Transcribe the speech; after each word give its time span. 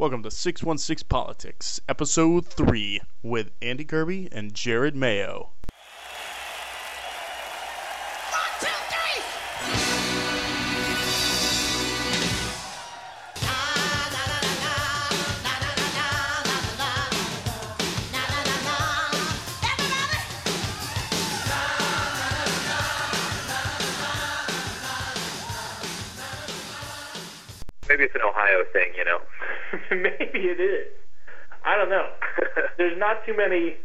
Welcome 0.00 0.22
to 0.22 0.30
616 0.30 1.08
Politics, 1.08 1.80
Episode 1.88 2.46
3, 2.46 3.00
with 3.24 3.50
Andy 3.60 3.84
Kirby 3.84 4.28
and 4.30 4.54
Jared 4.54 4.94
Mayo. 4.94 5.50
Maybe 27.88 28.04
it's 28.04 28.14
an 28.14 28.20
Ohio 28.22 28.62
thing, 28.72 28.92
you 28.96 29.04
know. 29.04 29.18
Maybe 29.90 30.48
it 30.48 30.60
is. 30.60 30.86
I 31.64 31.76
don't 31.76 31.90
know. 31.90 32.08
There's 32.78 32.98
not 32.98 33.24
too 33.26 33.36
many. 33.36 33.76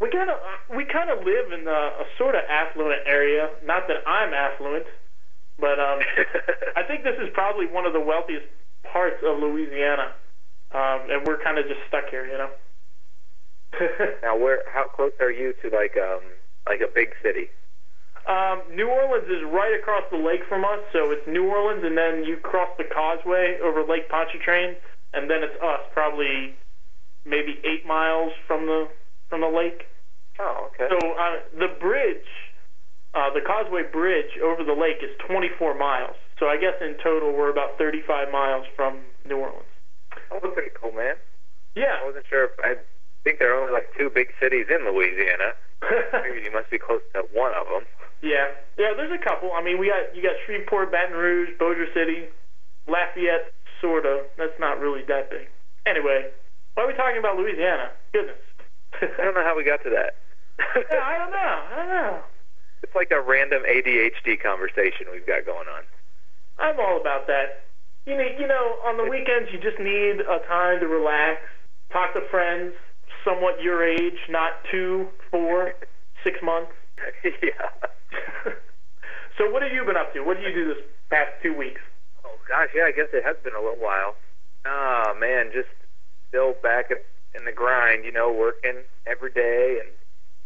We 0.00 0.10
kind 0.10 0.30
of 0.30 0.36
we 0.74 0.84
kind 0.84 1.10
of 1.10 1.24
live 1.24 1.52
in 1.52 1.66
a, 1.66 1.80
a 2.02 2.06
sort 2.18 2.34
of 2.34 2.42
affluent 2.48 3.02
area. 3.06 3.50
Not 3.64 3.88
that 3.88 4.06
I'm 4.06 4.34
affluent, 4.34 4.86
but 5.58 5.78
um, 5.78 6.00
I 6.76 6.82
think 6.82 7.04
this 7.04 7.16
is 7.22 7.30
probably 7.32 7.66
one 7.66 7.86
of 7.86 7.92
the 7.92 8.00
wealthiest 8.00 8.46
parts 8.92 9.16
of 9.24 9.38
Louisiana, 9.38 10.12
um, 10.72 11.10
and 11.10 11.26
we're 11.26 11.42
kind 11.42 11.58
of 11.58 11.66
just 11.66 11.80
stuck 11.88 12.10
here, 12.10 12.26
you 12.26 12.38
know. 12.38 12.50
now, 14.22 14.36
where? 14.36 14.62
How 14.72 14.84
close 14.84 15.12
are 15.20 15.32
you 15.32 15.54
to 15.62 15.70
like 15.70 15.96
um 15.96 16.22
like 16.68 16.80
a 16.80 16.90
big 16.92 17.10
city? 17.22 17.48
Um, 18.26 18.62
New 18.72 18.88
Orleans 18.88 19.28
is 19.28 19.44
right 19.52 19.76
across 19.78 20.04
the 20.10 20.16
lake 20.16 20.40
from 20.48 20.64
us, 20.64 20.80
so 20.92 21.10
it's 21.10 21.26
New 21.28 21.44
Orleans, 21.44 21.84
and 21.84 21.96
then 21.96 22.24
you 22.24 22.38
cross 22.38 22.70
the 22.78 22.84
causeway 22.84 23.58
over 23.62 23.84
Lake 23.84 24.08
Pontchartrain, 24.08 24.76
and 25.14 25.30
then 25.30 25.42
it's 25.42 25.56
us, 25.62 25.80
probably 25.92 26.54
maybe 27.24 27.60
eight 27.64 27.86
miles 27.86 28.32
from 28.46 28.66
the 28.66 28.88
from 29.28 29.40
the 29.40 29.48
lake. 29.48 29.86
Oh, 30.38 30.68
okay. 30.74 30.88
So 30.90 30.98
uh, 30.98 31.40
the 31.58 31.68
bridge, 31.80 32.26
uh, 33.14 33.32
the 33.32 33.40
Causeway 33.40 33.82
Bridge 33.90 34.36
over 34.42 34.64
the 34.64 34.74
lake 34.74 34.98
is 35.02 35.10
24 35.26 35.78
miles. 35.78 36.16
So 36.38 36.46
I 36.46 36.56
guess 36.56 36.74
in 36.80 36.96
total 37.02 37.32
we're 37.32 37.50
about 37.50 37.78
35 37.78 38.32
miles 38.32 38.66
from 38.74 38.98
New 39.24 39.38
Orleans. 39.38 39.70
oh, 40.32 40.40
that's 40.42 40.54
pretty 40.54 40.74
cool, 40.74 40.90
man. 40.92 41.14
Yeah. 41.76 42.02
I 42.02 42.04
wasn't 42.04 42.26
sure. 42.28 42.50
If, 42.50 42.50
I 42.58 42.74
think 43.22 43.38
there 43.38 43.54
are 43.54 43.60
only 43.62 43.72
like 43.72 43.88
two 43.96 44.10
big 44.10 44.34
cities 44.42 44.66
in 44.68 44.82
Louisiana. 44.84 45.54
Maybe 46.12 46.42
you 46.42 46.52
must 46.52 46.70
be 46.70 46.78
close 46.78 47.02
to 47.14 47.22
one 47.32 47.54
of 47.54 47.66
them. 47.70 47.86
yeah. 48.22 48.50
Yeah. 48.76 48.98
There's 48.98 49.14
a 49.14 49.22
couple. 49.22 49.52
I 49.54 49.62
mean, 49.62 49.78
we 49.78 49.86
got 49.86 50.10
you 50.16 50.22
got 50.22 50.34
Shreveport, 50.46 50.90
Baton 50.90 51.14
Rouge, 51.14 51.54
Bossier 51.58 51.86
City, 51.94 52.26
Lafayette, 52.90 53.53
sorta. 53.80 54.24
That's 54.36 54.58
not 54.58 54.80
really 54.80 55.02
that 55.08 55.30
big. 55.30 55.48
Anyway, 55.86 56.30
why 56.74 56.84
are 56.84 56.86
we 56.86 56.94
talking 56.94 57.18
about 57.18 57.36
Louisiana? 57.36 57.90
Goodness. 58.12 58.38
I 59.00 59.24
don't 59.24 59.34
know 59.34 59.44
how 59.44 59.56
we 59.56 59.64
got 59.64 59.82
to 59.84 59.90
that. 59.90 60.16
yeah, 60.58 61.02
I 61.02 61.18
don't 61.18 61.32
know. 61.32 61.54
I 61.70 61.76
don't 61.76 61.88
know. 61.88 62.20
it's 62.82 62.94
like 62.94 63.10
a 63.10 63.20
random 63.20 63.62
ADHD 63.68 64.40
conversation 64.40 65.06
we've 65.10 65.26
got 65.26 65.44
going 65.46 65.68
on. 65.68 65.82
I'm 66.58 66.78
all 66.78 67.00
about 67.00 67.26
that. 67.26 67.66
You 68.06 68.16
need, 68.16 68.36
you 68.38 68.46
know, 68.46 68.76
on 68.84 68.96
the 68.96 69.04
weekends 69.04 69.50
you 69.52 69.58
just 69.58 69.78
need 69.80 70.20
a 70.20 70.38
time 70.46 70.80
to 70.80 70.86
relax, 70.86 71.40
talk 71.90 72.14
to 72.14 72.20
friends, 72.30 72.74
somewhat 73.24 73.62
your 73.62 73.82
age, 73.82 74.18
not 74.28 74.52
two, 74.70 75.08
four, 75.30 75.72
six 76.22 76.38
months. 76.42 76.72
yeah. 77.24 77.70
so 79.38 79.50
what 79.50 79.62
have 79.62 79.72
you 79.72 79.84
been 79.84 79.96
up 79.96 80.12
to? 80.14 80.20
What 80.20 80.36
did 80.36 80.46
you 80.46 80.54
do 80.54 80.68
this 80.74 80.84
past 81.10 81.30
two 81.42 81.56
weeks? 81.56 81.80
Oh 82.44 82.48
gosh, 82.48 82.68
yeah. 82.74 82.84
I 82.84 82.92
guess 82.92 83.08
it 83.12 83.24
has 83.24 83.36
been 83.42 83.54
a 83.54 83.60
little 83.60 83.80
while. 83.80 84.16
Ah 84.66 85.14
man, 85.18 85.50
just 85.52 85.68
still 86.28 86.54
back 86.62 86.90
in 86.90 86.98
in 87.34 87.44
the 87.44 87.52
grind. 87.52 88.04
You 88.04 88.12
know, 88.12 88.32
working 88.32 88.84
every 89.06 89.32
day. 89.32 89.80
And 89.80 89.90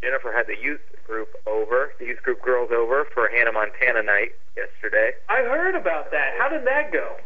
Jennifer 0.03 0.33
had 0.33 0.47
the 0.47 0.57
youth 0.61 0.81
group 1.07 1.29
over, 1.47 1.93
the 1.99 2.07
youth 2.07 2.23
group 2.23 2.43
girls 2.43 2.71
over 2.71 3.05
for 3.13 3.29
Hannah 3.29 3.53
Montana 3.53 4.03
night 4.03 4.31
yesterday. 4.57 5.13
I 5.29 5.43
heard 5.43 5.75
about 5.75 6.11
that. 6.13 6.35
How 6.39 6.49
did 6.49 6.67
that 6.67 6.93
go? 6.93 7.17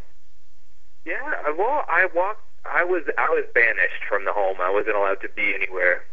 Yeah, 1.05 1.51
well, 1.59 1.85
I 1.89 2.07
walked. 2.15 2.41
I 2.65 2.85
was 2.85 3.03
I 3.19 3.29
was 3.29 3.45
banished 3.55 4.07
from 4.09 4.25
the 4.25 4.33
home. 4.33 4.57
I 4.61 4.71
wasn't 4.71 4.97
allowed 4.97 5.21
to 5.23 5.29
be 5.35 5.53
anywhere 5.55 6.05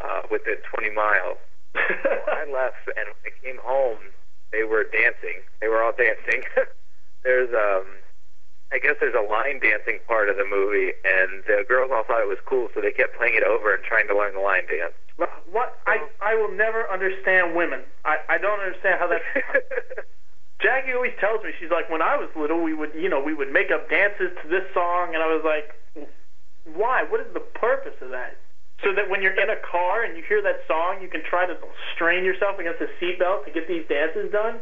uh, 0.00 0.22
within 0.30 0.56
20 0.70 0.94
miles. 0.94 1.38
I 1.74 2.44
left, 2.52 2.86
and 2.94 3.08
when 3.08 3.24
I 3.24 3.32
came 3.42 3.58
home, 3.64 3.98
they 4.52 4.62
were 4.62 4.84
dancing. 4.84 5.42
They 5.60 5.68
were 5.68 5.82
all 5.82 5.96
dancing. 5.96 6.44
there's 7.24 7.48
um, 7.50 7.86
I 8.72 8.78
guess 8.78 8.96
there's 8.98 9.14
a 9.14 9.22
line 9.22 9.60
dancing 9.60 10.00
part 10.08 10.28
of 10.28 10.36
the 10.36 10.44
movie, 10.44 10.92
and 11.04 11.44
the 11.46 11.64
girls 11.68 11.90
all 11.92 12.02
thought 12.04 12.22
it 12.22 12.28
was 12.28 12.42
cool, 12.44 12.68
so 12.74 12.80
they 12.80 12.90
kept 12.90 13.16
playing 13.16 13.34
it 13.36 13.44
over 13.44 13.74
and 13.74 13.84
trying 13.84 14.08
to 14.08 14.16
learn 14.16 14.34
the 14.34 14.40
line 14.40 14.66
dance. 14.66 14.94
What 15.16 15.78
I 15.86 16.02
I 16.20 16.34
will 16.34 16.50
never 16.50 16.90
understand 16.90 17.54
women. 17.54 17.82
I 18.04 18.18
I 18.28 18.38
don't 18.38 18.58
understand 18.58 18.98
how 18.98 19.06
that. 19.06 19.22
Jackie 20.60 20.92
always 20.92 21.12
tells 21.20 21.44
me 21.44 21.52
she's 21.60 21.70
like 21.70 21.90
when 21.90 22.02
I 22.02 22.16
was 22.16 22.30
little 22.34 22.62
we 22.62 22.74
would 22.74 22.90
you 22.94 23.08
know 23.08 23.20
we 23.22 23.34
would 23.34 23.52
make 23.52 23.70
up 23.70 23.90
dances 23.90 24.32
to 24.42 24.48
this 24.48 24.64
song 24.72 25.14
and 25.14 25.22
I 25.22 25.28
was 25.28 25.44
like 25.44 25.70
why 26.74 27.04
what 27.04 27.20
is 27.20 27.28
the 27.34 27.44
purpose 27.60 27.94
of 28.00 28.10
that 28.10 28.38
so 28.82 28.94
that 28.94 29.10
when 29.10 29.20
you're 29.22 29.38
in 29.38 29.50
a 29.50 29.60
car 29.60 30.02
and 30.02 30.16
you 30.16 30.24
hear 30.26 30.40
that 30.42 30.64
song 30.66 31.02
you 31.02 31.08
can 31.08 31.22
try 31.22 31.44
to 31.44 31.54
strain 31.94 32.24
yourself 32.24 32.58
against 32.58 32.80
a 32.80 32.88
seatbelt 32.96 33.44
to 33.44 33.52
get 33.52 33.68
these 33.68 33.84
dances 33.88 34.32
done 34.32 34.58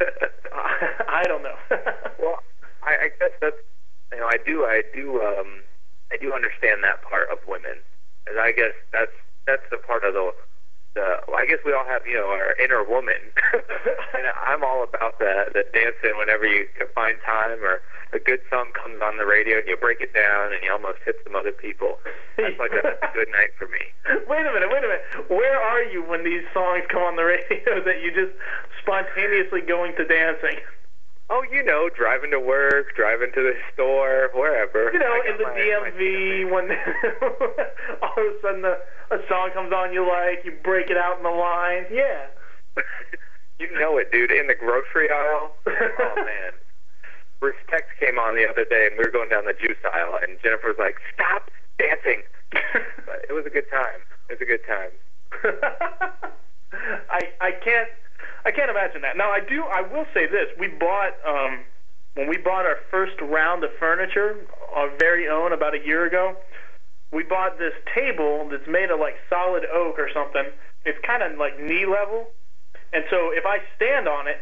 I 1.08 1.22
don't 1.26 1.42
know 1.42 1.56
well, 2.22 2.40
I, 2.82 3.06
I 3.06 3.08
guess 3.18 3.32
that's 3.40 3.56
you 4.12 4.20
know 4.20 4.26
I 4.26 4.36
do 4.44 4.64
I 4.64 4.82
do 4.94 5.22
um 5.22 5.62
I 6.12 6.16
do 6.16 6.32
understand 6.32 6.84
that 6.84 7.02
part 7.02 7.28
of 7.30 7.38
women. 7.46 7.82
And 8.26 8.38
I 8.38 8.52
guess 8.52 8.74
that's 8.92 9.14
that's 9.46 9.66
the 9.70 9.78
part 9.78 10.04
of 10.04 10.14
the 10.14 10.30
the 10.96 11.20
well, 11.28 11.36
I 11.38 11.44
guess 11.46 11.60
we 11.64 11.76
all 11.76 11.84
have 11.84 12.02
you 12.08 12.16
know 12.16 12.32
our 12.32 12.56
inner 12.56 12.82
woman, 12.82 13.20
and 14.16 14.24
I'm 14.48 14.64
all 14.64 14.82
about 14.82 15.20
the 15.20 15.52
the 15.52 15.62
dancing 15.76 16.16
whenever 16.16 16.48
you 16.48 16.66
can 16.76 16.88
find 16.96 17.20
time 17.24 17.60
or 17.62 17.84
a 18.12 18.18
good 18.18 18.40
song 18.48 18.72
comes 18.72 19.02
on 19.02 19.18
the 19.18 19.26
radio 19.26 19.58
and 19.58 19.68
you 19.68 19.76
break 19.76 20.00
it 20.00 20.14
down 20.14 20.52
and 20.54 20.62
you 20.64 20.72
almost 20.72 20.98
hit 21.04 21.16
some 21.26 21.34
other 21.36 21.52
people. 21.52 21.98
That's 22.38 22.58
like 22.58 22.72
a, 22.72 22.96
a 23.02 23.10
good 23.18 23.28
night 23.28 23.52
for 23.58 23.68
me. 23.68 23.82
wait 24.26 24.46
a 24.46 24.52
minute 24.52 24.70
wait 24.72 24.82
a 24.84 24.88
minute 24.88 25.04
where 25.28 25.58
are 25.60 25.82
you 25.84 26.02
when 26.08 26.24
these 26.24 26.44
songs 26.54 26.84
come 26.88 27.02
on 27.02 27.16
the 27.16 27.24
radio 27.24 27.82
that 27.84 28.00
you 28.02 28.10
just 28.14 28.32
spontaneously 28.80 29.60
going 29.60 29.94
to 29.96 30.04
dancing 30.06 30.56
Oh, 31.28 31.42
you 31.50 31.64
know, 31.64 31.90
driving 31.90 32.30
to 32.30 32.38
work, 32.38 32.94
driving 32.94 33.32
to 33.34 33.42
the 33.42 33.54
store, 33.74 34.30
wherever. 34.32 34.92
You 34.92 35.00
know, 35.00 35.14
in 35.26 35.36
the 35.38 35.50
DMV, 35.58 36.48
when 36.52 36.70
all 38.00 38.14
of 38.14 38.30
a 38.30 38.38
sudden 38.40 38.64
a, 38.64 38.76
a 39.10 39.18
song 39.28 39.50
comes 39.54 39.72
on 39.72 39.92
you 39.92 40.06
like, 40.06 40.44
you 40.44 40.52
break 40.62 40.90
it 40.90 40.96
out 40.96 41.18
in 41.18 41.22
the 41.22 41.30
line. 41.30 41.86
Yeah. 41.90 42.26
you 43.58 43.68
know 43.78 43.98
it, 43.98 44.10
dude. 44.12 44.30
In 44.30 44.46
the 44.46 44.54
grocery 44.54 45.10
aisle. 45.10 45.52
Oh 45.66 46.14
man. 46.16 46.52
Respect 47.40 47.92
came 48.00 48.18
on 48.18 48.34
the 48.34 48.48
other 48.48 48.64
day, 48.64 48.88
and 48.88 48.96
we 48.96 49.04
were 49.04 49.12
going 49.12 49.28
down 49.28 49.44
the 49.44 49.52
juice 49.52 49.76
aisle, 49.92 50.18
and 50.22 50.38
Jennifer 50.42 50.68
was 50.68 50.80
like, 50.80 50.96
"Stop 51.12 51.50
dancing." 51.78 52.22
but 53.04 53.28
it 53.28 53.34
was 53.34 53.44
a 53.44 53.50
good 53.50 53.68
time. 53.70 54.00
It 54.30 54.40
was 54.40 54.42
a 54.42 54.48
good 54.48 54.64
time. 54.64 54.90
I 57.10 57.20
I 57.40 57.52
can't 57.62 57.88
I 58.46 58.50
can't 58.50 58.70
imagine 58.70 59.02
that. 59.02 59.16
Now 59.16 59.30
I 59.30 59.40
do 59.40 59.64
I 59.64 59.82
will 59.82 60.06
say 60.14 60.26
this. 60.26 60.48
We 60.58 60.68
bought 60.68 61.12
um 61.28 61.60
when 62.14 62.28
we 62.28 62.38
bought 62.38 62.64
our 62.64 62.78
first 62.90 63.20
round 63.20 63.62
of 63.64 63.70
furniture, 63.78 64.36
our 64.74 64.88
very 64.98 65.28
own 65.28 65.52
about 65.52 65.74
a 65.74 65.84
year 65.84 66.06
ago, 66.06 66.34
we 67.12 67.22
bought 67.22 67.58
this 67.58 67.74
table 67.94 68.48
that's 68.50 68.66
made 68.66 68.90
of 68.90 69.00
like 69.00 69.14
solid 69.30 69.64
oak 69.72 69.98
or 69.98 70.10
something. 70.12 70.46
It's 70.84 70.98
kind 71.06 71.22
of 71.22 71.38
like 71.38 71.58
knee 71.60 71.86
level. 71.86 72.28
And 72.92 73.04
so 73.10 73.30
if 73.30 73.44
I 73.46 73.58
stand 73.76 74.08
on 74.08 74.28
it, 74.28 74.38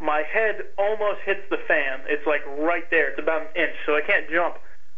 my 0.00 0.22
head 0.26 0.66
almost 0.78 1.20
hits 1.24 1.42
the 1.50 1.58
fan. 1.68 2.02
It's 2.06 2.26
like 2.26 2.42
right 2.58 2.88
there. 2.90 3.10
It's 3.10 3.22
about 3.22 3.42
an 3.42 3.48
inch, 3.54 3.76
so 3.86 3.94
I 3.94 4.02
can't 4.02 4.28
jump. 4.30 4.56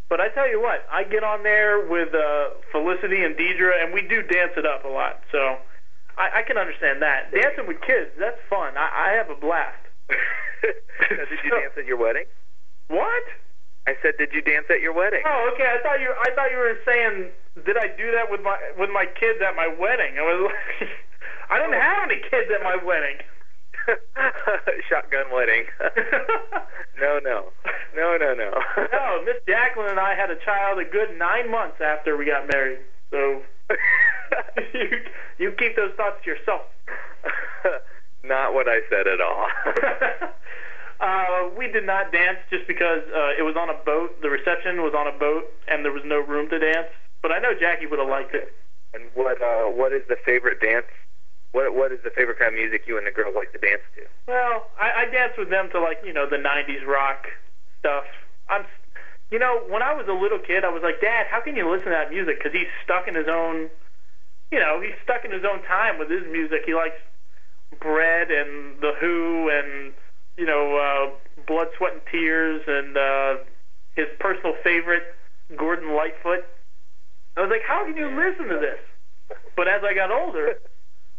But 0.09 0.21
I 0.21 0.29
tell 0.29 0.49
you 0.49 0.61
what, 0.61 0.85
I 0.93 1.05
get 1.05 1.25
on 1.25 1.43
there 1.43 1.89
with 1.89 2.15
uh, 2.15 2.57
Felicity 2.73 3.25
and 3.25 3.37
Deidre, 3.37 3.73
and 3.83 3.93
we 3.93 4.03
do 4.03 4.23
dance 4.23 4.53
it 4.57 4.65
up 4.65 4.85
a 4.85 4.89
lot. 4.89 5.21
So 5.33 5.57
I, 6.17 6.41
I 6.41 6.43
can 6.43 6.57
understand 6.57 7.03
that. 7.03 7.33
Dancing 7.33 7.67
with 7.67 7.81
kids, 7.81 8.13
that's 8.19 8.41
fun. 8.49 8.77
I, 8.77 9.13
I 9.13 9.17
have 9.17 9.31
a 9.31 9.39
blast. 9.39 9.81
Now, 10.65 11.25
did 11.29 11.39
you 11.45 11.51
dance 11.51 11.75
at 11.77 11.85
your 11.85 11.99
wedding? 11.99 12.25
What? 12.89 13.25
I 13.87 13.95
said, 14.01 14.17
did 14.17 14.33
you 14.33 14.41
dance 14.41 14.67
at 14.71 14.81
your 14.81 14.95
wedding? 14.95 15.23
Oh, 15.27 15.51
okay. 15.53 15.69
I 15.69 15.83
thought 15.83 16.01
you. 16.01 16.09
I 16.09 16.31
thought 16.35 16.51
you 16.51 16.57
were 16.57 16.79
saying, 16.87 17.29
did 17.67 17.77
I 17.77 17.89
do 17.89 18.11
that 18.13 18.31
with 18.31 18.41
my 18.41 18.57
with 18.79 18.91
my 18.91 19.05
kids 19.05 19.41
at 19.45 19.55
my 19.55 19.69
wedding? 19.69 20.17
I 20.19 20.23
was 20.23 20.51
like, 20.51 20.89
I 21.51 21.61
didn't 21.61 21.81
have 21.81 22.09
any 22.11 22.21
kids 22.21 22.49
at 22.55 22.63
my 22.65 22.77
wedding. 22.81 23.21
Shotgun 24.89 25.29
wedding. 25.33 25.65
no, 27.01 27.21
no, 27.23 27.53
no, 27.95 28.17
no, 28.17 28.33
no. 28.33 28.51
no, 28.91 29.23
Miss 29.25 29.37
Jacqueline 29.47 29.91
and 29.91 30.01
I 30.01 30.15
had 30.15 30.31
a 30.31 30.41
child 30.41 30.79
a 30.79 30.85
good 30.89 31.19
nine 31.19 31.51
months 31.51 31.77
after 31.85 32.17
we 32.17 32.25
got 32.25 32.49
married. 32.49 32.79
So 33.11 33.43
you 34.73 34.89
you 35.39 35.53
keep 35.53 35.77
those 35.77 35.93
thoughts 35.97 36.25
to 36.25 36.31
yourself. 36.31 36.63
Not 38.25 38.55
what 38.55 38.67
I 38.67 38.81
said 38.89 39.07
at 39.07 39.21
all. 39.21 39.47
Uh, 41.01 41.51
we 41.57 41.69
did 41.69 41.85
not 41.85 42.13
dance 42.13 42.39
just 42.51 42.67
because 42.67 43.03
uh, 43.15 43.39
it 43.39 43.43
was 43.43 43.57
on 43.57 43.69
a 43.69 43.79
boat. 43.85 44.21
The 44.23 44.31
reception 44.31 44.83
was 44.83 44.95
on 44.97 45.07
a 45.07 45.19
boat, 45.19 45.45
and 45.69 45.85
there 45.85 45.93
was 45.93 46.03
no 46.05 46.21
room 46.21 46.49
to 46.51 46.59
dance. 46.59 46.89
But 47.23 47.33
I 47.33 47.39
know 47.39 47.53
Jackie 47.59 47.87
would 47.87 47.99
have 47.99 48.09
liked 48.09 48.35
it. 48.35 48.55
And 48.95 49.11
what 49.15 49.43
uh, 49.43 49.67
what 49.67 49.93
is 49.93 50.03
the 50.09 50.17
favorite 50.25 50.61
dance? 50.61 50.87
What 51.53 51.75
what 51.75 51.91
is 51.91 51.99
the 52.05 52.11
favorite 52.11 52.39
kind 52.39 52.55
of 52.55 52.55
music 52.55 52.83
you 52.87 52.97
and 52.97 53.07
the 53.07 53.11
girls 53.11 53.35
like 53.35 53.53
to 53.53 53.59
dance 53.59 53.83
to? 53.97 54.07
Well, 54.27 54.71
I, 54.79 55.03
I 55.03 55.11
danced 55.11 55.39
with 55.39 55.51
them 55.51 55.69
to 55.73 55.81
like 55.81 55.99
you 56.05 56.13
know 56.13 56.29
the 56.31 56.37
'90s 56.39 56.87
rock 56.87 57.27
stuff. 57.81 58.05
I'm, 58.49 58.65
you 59.31 59.39
know, 59.39 59.63
when 59.69 59.83
I 59.83 59.95
was 59.95 60.07
a 60.09 60.13
little 60.13 60.39
kid, 60.39 60.65
I 60.65 60.71
was 60.71 60.83
like, 60.83 61.01
Dad, 61.01 61.27
how 61.31 61.41
can 61.41 61.57
you 61.57 61.69
listen 61.69 61.87
to 61.87 61.97
that 61.97 62.11
music? 62.11 62.39
Because 62.39 62.53
he's 62.53 62.71
stuck 62.85 63.09
in 63.09 63.15
his 63.15 63.27
own, 63.29 63.69
you 64.53 64.61
know, 64.61 64.81
he's 64.81 64.95
stuck 65.03 65.25
in 65.25 65.33
his 65.33 65.45
own 65.45 65.63
time 65.65 65.99
with 65.99 66.11
his 66.11 66.23
music. 66.31 66.63
He 66.67 66.75
likes 66.75 66.97
Bread 67.81 68.31
and 68.31 68.81
The 68.81 68.93
Who 69.01 69.51
and 69.51 69.93
you 70.37 70.47
know 70.47 70.77
uh, 70.77 71.43
Blood, 71.47 71.69
Sweat 71.77 71.93
and 71.93 72.03
Tears 72.11 72.63
and 72.67 72.97
uh, 72.97 73.37
his 73.95 74.07
personal 74.19 74.55
favorite, 74.63 75.03
Gordon 75.57 75.95
Lightfoot. 75.95 76.45
I 77.37 77.41
was 77.41 77.51
like, 77.51 77.63
how 77.67 77.85
can 77.85 77.97
you 77.97 78.07
listen 78.09 78.49
to 78.49 78.59
this? 78.61 78.79
But 79.57 79.69
as 79.69 79.83
I 79.83 79.95
got 79.95 80.11
older, 80.11 80.55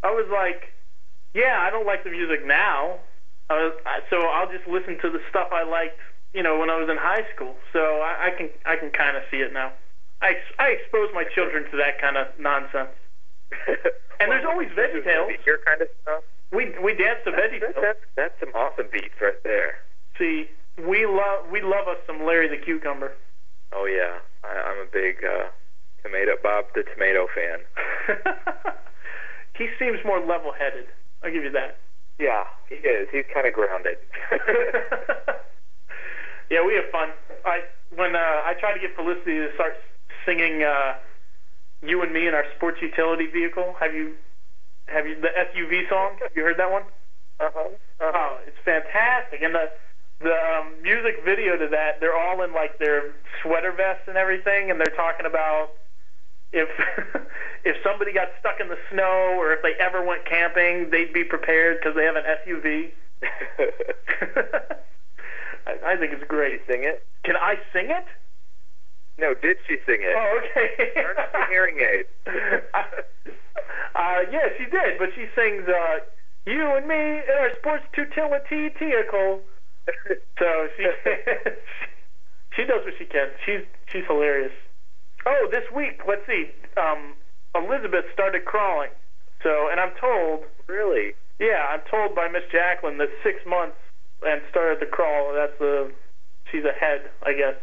I 0.03 0.11
was 0.11 0.27
like, 0.31 0.71
yeah, 1.33 1.59
I 1.59 1.69
don't 1.69 1.85
like 1.85 2.03
the 2.03 2.11
music 2.11 2.45
now. 2.45 2.99
Was, 3.49 3.73
so 4.09 4.21
I'll 4.21 4.51
just 4.51 4.67
listen 4.67 4.97
to 5.01 5.09
the 5.09 5.19
stuff 5.29 5.49
I 5.51 5.63
liked, 5.63 5.99
you 6.33 6.41
know, 6.41 6.57
when 6.57 6.69
I 6.69 6.77
was 6.79 6.89
in 6.89 6.97
high 6.97 7.25
school. 7.35 7.55
So 7.73 7.79
I, 7.79 8.27
I 8.27 8.31
can 8.31 8.49
I 8.65 8.75
can 8.75 8.89
kind 8.91 9.17
of 9.17 9.23
see 9.29 9.37
it 9.37 9.53
now. 9.53 9.73
I 10.21 10.35
I 10.57 10.69
expose 10.69 11.09
my 11.13 11.23
children 11.35 11.69
to 11.71 11.77
that 11.77 11.99
kind 12.01 12.17
of 12.17 12.27
nonsense. 12.39 12.95
And 14.19 14.31
there's 14.31 14.45
always 14.45 14.69
Veggie 14.69 15.03
Tales. 15.03 15.31
Your 15.45 15.59
kind 15.65 15.81
of 15.81 15.87
stuff. 16.01 16.23
We 16.55 16.71
we 16.81 16.95
dance 16.95 17.19
to 17.25 17.31
Veggie 17.31 17.59
That's, 17.59 17.75
that's 17.75 17.99
that's 18.15 18.39
some 18.39 18.53
awesome 18.55 18.87
beats 18.91 19.19
right 19.21 19.41
there. 19.43 19.75
See, 20.17 20.47
we 20.87 21.05
love 21.05 21.49
we 21.51 21.61
love 21.61 21.87
us 21.87 21.97
some 22.07 22.25
Larry 22.25 22.47
the 22.47 22.57
Cucumber. 22.63 23.11
Oh 23.73 23.85
yeah, 23.85 24.19
I, 24.43 24.71
I'm 24.71 24.79
a 24.79 24.89
big 24.91 25.23
uh, 25.23 25.49
tomato 26.01 26.37
Bob 26.41 26.65
the 26.73 26.83
Tomato 26.83 27.27
fan. 27.35 27.59
he 29.57 29.67
seems 29.77 29.99
more 30.05 30.19
level-headed. 30.19 30.85
I'll 31.23 31.31
give 31.31 31.43
you 31.43 31.51
that. 31.51 31.77
Yeah, 32.19 32.45
he 32.69 32.75
is. 32.75 33.09
He's 33.11 33.25
kind 33.33 33.45
of 33.45 33.53
grounded. 33.53 33.97
yeah, 36.49 36.65
we 36.65 36.75
have 36.75 36.89
fun. 36.91 37.09
I 37.43 37.61
when 37.95 38.15
uh, 38.15 38.43
I 38.45 38.53
try 38.59 38.73
to 38.73 38.79
get 38.79 38.95
Felicity 38.95 39.35
to 39.43 39.49
start 39.55 39.73
singing 40.25 40.63
uh, 40.63 40.95
"You 41.81 42.01
and 42.01 42.13
Me" 42.13 42.27
in 42.27 42.33
our 42.33 42.45
sports 42.55 42.77
utility 42.81 43.27
vehicle. 43.27 43.75
Have 43.79 43.93
you 43.93 44.15
have 44.87 45.07
you 45.07 45.19
the 45.19 45.29
SUV 45.29 45.89
song? 45.89 46.17
Have 46.21 46.31
you 46.35 46.43
heard 46.43 46.57
that 46.57 46.71
one? 46.71 46.83
uh-huh. 47.39 47.69
Oh, 48.01 48.37
it's 48.47 48.57
fantastic. 48.63 49.41
And 49.41 49.53
the 49.55 49.69
the 50.21 50.33
um, 50.33 50.81
music 50.81 51.15
video 51.25 51.57
to 51.57 51.67
that, 51.67 51.99
they're 51.99 52.17
all 52.17 52.41
in 52.43 52.53
like 52.53 52.79
their 52.79 53.13
sweater 53.41 53.71
vests 53.71 54.07
and 54.07 54.15
everything, 54.15 54.71
and 54.71 54.79
they're 54.79 54.95
talking 54.95 55.25
about 55.25 55.71
if 56.53 56.69
if 57.65 57.75
somebody 57.83 58.13
got 58.13 58.29
stuck 58.39 58.59
in 58.59 58.69
the 58.69 58.77
snow 58.91 59.35
or 59.37 59.51
if 59.53 59.61
they 59.61 59.73
ever 59.79 60.03
went 60.05 60.25
camping, 60.25 60.89
they'd 60.91 61.13
be 61.13 61.23
prepared 61.23 61.79
because 61.79 61.95
they 61.95 62.05
have 62.05 62.15
an 62.15 62.23
SUV. 62.23 62.91
I, 65.67 65.93
I 65.93 65.97
think 65.97 66.13
it's 66.13 66.23
great. 66.27 66.61
sing 66.69 66.83
it? 66.83 67.05
Can 67.23 67.35
I 67.35 67.55
sing 67.73 67.89
it? 67.89 68.05
No, 69.17 69.33
did 69.33 69.57
she 69.67 69.77
sing 69.85 70.01
it? 70.01 70.15
Oh, 70.15 70.39
okay. 70.43 70.91
Turn 70.93 71.17
up 71.17 71.31
your 71.33 71.47
hearing 71.47 71.79
aid. 71.79 72.05
uh, 73.95 74.19
yeah, 74.31 74.49
she 74.57 74.65
did, 74.65 74.99
but 74.99 75.09
she 75.15 75.25
sings 75.35 75.63
uh, 75.67 75.99
"You 76.45 76.75
and 76.75 76.87
Me 76.87 77.23
in 77.23 77.35
Our 77.39 77.51
Sports 77.59 77.85
Utility 77.97 78.69
Vehicle." 78.79 79.41
So 80.39 80.67
she 80.75 80.83
she 82.55 82.65
does 82.65 82.83
what 82.83 82.93
she 82.97 83.05
can. 83.05 83.29
She's 83.45 83.61
she's 83.87 84.03
hilarious. 84.05 84.51
Oh, 85.25 85.47
this 85.49 85.63
week, 85.73 86.01
let's 86.07 86.25
see. 86.27 86.51
Um, 86.75 87.13
Elizabeth 87.55 88.05
started 88.13 88.43
crawling. 88.45 88.89
So, 89.43 89.69
and 89.71 89.79
I'm 89.79 89.93
told, 90.01 90.43
really? 90.67 91.13
yeah, 91.39 91.67
I'm 91.69 91.81
told 91.89 92.15
by 92.15 92.27
Miss 92.27 92.43
Jacqueline 92.51 92.97
that 92.97 93.09
six 93.23 93.39
months 93.45 93.77
and 94.23 94.41
started 94.49 94.79
to 94.79 94.85
crawl. 94.85 95.33
That's 95.33 95.57
the 95.59 95.91
she's 96.51 96.63
ahead, 96.63 97.09
I 97.23 97.33
guess. 97.33 97.55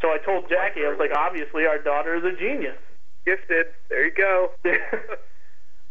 So 0.00 0.08
I 0.08 0.18
told 0.24 0.48
Jackie, 0.48 0.84
I 0.84 0.88
was 0.88 0.98
like, 0.98 1.12
obviously 1.16 1.66
our 1.66 1.78
daughter 1.78 2.16
is 2.16 2.24
a 2.24 2.36
genius. 2.36 2.76
Gifted. 3.24 3.66
There 3.88 4.04
you 4.04 4.14
go. 4.14 4.50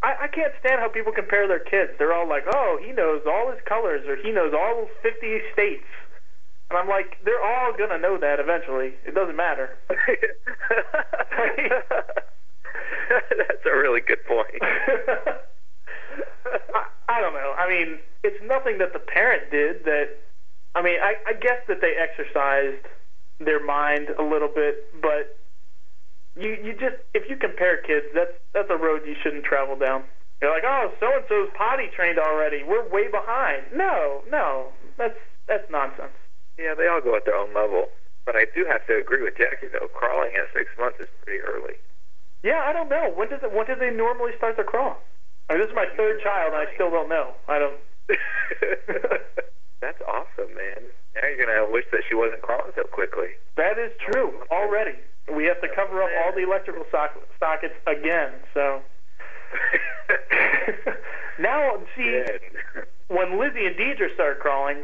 I, 0.04 0.16
I 0.24 0.28
can't 0.28 0.54
stand 0.60 0.80
how 0.80 0.90
people 0.90 1.12
compare 1.12 1.48
their 1.48 1.60
kids. 1.60 1.92
They're 1.98 2.14
all 2.14 2.30
like, 2.30 2.44
"Oh, 2.54 2.78
he 2.80 2.92
knows 2.92 3.22
all 3.28 3.52
his 3.52 3.60
colors," 3.68 4.06
or 4.08 4.16
"He 4.16 4.32
knows 4.32 4.54
all 4.54 4.88
50 5.02 5.42
states," 5.52 5.84
and 6.70 6.78
I'm 6.78 6.88
like, 6.88 7.18
they're 7.26 7.44
all 7.44 7.74
gonna 7.78 7.98
know 7.98 8.18
that 8.18 8.40
eventually. 8.40 8.94
It 9.06 9.16
doesn't 9.16 9.36
matter. 9.36 9.76
That's 13.10 13.66
a 13.66 13.76
really 13.76 14.02
good 14.02 14.24
point. 14.26 14.62
I, 14.62 15.40
I 17.10 17.22
don't 17.22 17.34
know. 17.34 17.54
I 17.58 17.68
mean, 17.70 18.00
it's 18.24 18.42
nothing 18.44 18.78
that 18.80 18.94
the 18.94 19.00
parent 19.00 19.52
did. 19.52 19.84
That 19.86 20.18
I 20.74 20.82
mean, 20.82 21.00
I, 21.02 21.16
I 21.28 21.34
guess 21.34 21.60
that 21.68 21.82
they 21.82 21.96
exercised 21.98 22.86
their 23.40 23.64
mind 23.64 24.10
a 24.18 24.24
little 24.24 24.48
bit, 24.48 24.88
but 25.02 25.38
you 26.36 26.58
you 26.64 26.74
just 26.74 27.00
if 27.14 27.30
you 27.30 27.36
compare 27.36 27.82
kids, 27.82 28.06
that's 28.14 28.34
that's 28.54 28.70
a 28.70 28.78
road 28.78 29.02
you 29.06 29.16
shouldn't 29.22 29.44
travel 29.44 29.76
down. 29.76 30.04
You're 30.42 30.52
like, 30.52 30.68
oh, 30.68 30.92
so 31.00 31.08
and 31.16 31.24
so's 31.28 31.50
potty 31.58 31.88
trained 31.96 32.20
already. 32.20 32.64
We're 32.64 32.88
way 32.90 33.08
behind. 33.08 33.64
No, 33.74 34.22
no, 34.30 34.72
that's 34.98 35.18
that's 35.48 35.70
nonsense. 35.72 36.16
Yeah, 36.58 36.76
they 36.76 36.88
all 36.88 37.02
go 37.02 37.16
at 37.16 37.26
their 37.26 37.36
own 37.36 37.54
level. 37.54 37.88
But 38.26 38.36
I 38.36 38.46
do 38.56 38.66
have 38.66 38.86
to 38.88 38.98
agree 38.98 39.24
with 39.24 39.38
Jackie 39.38 39.68
though. 39.72 39.88
Crawling 39.94 40.32
at 40.36 40.52
six 40.54 40.70
months 40.80 41.00
is 41.00 41.08
pretty 41.24 41.42
early. 41.42 41.76
Yeah, 42.44 42.62
I 42.66 42.74
don't 42.74 42.90
know. 42.90 43.12
When 43.16 43.30
does 43.30 43.42
it? 43.44 43.52
When 43.52 43.66
do 43.66 43.76
they 43.76 43.92
normally 43.92 44.32
start 44.38 44.58
to 44.58 44.64
crawl? 44.64 44.98
I 45.50 45.54
mean, 45.54 45.62
this 45.62 45.70
is 45.70 45.76
my 45.76 45.88
third 45.96 46.22
child, 46.22 46.54
and 46.54 46.68
I 46.68 46.74
still 46.74 46.90
don't 46.90 47.10
know. 47.10 47.34
I 47.48 47.60
don't. 47.60 47.80
That's 49.82 50.02
awesome, 50.08 50.54
man. 50.56 50.90
Now 51.16 51.28
you're 51.28 51.46
gonna 51.46 51.72
wish 51.72 51.86
that 51.92 52.02
she 52.08 52.16
wasn't 52.16 52.42
crawling 52.42 52.72
so 52.76 52.84
quickly. 52.92 53.36
That 53.58 53.80
is 53.80 53.92
true 54.12 54.44
already. 54.52 55.00
We 55.34 55.46
have 55.46 55.60
to 55.62 55.70
cover 55.74 56.04
up 56.04 56.10
all 56.24 56.32
the 56.36 56.44
electrical 56.44 56.86
sock- 56.92 57.18
sockets 57.40 57.74
again. 57.88 58.32
So 58.54 58.82
now, 61.40 61.78
see, 61.96 62.24
when 63.08 63.40
Lizzie 63.40 63.66
and 63.66 63.76
Deidre 63.76 64.14
started 64.14 64.40
crawling, 64.40 64.84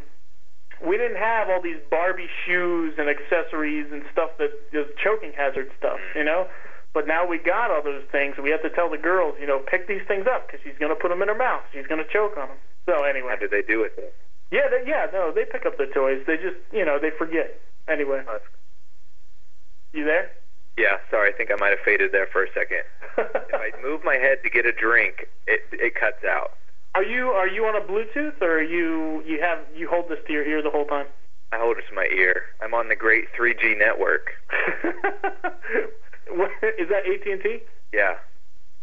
we 0.86 0.98
didn't 0.98 1.18
have 1.18 1.50
all 1.50 1.62
these 1.62 1.80
Barbie 1.90 2.30
shoes 2.46 2.96
and 2.98 3.10
accessories 3.10 3.92
and 3.92 4.04
stuff 4.12 4.32
that 4.40 4.52
is 4.74 4.88
choking 5.04 5.32
hazard 5.36 5.70
stuff, 5.78 6.00
mm. 6.14 6.18
you 6.18 6.24
know. 6.24 6.48
But 6.94 7.08
now 7.08 7.26
we 7.26 7.38
got 7.38 7.72
all 7.72 7.82
those 7.82 8.04
things, 8.12 8.36
and 8.36 8.44
we 8.44 8.52
have 8.52 8.62
to 8.64 8.70
tell 8.70 8.90
the 8.90 8.98
girls, 8.98 9.36
you 9.40 9.48
know, 9.48 9.60
pick 9.60 9.88
these 9.88 10.02
things 10.08 10.28
up 10.28 10.48
because 10.48 10.60
she's 10.64 10.78
going 10.78 10.92
to 10.92 11.00
put 11.00 11.08
them 11.08 11.22
in 11.22 11.30
her 11.30 11.38
mouth. 11.38 11.64
She's 11.72 11.88
going 11.88 12.04
to 12.04 12.12
choke 12.12 12.36
on 12.36 12.50
them. 12.50 12.58
So 12.86 13.04
anyway, 13.04 13.30
How 13.30 13.40
did 13.40 13.52
they 13.52 13.62
do 13.62 13.80
with 13.80 13.96
it? 13.98 14.14
Yeah, 14.52 14.68
they, 14.70 14.84
yeah, 14.90 15.08
no, 15.14 15.32
they 15.34 15.46
pick 15.46 15.66
up 15.66 15.78
the 15.78 15.88
toys. 15.88 16.22
They 16.28 16.38
just, 16.38 16.58
you 16.72 16.86
know, 16.86 17.00
they 17.00 17.10
forget. 17.18 17.60
Anyway, 17.88 18.22
you 19.94 20.06
there? 20.06 20.32
Yeah, 20.78 20.98
sorry. 21.10 21.34
I 21.34 21.36
think 21.38 21.52
I 21.52 21.56
might 21.60 21.70
have 21.72 21.80
faded 21.84 22.12
there 22.12 22.28
for 22.32 22.44
a 22.44 22.48
second. 22.54 22.84
If 23.18 23.54
I 23.54 23.72
move 23.84 24.02
my 24.04 24.16
head 24.16 24.38
to 24.44 24.50
get 24.50 24.66
a 24.66 24.72
drink, 24.72 25.28
it 25.48 25.62
it 25.72 25.96
cuts 25.96 26.24
out. 26.28 26.52
Are 26.96 27.04
you 27.04 27.28
are 27.30 27.48
you 27.48 27.66
on 27.66 27.76
a 27.76 27.82
Bluetooth 27.86 28.42
or 28.42 28.60
are 28.60 28.64
you 28.64 29.22
you 29.26 29.42
have 29.42 29.60
you 29.76 29.90
hold 29.90 30.10
this 30.10 30.20
to 30.28 30.34
your 30.34 30.46
ear 30.46 30.62
the 30.62 30.70
whole 30.70 30.86
time? 30.86 31.08
I 31.52 31.58
hold 31.60 31.78
it 31.78 31.84
to 31.90 31.96
my 31.96 32.08
ear. 32.16 32.44
I'm 32.62 32.74
on 32.74 32.88
the 32.88 32.96
great 32.96 33.26
3G 33.38 33.78
network. 33.78 34.32
What- 36.34 36.52
Is 36.80 36.88
that 36.88 37.04
AT 37.06 37.28
and 37.30 37.42
T? 37.44 37.60
Yeah. 37.92 38.14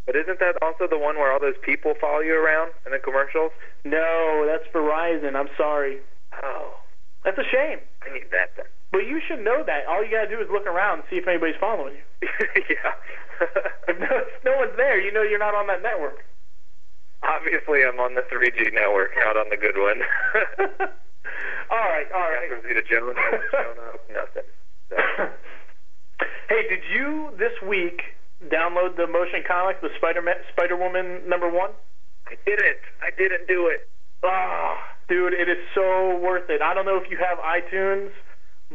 But 0.09 0.17
isn't 0.17 0.41
that 0.41 0.57
also 0.65 0.89
the 0.89 0.97
one 0.97 1.21
where 1.21 1.29
all 1.29 1.39
those 1.39 1.61
people 1.61 1.93
follow 2.01 2.25
you 2.25 2.33
around 2.33 2.73
in 2.89 2.97
the 2.97 2.99
commercials? 2.99 3.53
No, 3.85 4.49
that's 4.49 4.65
Verizon. 4.73 5.37
I'm 5.37 5.53
sorry. 5.53 6.01
Oh, 6.43 6.81
That's 7.29 7.37
a 7.37 7.45
shame. 7.45 7.85
I 8.01 8.17
need 8.17 8.33
that 8.33 8.57
then. 8.57 8.65
But 8.89 9.05
you 9.05 9.21
should 9.21 9.45
know 9.45 9.61
that. 9.69 9.85
All 9.85 10.01
you 10.01 10.09
gotta 10.09 10.33
do 10.33 10.41
is 10.41 10.49
look 10.49 10.65
around 10.65 11.05
and 11.05 11.07
see 11.13 11.21
if 11.21 11.29
anybody's 11.29 11.61
following 11.61 12.01
you. 12.01 12.07
yeah. 12.73 12.97
If 13.85 14.01
no, 14.01 14.09
if 14.09 14.45
no 14.49 14.57
one's 14.57 14.73
there, 14.81 14.97
you 14.97 15.13
know 15.13 15.21
you're 15.21 15.39
not 15.39 15.55
on 15.55 15.67
that 15.67 15.83
network. 15.85 16.25
Obviously, 17.23 17.85
I'm 17.85 18.01
on 18.01 18.17
the 18.17 18.25
3G 18.33 18.73
network, 18.73 19.13
not 19.21 19.37
on 19.37 19.53
the 19.53 19.61
good 19.61 19.77
one. 19.77 20.01
all 21.69 21.85
right, 21.85 22.09
all 22.17 22.33
right. 22.33 22.49
Rosita 22.49 22.81
Jones 22.81 23.13
up. 23.13 24.09
Nothing. 24.09 24.49
So, 24.89 24.97
hey, 26.49 26.65
did 26.65 26.81
you 26.89 27.37
this 27.37 27.53
week 27.61 28.17
download 28.47 28.97
the 28.97 29.07
motion 29.07 29.43
comic, 29.47 29.81
the 29.81 29.91
Spider 29.99 30.23
Spider 30.53 30.77
Woman 30.77 31.29
number 31.29 31.51
one? 31.51 31.71
I 32.27 32.37
didn't. 32.45 32.83
I 33.03 33.11
didn't 33.17 33.49
do 33.49 33.67
it. 33.69 33.89
Ah, 34.25 34.77
dude, 35.09 35.33
it 35.33 35.49
is 35.49 35.59
so 35.75 36.19
worth 36.19 36.51
it. 36.51 36.63
I 36.63 36.75
don't 36.75 36.87
know 36.87 36.97
if 36.97 37.11
you 37.11 37.19
have 37.19 37.39
iTunes, 37.39 38.11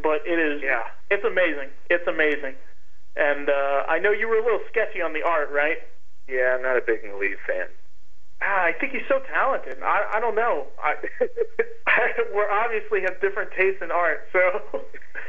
but 0.02 0.20
it 0.26 0.38
is. 0.38 0.62
Yeah. 0.62 0.82
It's 1.10 1.24
amazing. 1.24 1.70
It's 1.88 2.06
amazing. 2.06 2.54
And 3.16 3.48
uh, 3.48 3.86
I 3.88 3.98
know 4.00 4.10
you 4.10 4.28
were 4.28 4.38
a 4.38 4.44
little 4.44 4.64
sketchy 4.68 5.00
on 5.00 5.12
the 5.12 5.22
art, 5.22 5.50
right? 5.52 5.78
Yeah, 6.28 6.56
I'm 6.56 6.62
not 6.62 6.76
a 6.76 6.82
big 6.84 7.04
Lee 7.20 7.36
fan. 7.46 7.66
Ah, 8.42 8.64
I 8.64 8.72
think 8.72 8.92
he's 8.92 9.06
so 9.08 9.20
talented. 9.30 9.78
I 9.82 10.18
I 10.18 10.20
don't 10.20 10.34
know. 10.34 10.66
I, 10.82 10.94
we 12.34 12.42
obviously 12.50 13.02
have 13.02 13.20
different 13.20 13.50
tastes 13.56 13.80
in 13.80 13.92
art, 13.92 14.26
so. 14.32 14.40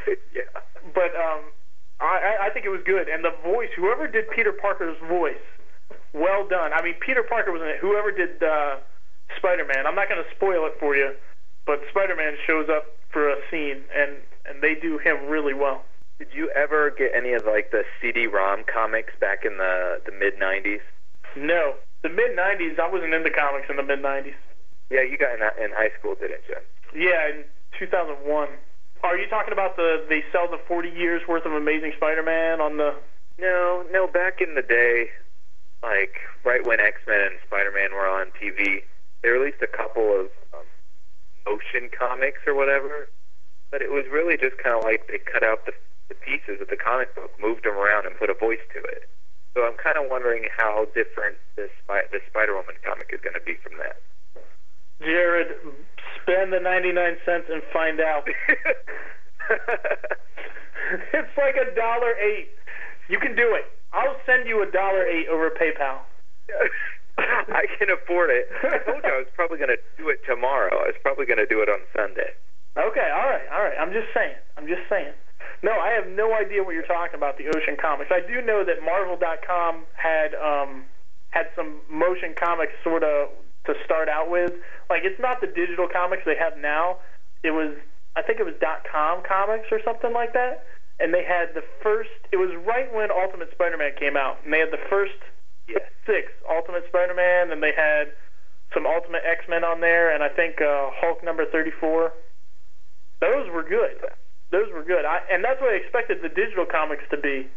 yeah. 0.33 0.49
But 0.93 1.15
um, 1.15 1.51
I 1.99 2.47
I- 2.47 2.49
think 2.49 2.65
it 2.65 2.69
was 2.69 2.81
good, 2.85 3.07
and 3.07 3.23
the 3.23 3.31
voice, 3.43 3.69
whoever 3.75 4.07
did 4.07 4.29
Peter 4.31 4.51
Parker's 4.51 4.97
voice, 5.07 5.41
well 6.13 6.47
done. 6.47 6.73
I 6.73 6.81
mean, 6.81 6.95
Peter 6.99 7.23
Parker 7.23 7.51
was 7.51 7.61
in 7.61 7.67
it. 7.67 7.77
Whoever 7.79 8.11
did 8.11 8.41
uh, 8.43 8.77
Spider-Man, 9.37 9.85
I'm 9.87 9.95
not 9.95 10.09
going 10.09 10.23
to 10.23 10.29
spoil 10.35 10.65
it 10.65 10.73
for 10.79 10.95
you, 10.95 11.13
but 11.65 11.79
Spider-Man 11.89 12.35
shows 12.47 12.67
up 12.69 12.85
for 13.11 13.29
a 13.29 13.35
scene, 13.51 13.83
and 13.95 14.17
and 14.45 14.61
they 14.61 14.75
do 14.75 14.97
him 14.99 15.25
really 15.27 15.53
well. 15.53 15.83
Did 16.19 16.29
you 16.33 16.49
ever 16.55 16.91
get 16.91 17.11
any 17.15 17.33
of 17.33 17.45
like 17.45 17.71
the 17.71 17.83
CD-ROM 18.01 18.63
comics 18.71 19.13
back 19.19 19.43
in 19.45 19.57
the 19.57 20.01
the 20.05 20.11
mid 20.11 20.35
'90s? 20.39 20.81
No, 21.35 21.75
the 22.03 22.09
mid 22.09 22.31
'90s. 22.37 22.79
I 22.79 22.87
wasn't 22.89 23.13
into 23.13 23.29
comics 23.31 23.67
in 23.69 23.75
the 23.75 23.83
mid 23.83 23.99
'90s. 23.99 24.35
Yeah, 24.89 25.01
you 25.01 25.17
got 25.17 25.33
in, 25.35 25.41
in 25.63 25.71
high 25.71 25.91
school, 25.99 26.15
didn't 26.15 26.43
you? 26.47 26.55
Yeah, 26.93 27.27
in 27.29 27.43
2001. 27.79 28.47
Are 29.03 29.17
you 29.17 29.27
talking 29.27 29.53
about 29.53 29.75
the 29.75 30.05
they 30.09 30.23
sell 30.31 30.49
the 30.49 30.59
40 30.67 30.89
years 30.89 31.21
worth 31.27 31.45
of 31.45 31.53
Amazing 31.53 31.93
Spider-Man 31.97 32.61
on 32.61 32.77
the? 32.77 32.95
No, 33.37 33.85
no. 33.91 34.07
Back 34.07 34.41
in 34.41 34.55
the 34.55 34.61
day, 34.61 35.09
like 35.83 36.15
right 36.43 36.65
when 36.65 36.79
X-Men 36.79 37.21
and 37.21 37.35
Spider-Man 37.45 37.93
were 37.93 38.07
on 38.07 38.27
TV, 38.41 38.83
they 39.21 39.29
released 39.29 39.61
a 39.61 39.67
couple 39.67 40.09
of 40.09 40.27
um, 40.53 40.65
motion 41.45 41.89
comics 41.97 42.39
or 42.47 42.55
whatever. 42.55 43.09
But 43.71 43.81
it 43.81 43.91
was 43.91 44.05
really 44.11 44.37
just 44.37 44.57
kind 44.57 44.77
of 44.77 44.83
like 44.83 45.07
they 45.07 45.19
cut 45.19 45.43
out 45.43 45.65
the, 45.65 45.73
the 46.09 46.15
pieces 46.15 46.61
of 46.61 46.69
the 46.69 46.77
comic 46.77 47.13
book, 47.15 47.31
moved 47.41 47.65
them 47.65 47.75
around, 47.75 48.05
and 48.05 48.17
put 48.17 48.29
a 48.29 48.37
voice 48.37 48.63
to 48.73 48.79
it. 48.79 49.09
So 49.53 49.63
I'm 49.63 49.77
kind 49.79 49.97
of 49.97 50.09
wondering 50.09 50.47
how 50.55 50.85
different 50.93 51.37
this 51.55 51.71
the 51.87 52.19
Spider-Woman 52.29 52.75
comic 52.83 53.09
is 53.13 53.21
going 53.21 53.35
to 53.35 53.45
be 53.45 53.55
from 53.63 53.77
that. 53.79 54.01
Jared, 55.01 55.47
spend 56.21 56.53
the 56.53 56.59
99 56.59 57.17
cents 57.25 57.45
and 57.51 57.61
find 57.73 57.99
out. 57.99 58.27
it's 61.13 61.37
like 61.37 61.55
a 61.55 61.75
dollar 61.75 62.13
eight. 62.19 62.49
You 63.09 63.19
can 63.19 63.35
do 63.35 63.53
it. 63.55 63.65
I'll 63.93 64.17
send 64.25 64.47
you 64.47 64.63
a 64.63 64.71
dollar 64.71 65.05
eight 65.05 65.27
over 65.27 65.49
PayPal. 65.49 65.99
I 67.17 67.63
can 67.79 67.87
afford 67.89 68.29
it. 68.29 68.47
I 68.63 68.83
told 68.83 69.03
you 69.03 69.11
I 69.11 69.23
was 69.23 69.31
probably 69.35 69.57
going 69.57 69.71
to 69.71 69.79
do 69.97 70.09
it 70.09 70.19
tomorrow. 70.27 70.75
I 70.83 70.91
was 70.91 70.99
probably 71.01 71.25
going 71.25 71.39
to 71.39 71.47
do 71.47 71.61
it 71.61 71.69
on 71.69 71.79
Sunday. 71.95 72.35
Okay, 72.75 73.07
all 73.07 73.29
right, 73.31 73.47
all 73.55 73.63
right. 73.63 73.77
I'm 73.79 73.93
just 73.95 74.11
saying. 74.11 74.35
I'm 74.57 74.67
just 74.67 74.83
saying. 74.89 75.15
No, 75.63 75.71
I 75.79 75.95
have 75.95 76.11
no 76.11 76.35
idea 76.35 76.63
what 76.63 76.75
you're 76.75 76.83
talking 76.83 77.15
about. 77.15 77.37
The 77.37 77.47
Ocean 77.47 77.79
Comics. 77.79 78.11
I 78.11 78.19
do 78.19 78.43
know 78.43 78.65
that 78.67 78.83
Marvel.com 78.83 79.87
had 79.95 80.35
um 80.35 80.83
had 81.31 81.47
some 81.55 81.79
motion 81.89 82.35
comics 82.35 82.73
sort 82.83 83.03
of 83.03 83.29
to 83.67 83.73
start 83.83 84.09
out 84.09 84.29
with. 84.29 84.51
Like 84.89 85.01
it's 85.03 85.19
not 85.19 85.41
the 85.41 85.47
digital 85.47 85.87
comics 85.87 86.23
they 86.25 86.37
have 86.37 86.57
now. 86.57 86.97
It 87.43 87.51
was 87.51 87.75
I 88.15 88.21
think 88.21 88.39
it 88.39 88.45
was 88.45 88.55
.com 88.91 89.23
comics 89.27 89.67
or 89.71 89.79
something 89.83 90.13
like 90.13 90.33
that. 90.33 90.65
And 90.99 91.13
they 91.13 91.23
had 91.27 91.51
the 91.53 91.63
first. 91.83 92.15
It 92.31 92.37
was 92.37 92.55
right 92.65 92.87
when 92.93 93.11
Ultimate 93.11 93.51
Spider-Man 93.51 93.99
came 93.99 94.15
out, 94.15 94.39
and 94.45 94.53
they 94.53 94.59
had 94.59 94.71
the 94.71 94.81
first 94.89 95.19
Yes. 95.67 95.81
six 96.05 96.31
Ultimate 96.49 96.85
Spider-Man, 96.87 97.51
and 97.51 97.61
they 97.61 97.73
had 97.75 98.13
some 98.73 98.85
Ultimate 98.85 99.23
X-Men 99.25 99.63
on 99.63 99.81
there, 99.81 100.13
and 100.13 100.23
I 100.23 100.29
think 100.29 100.61
uh, 100.61 100.89
Hulk 101.01 101.23
number 101.23 101.45
34. 101.51 102.13
Those 103.21 103.49
were 103.49 103.63
good. 103.63 103.97
Those 104.51 104.71
were 104.73 104.83
good. 104.83 105.05
I, 105.05 105.19
and 105.31 105.43
that's 105.43 105.59
what 105.61 105.73
I 105.73 105.77
expected 105.77 106.19
the 106.21 106.29
digital 106.29 106.65
comics 106.65 107.03
to 107.11 107.17
be, 107.17 107.49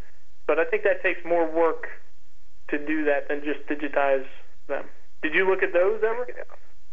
but 0.47 0.59
I 0.59 0.65
think 0.65 0.85
that 0.85 1.03
takes 1.03 1.21
more 1.25 1.45
work 1.45 1.87
to 2.71 2.79
do 2.79 3.05
that 3.05 3.29
than 3.29 3.43
just 3.45 3.61
digitize 3.69 4.27
them. 4.69 4.85
Did 5.23 5.35
you 5.35 5.49
look 5.49 5.63
at 5.63 5.73
those 5.73 6.03
ever? 6.03 6.27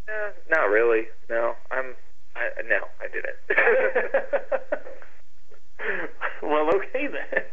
Eh, 0.07 0.31
not 0.49 0.69
really. 0.69 1.07
No, 1.29 1.55
I'm. 1.71 1.95
I, 2.35 2.49
no, 2.67 2.87
I 2.99 3.07
didn't. 3.07 3.39
well, 6.43 6.69
okay 6.75 7.07
then. 7.07 7.43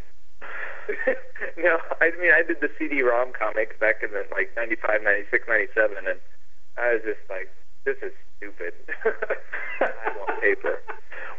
no, 1.58 1.78
I 2.00 2.10
mean 2.18 2.32
I 2.34 2.42
did 2.42 2.58
the 2.60 2.70
CD-ROM 2.78 3.32
comics 3.38 3.76
back 3.78 4.02
in 4.02 4.10
the 4.10 4.26
like 4.32 4.50
'95, 4.56 5.02
'96, 5.02 5.46
'97, 5.46 5.96
and 6.08 6.18
I 6.76 6.94
was 6.94 7.02
just 7.04 7.22
like, 7.30 7.50
this 7.84 7.96
is 8.02 8.12
stupid. 8.36 8.74
I 9.80 10.10
want 10.18 10.40
paper. 10.40 10.78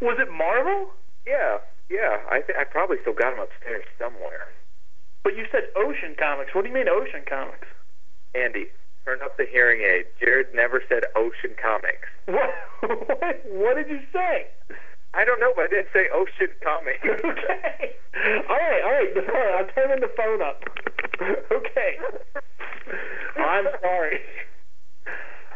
Was 0.02 0.18
it 0.20 0.32
Marvel? 0.32 0.88
Yeah, 1.28 1.60
yeah. 1.90 2.24
I 2.30 2.42
think 2.42 2.60
I 2.60 2.63
probably 2.63 2.98
still 3.02 3.13
got 3.13 3.36
them 3.36 3.44
upstairs 3.44 3.84
somewhere. 4.00 4.48
But 5.24 5.36
you 5.36 5.46
said 5.52 5.72
Ocean 5.75 6.16
Comics. 6.20 6.54
What 6.54 6.63
do 6.63 6.70
you 6.70 6.75
mean 6.75 6.90
Ocean 6.90 7.24
Comics? 7.28 7.68
Andy, 8.36 8.68
turn 9.05 9.19
up 9.24 9.38
the 9.38 9.45
hearing 9.50 9.81
aid. 9.81 10.05
Jared 10.19 10.48
never 10.53 10.81
said 10.88 11.03
Ocean 11.15 11.55
Comics. 11.62 12.07
What? 12.83 13.19
what, 13.19 13.36
what 13.48 13.75
did 13.75 13.89
you 13.89 14.00
say? 14.12 14.48
I 15.13 15.25
don't 15.25 15.39
know, 15.39 15.51
but 15.55 15.65
I 15.65 15.67
did 15.67 15.86
say 15.93 16.07
Ocean 16.13 16.50
Comics. 16.63 17.03
okay. 17.07 17.95
All 18.50 18.57
right, 18.57 18.81
all 18.83 18.91
right. 18.91 19.12
All 19.15 19.24
right. 19.24 19.53
I'll 19.60 19.67
turn 19.75 20.00
the 20.00 20.10
phone 20.17 20.41
up. 20.41 20.63
okay. 21.51 22.00
I'm 23.38 23.65
sorry. 23.81 24.19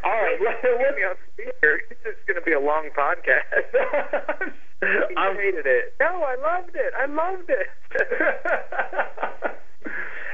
All 0.04 0.22
right. 0.22 0.38
Let, 0.44 0.64
let, 0.64 0.96
me 0.96 1.04
on 1.04 1.16
speaker. 1.34 1.82
This 1.90 2.00
is 2.06 2.16
going 2.28 2.40
to 2.40 2.46
be 2.46 2.54
a 2.54 2.60
long 2.60 2.90
podcast. 2.96 3.66
I 5.18 5.34
hated 5.34 5.66
it. 5.66 5.96
No, 6.00 6.24
I 6.24 6.36
loved 6.36 6.76
it. 6.76 6.94
I 6.96 7.06
loved 7.08 7.50
it. 7.50 7.68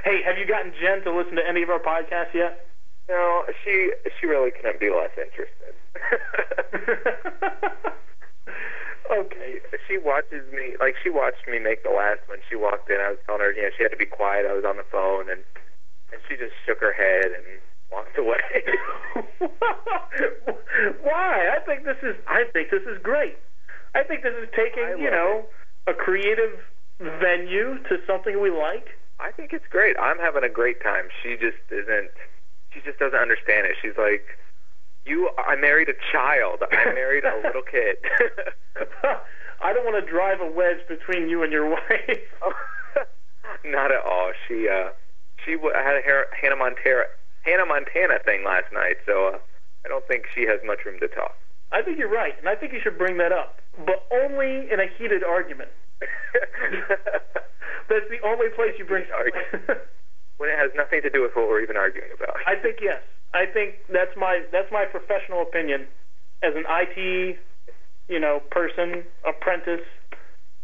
hey, 0.03 0.21
have 0.25 0.37
you 0.37 0.45
gotten 0.45 0.73
Jen 0.81 1.03
to 1.05 1.15
listen 1.15 1.35
to 1.35 1.47
any 1.47 1.63
of 1.63 1.69
our 1.69 1.79
podcasts 1.79 2.33
yet? 2.33 2.72
No, 3.09 3.43
she 3.63 3.91
she 4.19 4.25
really 4.25 4.51
couldn't 4.51 4.79
be 4.79 4.89
less 4.89 5.11
interested. 5.17 5.75
okay. 9.11 9.59
she 9.87 9.97
watches 9.97 10.43
me 10.51 10.75
like 10.79 10.95
she 11.03 11.09
watched 11.09 11.47
me 11.47 11.59
make 11.59 11.83
the 11.83 11.89
last 11.89 12.21
one. 12.27 12.39
She 12.49 12.55
walked 12.55 12.89
in. 12.89 12.99
I 12.99 13.09
was 13.09 13.19
telling 13.25 13.41
her, 13.41 13.51
you 13.51 13.63
know, 13.63 13.69
she 13.75 13.83
had 13.83 13.91
to 13.91 13.97
be 13.97 14.05
quiet. 14.05 14.45
I 14.49 14.53
was 14.53 14.63
on 14.65 14.77
the 14.77 14.85
phone, 14.91 15.29
and 15.29 15.43
and 16.11 16.21
she 16.29 16.35
just 16.35 16.53
shook 16.65 16.79
her 16.79 16.93
head 16.93 17.31
and 17.31 17.59
walked 17.91 18.17
away. 18.17 18.39
Why? 21.03 21.49
I 21.53 21.59
think 21.65 21.85
this 21.85 21.97
is. 22.01 22.15
I 22.27 22.43
think 22.53 22.71
this 22.71 22.83
is 22.83 23.01
great. 23.01 23.37
I 23.95 24.03
think 24.03 24.23
this 24.23 24.33
is 24.41 24.49
taking, 24.55 24.97
you 24.97 25.11
know, 25.11 25.45
a 25.85 25.93
creative 25.93 26.57
venue 26.99 27.77
to 27.89 27.97
something 28.07 28.41
we 28.41 28.49
like. 28.49 28.87
I 29.19 29.31
think 29.31 29.53
it's 29.53 29.67
great. 29.69 29.95
I'm 29.99 30.17
having 30.17 30.43
a 30.43 30.49
great 30.49 30.81
time. 30.81 31.09
She 31.21 31.37
just 31.37 31.61
isn't. 31.69 32.09
She 32.73 32.81
just 32.81 32.99
doesn't 32.99 33.19
understand 33.19 33.67
it. 33.67 33.75
She's 33.81 33.97
like, 33.97 34.25
"You, 35.05 35.29
I 35.37 35.55
married 35.55 35.89
a 35.89 35.97
child. 36.11 36.59
I 36.71 36.93
married 36.93 37.23
a 37.23 37.35
little 37.45 37.61
kid." 37.63 37.97
I 39.63 39.71
don't 39.71 39.85
want 39.85 40.03
to 40.03 40.11
drive 40.11 40.41
a 40.41 40.51
wedge 40.51 40.83
between 40.89 41.29
you 41.29 41.41
and 41.43 41.51
your 41.53 41.69
wife. 41.69 42.27
Not 43.65 43.91
at 43.91 44.03
all. 44.03 44.31
She 44.47 44.67
uh, 44.67 44.89
she 45.45 45.53
w- 45.55 45.73
had 45.73 45.95
a 45.95 46.01
Har- 46.03 46.27
Hannah 46.41 46.57
Montana 46.57 47.03
Hannah 47.43 47.65
Montana 47.65 48.19
thing 48.25 48.43
last 48.43 48.71
night, 48.73 48.97
so 49.05 49.27
uh, 49.35 49.37
I 49.85 49.87
don't 49.87 50.05
think 50.07 50.25
she 50.35 50.45
has 50.47 50.59
much 50.65 50.79
room 50.85 50.99
to 50.99 51.07
talk. 51.07 51.35
I 51.71 51.81
think 51.81 51.97
you're 51.97 52.11
right, 52.11 52.33
and 52.39 52.47
I 52.49 52.55
think 52.55 52.73
you 52.73 52.79
should 52.83 52.97
bring 52.97 53.17
that 53.17 53.31
up, 53.31 53.59
but 53.85 54.05
only 54.11 54.69
in 54.71 54.79
a 54.79 54.85
heated 54.97 55.23
argument. 55.23 55.69
That's 57.89 58.05
the 58.09 58.19
only 58.25 58.49
place 58.55 58.73
you 58.77 58.85
bring. 58.85 59.05
When 60.37 60.49
it 60.49 60.57
has 60.57 60.71
nothing 60.75 61.01
to 61.01 61.09
do 61.09 61.21
with 61.21 61.31
what 61.35 61.47
we're 61.47 61.61
even 61.61 61.77
arguing 61.77 62.09
about. 62.13 62.35
I 62.45 62.55
think 62.55 62.79
yes. 62.81 63.01
I 63.33 63.45
think 63.45 63.75
that's 63.89 64.15
my 64.15 64.43
that's 64.51 64.71
my 64.71 64.85
professional 64.85 65.41
opinion 65.41 65.87
as 66.43 66.53
an 66.55 66.65
IT, 66.67 67.37
you 68.09 68.19
know, 68.19 68.41
person, 68.51 69.03
apprentice. 69.27 69.85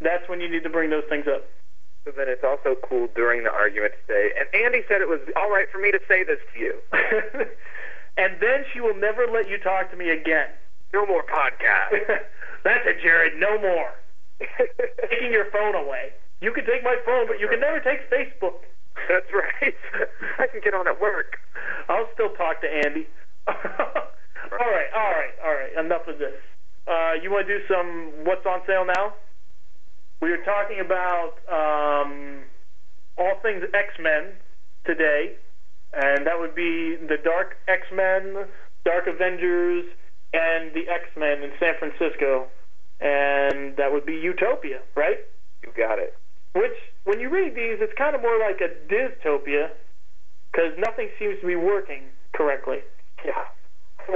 That's 0.02 0.28
when 0.30 0.40
you 0.40 0.50
need 0.50 0.64
to 0.64 0.70
bring 0.70 0.90
those 0.90 1.08
things 1.10 1.26
up. 1.28 1.46
So 2.06 2.12
then 2.16 2.30
it's 2.30 2.44
also 2.44 2.76
cool 2.88 3.10
during 3.16 3.44
the 3.44 3.52
argument 3.52 3.94
to 3.94 4.02
say, 4.08 4.32
and 4.40 4.48
Andy 4.54 4.84
said 4.88 5.02
it 5.02 5.10
was 5.10 5.20
all 5.36 5.50
right 5.52 5.68
for 5.72 5.80
me 5.80 5.92
to 5.92 6.00
say 6.08 6.24
this 6.24 6.40
to 6.54 6.60
you. 6.60 6.74
and 8.18 8.40
then 8.40 8.64
she 8.72 8.80
will 8.80 8.96
never 8.96 9.28
let 9.28 9.50
you 9.50 9.58
talk 9.58 9.92
to 9.92 9.98
me 9.98 10.10
again. 10.10 10.50
No 10.94 11.06
more 11.06 11.24
podcast. 11.24 12.00
That's 12.64 12.86
it, 12.86 13.02
Jared. 13.02 13.38
No 13.38 13.60
more. 13.60 13.92
Taking 15.10 15.32
your 15.32 15.52
phone 15.52 15.76
away. 15.76 16.14
You 16.42 16.54
can 16.54 16.66
take 16.66 16.84
my 16.84 16.96
phone, 17.06 17.28
but 17.28 17.40
you 17.40 17.50
can 17.50 17.60
never 17.60 17.80
take 17.80 18.10
Facebook. 18.10 18.64
That's 19.10 19.32
right. 19.34 19.76
I 20.40 20.48
can 20.48 20.62
get 20.64 20.74
on 20.74 20.88
at 20.88 21.00
work. 21.00 21.38
I'll 21.88 22.10
still 22.14 22.30
talk 22.36 22.62
to 22.62 22.68
Andy. 22.68 23.08
all 23.48 23.56
right, 24.52 24.90
all 24.96 25.12
right, 25.12 25.36
all 25.44 25.54
right. 25.54 25.86
Enough 25.86 26.08
of 26.08 26.20
this. 26.20 26.36
Uh, 26.88 27.14
you 27.22 27.30
want 27.32 27.48
to 27.48 27.60
do 27.60 27.66
some 27.68 28.26
what's 28.26 28.46
on 28.46 28.62
sale 28.66 28.86
now? 28.86 29.14
We 30.22 30.32
were 30.32 30.44
talking 30.44 30.80
about 30.80 31.40
um, 31.48 32.42
all 33.18 33.40
things 33.42 33.64
X 33.74 33.94
Men 34.00 34.34
today, 34.86 35.36
and 35.94 36.26
that 36.28 36.40
would 36.40 36.56
be 36.56 36.98
the 36.98 37.18
Dark 37.24 37.58
X 37.68 37.84
Men, 37.94 38.46
Dark 38.86 39.08
Avengers, 39.08 39.86
and 40.34 40.74
the 40.74 40.90
X 40.90 41.06
Men 41.18 41.44
in 41.44 41.52
San 41.60 41.74
Francisco, 41.80 42.48
and 43.00 43.78
that 43.78 43.92
would 43.92 44.06
be 44.06 44.14
Utopia, 44.14 44.80
right? 44.96 45.20
You 45.64 45.72
got 45.78 46.00
it. 46.00 46.18
Which, 46.54 46.76
when 47.10 47.20
you 47.20 47.30
read 47.30 47.56
these, 47.56 47.82
it's 47.82 47.98
kind 47.98 48.16
of 48.16 48.22
more 48.22 48.38
like 48.38 48.62
a 48.62 48.70
dystopia, 48.86 49.70
because 50.52 50.78
nothing 50.78 51.10
seems 51.18 51.42
to 51.42 51.48
be 51.48 51.56
working 51.56 52.04
correctly. 52.34 52.80
Yeah. 53.26 54.16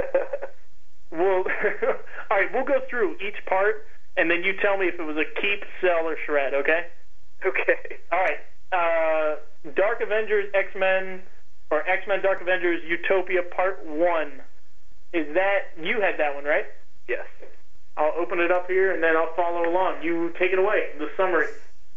We'll 1.14 1.46
all 2.30 2.36
right. 2.36 2.50
We'll 2.52 2.64
go 2.64 2.82
through 2.90 3.14
each 3.22 3.38
part, 3.46 3.86
and 4.16 4.28
then 4.28 4.42
you 4.42 4.54
tell 4.60 4.76
me 4.76 4.86
if 4.86 4.98
it 4.98 5.02
was 5.04 5.16
a 5.16 5.40
keep, 5.40 5.62
sell, 5.80 6.08
or 6.08 6.16
shred. 6.26 6.54
Okay. 6.54 6.86
okay. 7.46 8.02
All 8.10 8.18
right. 8.18 8.42
Uh, 8.72 9.36
Dark 9.76 10.00
Avengers, 10.02 10.50
X 10.54 10.74
Men, 10.74 11.22
or 11.70 11.88
X 11.88 12.02
Men 12.08 12.20
Dark 12.20 12.42
Avengers 12.42 12.80
Utopia 12.88 13.42
Part 13.54 13.86
One. 13.86 14.42
Is 15.12 15.32
that 15.34 15.70
you 15.80 16.00
had 16.00 16.18
that 16.18 16.34
one 16.34 16.42
right? 16.42 16.66
Yes. 17.08 17.26
I'll 17.96 18.14
open 18.18 18.40
it 18.40 18.50
up 18.50 18.66
here 18.66 18.92
and 18.92 19.00
then 19.00 19.16
I'll 19.16 19.34
follow 19.36 19.70
along. 19.70 20.02
You 20.02 20.32
take 20.36 20.52
it 20.52 20.58
away. 20.58 20.88
The 20.98 21.06
summary. 21.16 21.46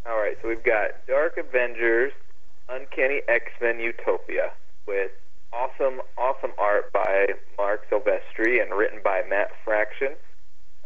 All 0.10 0.16
right, 0.16 0.38
so 0.42 0.48
we've 0.48 0.64
got 0.64 1.06
Dark 1.06 1.36
Avengers, 1.38 2.14
Uncanny 2.70 3.20
X-Men 3.28 3.82
Utopia 3.82 4.54
with 4.88 5.12
awesome, 5.52 6.00
awesome 6.18 6.52
art 6.58 6.94
by 6.94 7.28
Marc 7.58 7.82
Silvestri 7.90 8.64
and 8.64 8.72
written 8.72 9.02
by 9.04 9.24
Matt 9.30 9.50
Fraction. 9.66 10.16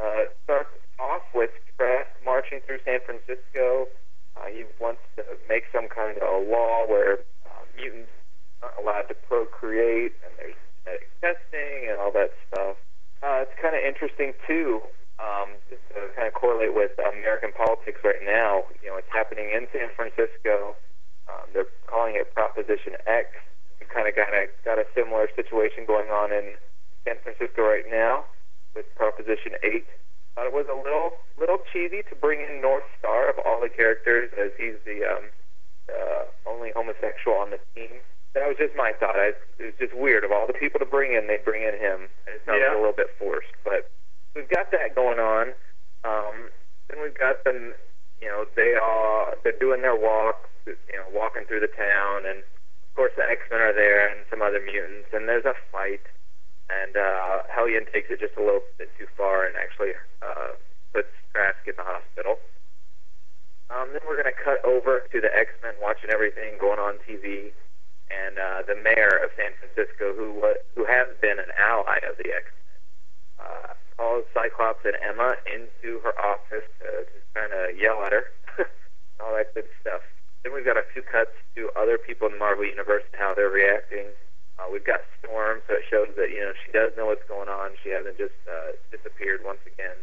Uh, 0.01 0.25
starts 0.43 0.71
off 0.97 1.21
with 1.35 1.51
Trask 1.77 2.09
marching 2.25 2.61
through 2.65 2.79
San 2.83 2.97
Francisco. 3.05 3.87
Uh, 4.35 4.47
he 4.47 4.65
wants 4.79 5.01
to 5.17 5.23
make 5.47 5.65
some 5.71 5.87
kind 5.87 6.17
of 6.17 6.23
a 6.23 6.49
law 6.49 6.87
where 6.87 7.19
uh, 7.45 7.61
mutants 7.77 8.09
aren't 8.63 8.73
allowed 8.81 9.05
to 9.05 9.13
procreate, 9.13 10.13
and 10.25 10.33
there's 10.39 10.57
genetic 10.83 11.09
testing 11.21 11.89
and 11.93 11.99
all 11.99 12.11
that 12.11 12.31
stuff. 12.49 12.75
Uh, 13.21 13.45
it's 13.45 13.53
kind 13.61 13.75
of 13.75 13.83
interesting 13.85 14.33
too 14.47 14.81
um, 15.21 15.53
just 15.69 15.81
to 15.93 16.09
kind 16.17 16.27
of 16.27 16.33
correlate 16.33 16.73
with 16.73 16.91
American 16.97 17.51
politics 17.53 18.01
right 18.03 18.21
now, 18.25 18.65
you 18.81 18.89
know, 18.89 18.97
it's 18.97 19.11
happening 19.13 19.53
in 19.53 19.67
San 19.71 19.89
Francisco. 19.95 20.73
Um, 21.29 21.45
they're 21.53 21.69
calling 21.85 22.15
it 22.17 22.33
Proposition 22.33 22.97
X. 23.05 23.29
We 23.79 23.85
kind 23.85 24.07
of 24.09 24.15
got 24.15 24.33
a 24.33 24.49
got 24.65 24.79
a 24.81 24.85
similar 24.97 25.29
situation 25.35 25.85
going 25.85 26.09
on 26.09 26.33
in 26.33 26.57
San 27.05 27.15
Francisco 27.23 27.61
right 27.61 27.85
now 27.89 28.25
with 28.75 28.85
Proposition 28.95 29.53
8. 29.63 29.85
Thought 30.35 30.47
it 30.47 30.53
was 30.53 30.65
a 30.71 30.75
little 30.75 31.11
little 31.37 31.59
cheesy 31.71 32.01
to 32.09 32.15
bring 32.15 32.41
in 32.41 32.61
North 32.61 32.87
Star 32.97 33.29
of 33.29 33.35
all 33.45 33.61
the 33.61 33.69
characters 33.69 34.31
as 34.39 34.49
he's 34.57 34.79
the 34.85 35.05
um, 35.05 35.25
uh, 35.91 36.23
only 36.49 36.71
homosexual 36.73 37.37
on 37.37 37.51
the 37.51 37.59
team. 37.75 37.99
That 38.33 38.47
was 38.47 38.55
just 38.57 38.71
my 38.79 38.93
thought. 38.97 39.19
I, 39.19 39.35
it 39.59 39.75
was 39.75 39.77
just 39.77 39.93
weird. 39.93 40.23
Of 40.23 40.31
all 40.31 40.47
the 40.47 40.55
people 40.55 40.79
to 40.79 40.87
bring 40.87 41.11
in, 41.13 41.27
they 41.27 41.37
bring 41.43 41.63
in 41.67 41.75
him. 41.75 42.07
It 42.31 42.39
sounds 42.47 42.63
Yeah. 42.63 42.73
a 42.73 42.79
little 42.79 42.95
bit 42.95 43.11
forced, 43.19 43.51
but 43.67 43.91
we've 44.35 44.49
got 44.49 44.71
that 44.71 44.95
going 44.95 45.19
on. 45.19 45.53
Um, 46.03 46.49
then 46.89 47.01
we've 47.01 47.17
got 47.17 47.43
them, 47.43 47.73
you 48.21 48.27
know, 48.27 48.45
they 48.55 48.73
are 48.75 49.35
they're 49.43 49.57
doing 49.59 49.81
their 49.81 49.95
walk, 49.95 50.49
you 50.65 50.97
know, 50.97 51.07
walking 51.13 51.45
through 51.47 51.61
the 51.61 51.71
town, 51.71 52.25
and 52.25 52.39
of 52.39 52.91
course 52.95 53.11
the 53.15 53.23
X 53.23 53.41
Men 53.51 53.61
are 53.61 53.73
there 53.73 54.07
and 54.09 54.25
some 54.29 54.41
other 54.41 54.59
mutants, 54.59 55.09
and 55.13 55.27
there's 55.27 55.45
a 55.45 55.55
fight, 55.71 56.03
and 56.69 56.97
uh, 56.97 57.43
Hellion 57.49 57.85
takes 57.91 58.09
it 58.09 58.19
just 58.19 58.37
a 58.37 58.43
little 58.43 58.63
bit 58.77 58.89
too 58.97 59.07
far 59.17 59.45
and 59.45 59.55
actually 59.55 59.91
uh, 60.21 60.57
puts 60.93 61.09
Trask 61.31 61.63
in 61.65 61.75
the 61.77 61.83
hospital. 61.83 62.39
Um, 63.71 63.95
then 63.95 64.03
we're 64.03 64.19
going 64.19 64.27
to 64.27 64.35
cut 64.35 64.59
over 64.67 65.07
to 65.11 65.21
the 65.21 65.31
X 65.31 65.55
Men 65.63 65.73
watching 65.81 66.09
everything 66.09 66.59
going 66.59 66.79
on 66.79 66.99
TV, 67.07 67.55
and 68.11 68.35
uh, 68.35 68.67
the 68.67 68.75
mayor 68.75 69.15
of 69.23 69.31
San 69.37 69.55
Francisco, 69.55 70.11
who 70.11 70.43
who 70.75 70.83
has 70.83 71.07
been 71.21 71.39
an 71.39 71.51
ally 71.55 72.03
of 72.03 72.19
the 72.19 72.35
X 72.35 72.51
Men, 72.51 73.47
uh, 73.47 73.73
calls 73.97 74.25
Cyclops 74.33 74.85
and 74.85 74.95
Emma 75.01 75.35
into 75.45 75.99
her 76.01 76.15
office 76.19 76.67
to 76.79 77.05
just 77.13 77.27
kind 77.33 77.51
of 77.53 77.77
yell 77.77 78.03
at 78.03 78.11
her, 78.11 78.25
all 79.19 79.35
that 79.35 79.53
good 79.53 79.67
stuff. 79.81 80.01
Then 80.43 80.53
we've 80.53 80.65
got 80.65 80.77
a 80.77 80.85
few 80.93 81.01
cuts 81.01 81.31
to 81.55 81.69
other 81.77 81.97
people 81.97 82.27
in 82.27 82.33
the 82.33 82.39
Marvel 82.39 82.65
Universe 82.65 83.03
and 83.13 83.19
how 83.21 83.33
they're 83.33 83.53
reacting. 83.53 84.09
Uh, 84.57 84.65
we've 84.71 84.85
got 84.85 85.01
Storm, 85.19 85.61
so 85.67 85.75
it 85.75 85.85
shows 85.89 86.09
that 86.17 86.29
you 86.29 86.41
know 86.41 86.53
she 86.65 86.71
does 86.71 86.91
know 86.97 87.05
what's 87.07 87.25
going 87.27 87.49
on. 87.49 87.71
She 87.83 87.89
hasn't 87.89 88.17
just 88.17 88.37
uh, 88.49 88.73
disappeared 88.89 89.41
once 89.45 89.61
again. 89.65 89.97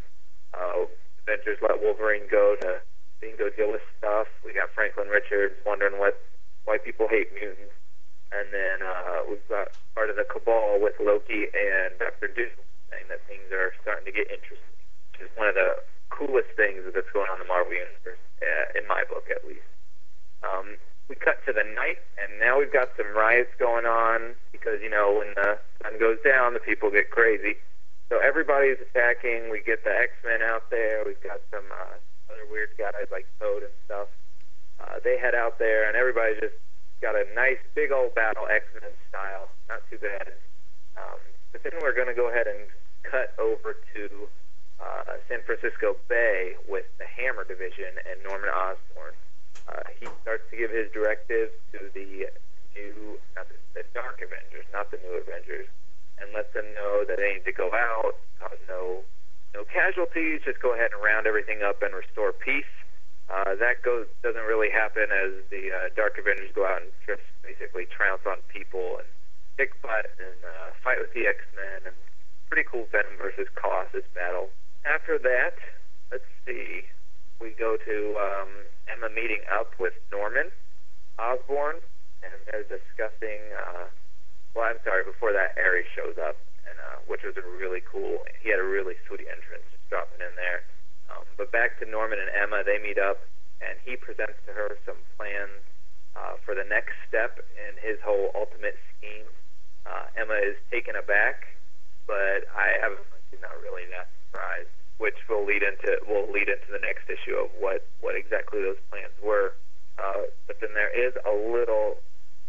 Uh, 0.55 0.87
Avengers 1.27 1.59
let 1.61 1.83
Wolverine 1.83 2.27
go 2.31 2.57
to 2.63 2.81
he 3.21 3.35
go 3.35 3.51
deal 3.51 3.73
with 3.73 3.83
stuff. 3.99 4.29
We 4.45 4.55
got 4.55 4.71
Franklin 4.75 5.09
Richards 5.09 5.55
wondering 5.67 5.99
what 5.99 6.19
why 6.65 6.79
people 6.79 7.09
hate 7.09 7.33
mutants, 7.35 7.75
and 8.31 8.47
then 8.53 8.79
uh, 8.87 9.27
we've 9.29 9.47
got 9.49 9.75
part 9.95 10.11
of 10.11 10.17
the 10.17 10.25
cabal 10.25 10.79
with 10.81 10.95
Loki 11.01 11.51
and 11.51 11.99
Doctor 11.99 12.29
Doom 12.29 12.55
saying 12.91 13.09
that 13.09 13.25
things 13.29 13.49
are 13.53 13.73
starting 13.83 14.05
to 14.07 14.15
get 14.15 14.31
interesting, 14.31 14.75
is 15.21 15.31
one 15.35 15.49
of 15.49 15.55
the 15.55 15.83
coolest 16.11 16.51
things 16.57 16.83
that's 16.95 17.11
going 17.13 17.29
on 17.29 17.41
in 17.41 17.47
the 17.47 17.51
Marvel 17.51 17.75
universe, 17.75 18.23
uh, 18.41 18.79
in 18.79 18.87
my 18.87 19.05
book 19.07 19.29
at 19.31 19.45
least. 19.45 19.67
Um, 20.43 20.79
we 21.09 21.17
cut 21.17 21.41
to 21.47 21.53
the 21.53 21.65
night, 21.65 21.99
and 22.21 22.39
now 22.39 22.59
we've 22.61 22.73
got 22.73 22.93
some 22.97 23.09
riots 23.17 23.51
going 23.59 23.87
on 23.87 24.37
because 24.53 24.81
you 24.83 24.91
know 24.91 25.19
when 25.25 25.33
the 25.35 25.59
sun 25.83 25.99
goes 25.99 26.19
down, 26.25 26.55
the 26.55 26.61
people 26.61 26.91
get 26.91 27.11
crazy. 27.11 27.57
So 28.09 28.21
everybody's 28.21 28.81
attacking. 28.81 29.51
We 29.51 29.61
get 29.61 29.85
the 29.85 29.93
X 29.93 30.13
Men 30.25 30.41
out 30.43 30.71
there. 30.71 31.05
We've 31.05 31.21
got 31.21 31.41
some 31.51 31.65
uh, 31.73 31.97
other 32.33 32.45
weird 32.51 32.71
guys 32.79 33.09
like 33.11 33.27
Toad 33.41 33.63
and 33.65 33.77
stuff. 33.85 34.09
Uh, 34.81 35.01
they 35.03 35.19
head 35.19 35.35
out 35.35 35.59
there, 35.59 35.89
and 35.89 35.97
everybody's 35.97 36.41
just 36.41 36.57
got 37.01 37.17
a 37.17 37.25
nice 37.35 37.61
big 37.75 37.93
old 37.93 38.15
battle, 38.15 38.47
X 38.49 38.65
Men 38.81 38.93
style. 39.09 39.49
Not 39.69 39.81
too 39.91 39.99
bad. 39.99 40.33
Um, 40.97 41.21
but 41.53 41.63
then 41.63 41.73
we're 41.83 41.95
going 41.95 42.09
to 42.09 42.15
go 42.15 42.29
ahead 42.29 42.47
and 42.47 42.69
cut 43.03 43.33
over 43.39 43.77
to 43.95 44.29
uh, 44.81 45.17
San 45.29 45.43
Francisco 45.43 45.97
Bay 46.09 46.55
with 46.69 46.87
the 46.99 47.07
Hammer 47.07 47.45
Division 47.45 47.99
and 48.09 48.23
Norman 48.23 48.51
Osborn. 48.51 49.15
Uh, 49.69 49.85
he 49.99 50.07
starts 50.23 50.45
to 50.51 50.57
give 50.57 50.71
his 50.71 50.91
directives 50.93 51.53
to 51.73 51.91
the 51.93 52.29
new, 52.77 53.19
not 53.37 53.49
the, 53.49 53.57
the 53.75 53.85
Dark 53.93 54.23
Avengers, 54.23 54.65
not 54.73 54.91
the 54.91 54.99
new 55.03 55.19
Avengers, 55.19 55.67
and 56.21 56.33
lets 56.33 56.53
them 56.55 56.65
know 56.75 57.05
that 57.07 57.19
they 57.19 57.35
need 57.35 57.45
to 57.45 57.53
go 57.53 57.71
out, 57.73 58.17
cause 58.41 58.59
no 58.69 59.03
no 59.55 59.65
casualties, 59.65 60.43
just 60.45 60.61
go 60.61 60.75
ahead 60.75 60.93
and 60.93 61.03
round 61.03 61.27
everything 61.27 61.63
up 61.65 61.83
and 61.83 61.95
restore 61.95 62.33
peace. 62.33 62.69
Uh, 63.29 63.57
that 63.57 63.83
goes 63.83 64.07
doesn't 64.23 64.45
really 64.45 64.71
happen 64.71 65.05
as 65.13 65.33
the 65.51 65.73
uh, 65.73 65.89
Dark 65.97 66.17
Avengers 66.19 66.51
go 66.55 66.65
out 66.65 66.81
and 66.81 66.93
just 67.07 67.25
basically 67.43 67.85
trounce 67.85 68.23
on 68.25 68.39
people 68.49 68.97
and 69.01 69.09
kick 69.59 69.75
butt 69.83 70.07
and 70.23 70.39
uh, 70.47 70.71
fight 70.87 71.03
with 71.03 71.11
the 71.19 71.27
X 71.27 71.43
Men 71.59 71.91
and 71.91 71.99
pretty 72.47 72.63
cool 72.63 72.87
Venom 72.95 73.19
versus 73.19 73.51
Colossus 73.59 74.07
battle. 74.15 74.55
After 74.87 75.19
that, 75.19 75.59
let's 76.15 76.31
see, 76.47 76.87
we 77.43 77.51
go 77.59 77.75
to 77.75 77.97
um, 78.23 78.71
Emma 78.87 79.11
meeting 79.11 79.43
up 79.51 79.75
with 79.83 79.99
Norman 80.15 80.55
Osborn, 81.19 81.83
and 82.23 82.39
they're 82.47 82.71
discussing. 82.71 83.43
Uh, 83.51 83.91
well, 84.55 84.71
I'm 84.71 84.79
sorry. 84.87 85.03
Before 85.03 85.35
that, 85.35 85.59
Ares 85.59 85.91
shows 85.91 86.15
up, 86.23 86.39
and 86.63 86.79
uh, 86.79 87.03
which 87.11 87.27
was 87.27 87.35
a 87.35 87.43
really 87.59 87.83
cool. 87.83 88.23
He 88.39 88.55
had 88.55 88.63
a 88.63 88.67
really 88.67 88.95
sweet 89.11 89.27
entrance, 89.27 89.67
just 89.75 89.83
dropping 89.91 90.23
in 90.23 90.35
there. 90.39 90.63
Um, 91.11 91.27
but 91.35 91.51
back 91.51 91.83
to 91.83 91.85
Norman 91.85 92.23
and 92.23 92.31
Emma, 92.31 92.63
they 92.63 92.79
meet 92.79 93.03
up, 93.03 93.27
and 93.59 93.75
he 93.83 93.99
presents 93.99 94.39
to 94.47 94.55
her 94.55 94.79
some 94.87 95.03
plans 95.19 95.59
uh, 96.15 96.39
for 96.47 96.55
the 96.55 96.65
next 96.65 96.95
step 97.11 97.43
in 97.59 97.75
his 97.83 97.99
whole 98.07 98.31
ultimate 98.39 98.79
scheme. 98.95 99.27
Uh, 99.89 100.05
Emma 100.21 100.37
is 100.37 100.57
taken 100.71 100.97
aback, 100.97 101.49
but 102.07 102.45
I 102.53 102.77
have 102.85 103.01
she's 103.31 103.41
not 103.41 103.57
really 103.65 103.89
that 103.97 104.09
surprised, 104.29 104.69
which 104.99 105.17
will 105.29 105.45
lead 105.49 105.65
into 105.65 105.97
will 106.05 106.29
lead 106.29 106.49
into 106.49 106.69
the 106.69 106.83
next 106.85 107.09
issue 107.09 107.37
of 107.41 107.49
what 107.59 107.89
what 108.05 108.15
exactly 108.15 108.61
those 108.61 108.81
plans 108.93 109.17
were. 109.25 109.57
Uh, 109.97 110.29
but 110.47 110.61
then 110.61 110.71
there 110.75 110.93
is 110.93 111.17
a 111.25 111.33
little 111.33 111.97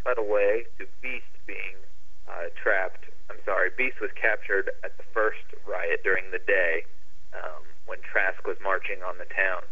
cutaway 0.04 0.68
to 0.78 0.86
Beast 1.02 1.32
being 1.48 1.80
uh, 2.28 2.52
trapped. 2.62 3.08
I'm 3.30 3.40
sorry, 3.46 3.72
Beast 3.78 4.02
was 4.02 4.12
captured 4.20 4.70
at 4.84 4.98
the 4.98 5.08
first 5.14 5.46
riot 5.66 6.04
during 6.04 6.32
the 6.32 6.44
day 6.44 6.86
um, 7.34 7.64
when 7.86 8.00
Trask 8.02 8.46
was 8.46 8.58
marching 8.62 9.02
on 9.02 9.18
the 9.18 9.30
town. 9.34 9.64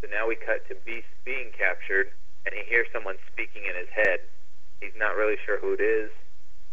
So 0.00 0.08
now 0.08 0.28
we 0.28 0.36
cut 0.36 0.64
to 0.68 0.76
Beast 0.84 1.08
being 1.24 1.52
captured, 1.52 2.12
and 2.46 2.54
he 2.54 2.64
hears 2.68 2.88
someone 2.92 3.16
speaking 3.32 3.68
in 3.68 3.76
his 3.76 3.88
head. 3.92 4.20
He's 4.80 4.96
not 4.96 5.16
really 5.16 5.36
sure 5.44 5.58
who 5.60 5.76
it 5.76 5.80
is. 5.84 6.08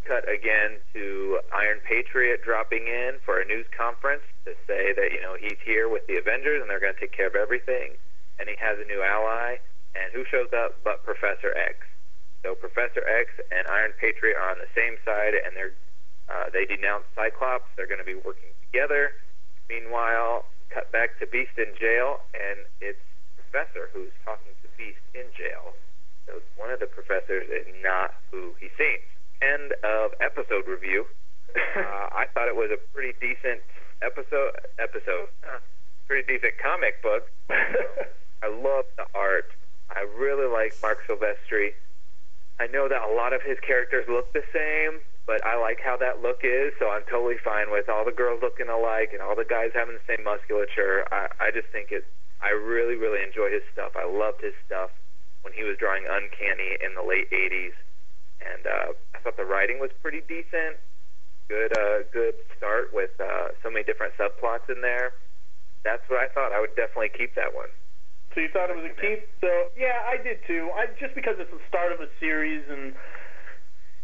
Cut 0.06 0.24
again 0.30 0.80
to 0.94 1.40
Iron 1.52 1.80
Patriot 1.84 2.42
dropping 2.44 2.88
in 2.88 3.20
for 3.26 3.40
a 3.40 3.46
news 3.46 3.66
conference 3.76 4.24
to 4.46 4.54
say 4.66 4.94
that 4.94 5.12
you 5.12 5.22
know 5.22 5.36
he's 5.40 5.60
here 5.66 5.90
with 5.90 6.08
the 6.08 6.18
Avengers 6.18 6.62
and 6.62 6.70
they're 6.70 6.80
going 6.80 6.94
to 6.94 7.00
take 7.00 7.12
care 7.12 7.28
of 7.28 7.36
everything, 7.36 7.98
and 8.40 8.48
he 8.48 8.56
has 8.60 8.78
a 8.80 8.88
new 8.88 9.04
ally. 9.04 9.58
And 9.98 10.14
who 10.14 10.24
shows 10.30 10.54
up 10.54 10.78
but 10.84 11.04
Professor 11.04 11.58
X? 11.58 11.82
So 12.44 12.54
Professor 12.56 13.02
X 13.04 13.34
and 13.52 13.68
Iron 13.68 13.92
Patriot 14.00 14.38
are 14.38 14.52
on 14.52 14.60
the 14.62 14.70
same 14.76 14.96
side, 15.04 15.34
and 15.34 15.56
they're 15.56 15.74
uh, 16.30 16.52
they 16.52 16.66
denounce 16.66 17.04
Cyclops. 17.16 17.66
They're 17.76 17.88
going 17.88 18.04
to 18.04 18.08
be 18.08 18.20
working 18.20 18.52
together. 18.68 19.12
Meanwhile, 19.70 20.46
cut 20.70 20.92
back 20.92 21.20
to 21.20 21.28
Beast 21.28 21.56
in 21.58 21.72
jail, 21.80 22.20
and 22.36 22.68
it's 22.80 23.00
Professor 23.36 23.90
who's 23.92 24.12
talking 24.24 24.52
to 24.62 24.68
Beast 24.78 25.02
in 25.16 25.28
jail. 25.36 25.74
So 26.28 26.44
one 26.60 26.70
of 26.70 26.80
the 26.80 26.88
professors 26.88 27.48
is 27.48 27.68
not 27.82 28.14
who 28.32 28.54
he 28.60 28.68
seems. 28.78 29.08
End 29.42 29.74
of 29.84 30.12
episode 30.20 30.68
review. 30.68 31.06
uh, 31.56 32.10
I 32.12 32.26
thought 32.34 32.48
it 32.48 32.56
was 32.56 32.72
a 32.72 32.80
pretty 32.94 33.14
decent 33.20 33.62
episode. 34.02 34.52
Episode. 34.80 35.30
Uh, 35.44 35.60
pretty 36.08 36.26
decent 36.26 36.54
comic 36.62 37.02
book. 37.04 37.30
I 37.50 38.48
love 38.48 38.86
the 38.98 39.06
art. 39.14 39.52
I 39.90 40.02
really 40.18 40.48
like 40.48 40.74
Marc 40.82 41.00
Silvestri. 41.08 41.74
I 42.60 42.68
know 42.68 42.90
that 42.90 43.02
a 43.02 43.14
lot 43.14 43.34
of 43.34 43.42
his 43.42 43.58
characters 43.62 44.06
look 44.10 44.34
the 44.34 44.44
same, 44.52 45.00
but 45.28 45.46
I 45.46 45.60
like 45.60 45.80
how 45.84 45.98
that 45.98 46.22
look 46.22 46.42
is, 46.42 46.74
so 46.80 46.90
I'm 46.90 47.04
totally 47.10 47.38
fine 47.44 47.70
with 47.70 47.90
all 47.90 48.06
the 48.06 48.16
girls 48.16 48.42
looking 48.42 48.70
alike 48.70 49.12
and 49.14 49.22
all 49.22 49.36
the 49.36 49.46
guys 49.46 49.72
having 49.76 49.94
the 49.94 50.08
same 50.08 50.24
musculature. 50.24 51.06
I, 51.12 51.28
I 51.40 51.52
just 51.52 51.68
think 51.70 51.92
it. 51.92 52.06
I 52.42 52.50
really, 52.50 52.96
really 52.96 53.22
enjoy 53.22 53.52
his 53.52 53.66
stuff. 53.74 53.94
I 53.98 54.06
loved 54.06 54.42
his 54.42 54.54
stuff 54.66 54.90
when 55.42 55.54
he 55.54 55.64
was 55.64 55.78
drawing 55.78 56.06
Uncanny 56.06 56.78
in 56.82 56.96
the 56.96 57.04
late 57.04 57.30
'80s, 57.30 57.74
and 58.42 58.64
uh, 58.66 58.88
I 59.16 59.18
thought 59.24 59.38
the 59.38 59.46
writing 59.46 59.80
was 59.80 59.92
pretty 60.02 60.22
decent. 60.28 60.78
Good, 61.48 61.72
uh, 61.78 62.04
good 62.12 62.36
start 62.58 62.92
with 62.92 63.12
uh, 63.20 63.56
so 63.64 63.72
many 63.72 63.84
different 63.84 64.14
subplots 64.20 64.68
in 64.68 64.82
there. 64.82 65.14
That's 65.84 66.04
what 66.12 66.20
I 66.20 66.28
thought. 66.34 66.52
I 66.52 66.60
would 66.60 66.76
definitely 66.76 67.12
keep 67.16 67.36
that 67.36 67.56
one. 67.56 67.72
So 68.36 68.42
you 68.46 68.50
thought 68.54 68.70
it 68.70 68.78
was 68.78 68.86
a 68.86 68.94
keep? 69.02 69.26
So 69.42 69.50
yeah, 69.74 70.06
I 70.06 70.22
did 70.22 70.38
too. 70.46 70.70
I 70.76 70.86
just 71.00 71.16
because 71.16 71.40
it's 71.40 71.50
the 71.50 71.64
start 71.72 71.90
of 71.90 72.02
a 72.04 72.10
series 72.20 72.62
and 72.70 72.94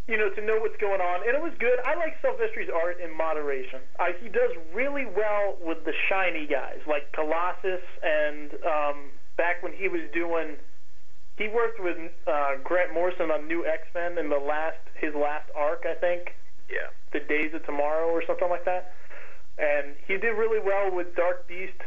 you 0.08 0.18
know 0.18 0.34
to 0.34 0.42
know 0.42 0.58
what's 0.58 0.80
going 0.82 1.02
on, 1.02 1.22
and 1.28 1.38
it 1.38 1.44
was 1.44 1.54
good. 1.60 1.78
I 1.86 1.94
like 1.94 2.18
Silvestri's 2.18 2.72
art 2.74 2.98
in 2.98 3.16
moderation. 3.16 3.86
I, 4.00 4.18
he 4.18 4.30
does 4.30 4.50
really 4.74 5.06
well 5.06 5.60
with 5.62 5.86
the 5.86 5.94
shiny 6.10 6.48
guys 6.48 6.82
like 6.88 7.12
Colossus 7.14 7.86
and 8.02 8.58
um, 8.66 8.98
back 9.38 9.62
when 9.62 9.74
he 9.74 9.88
was 9.88 10.02
doing. 10.14 10.58
He 11.38 11.48
worked 11.48 11.80
with 11.80 11.98
uh, 12.28 12.62
Grant 12.64 12.94
Morrison 12.94 13.32
on 13.32 13.48
New 13.48 13.66
X 13.66 13.84
Men 13.94 14.18
in 14.18 14.30
the 14.30 14.38
last 14.38 14.78
his 14.96 15.14
last 15.16 15.50
arc, 15.56 15.84
I 15.86 15.96
think. 15.96 16.36
Yeah. 16.70 16.94
The 17.12 17.26
Days 17.26 17.54
of 17.54 17.66
Tomorrow 17.66 18.08
or 18.10 18.24
something 18.26 18.50
like 18.50 18.66
that. 18.66 18.94
And 19.58 19.96
he 20.08 20.18
did 20.18 20.34
really 20.34 20.60
well 20.60 20.94
with 20.94 21.16
Dark 21.16 21.48
Beast, 21.48 21.78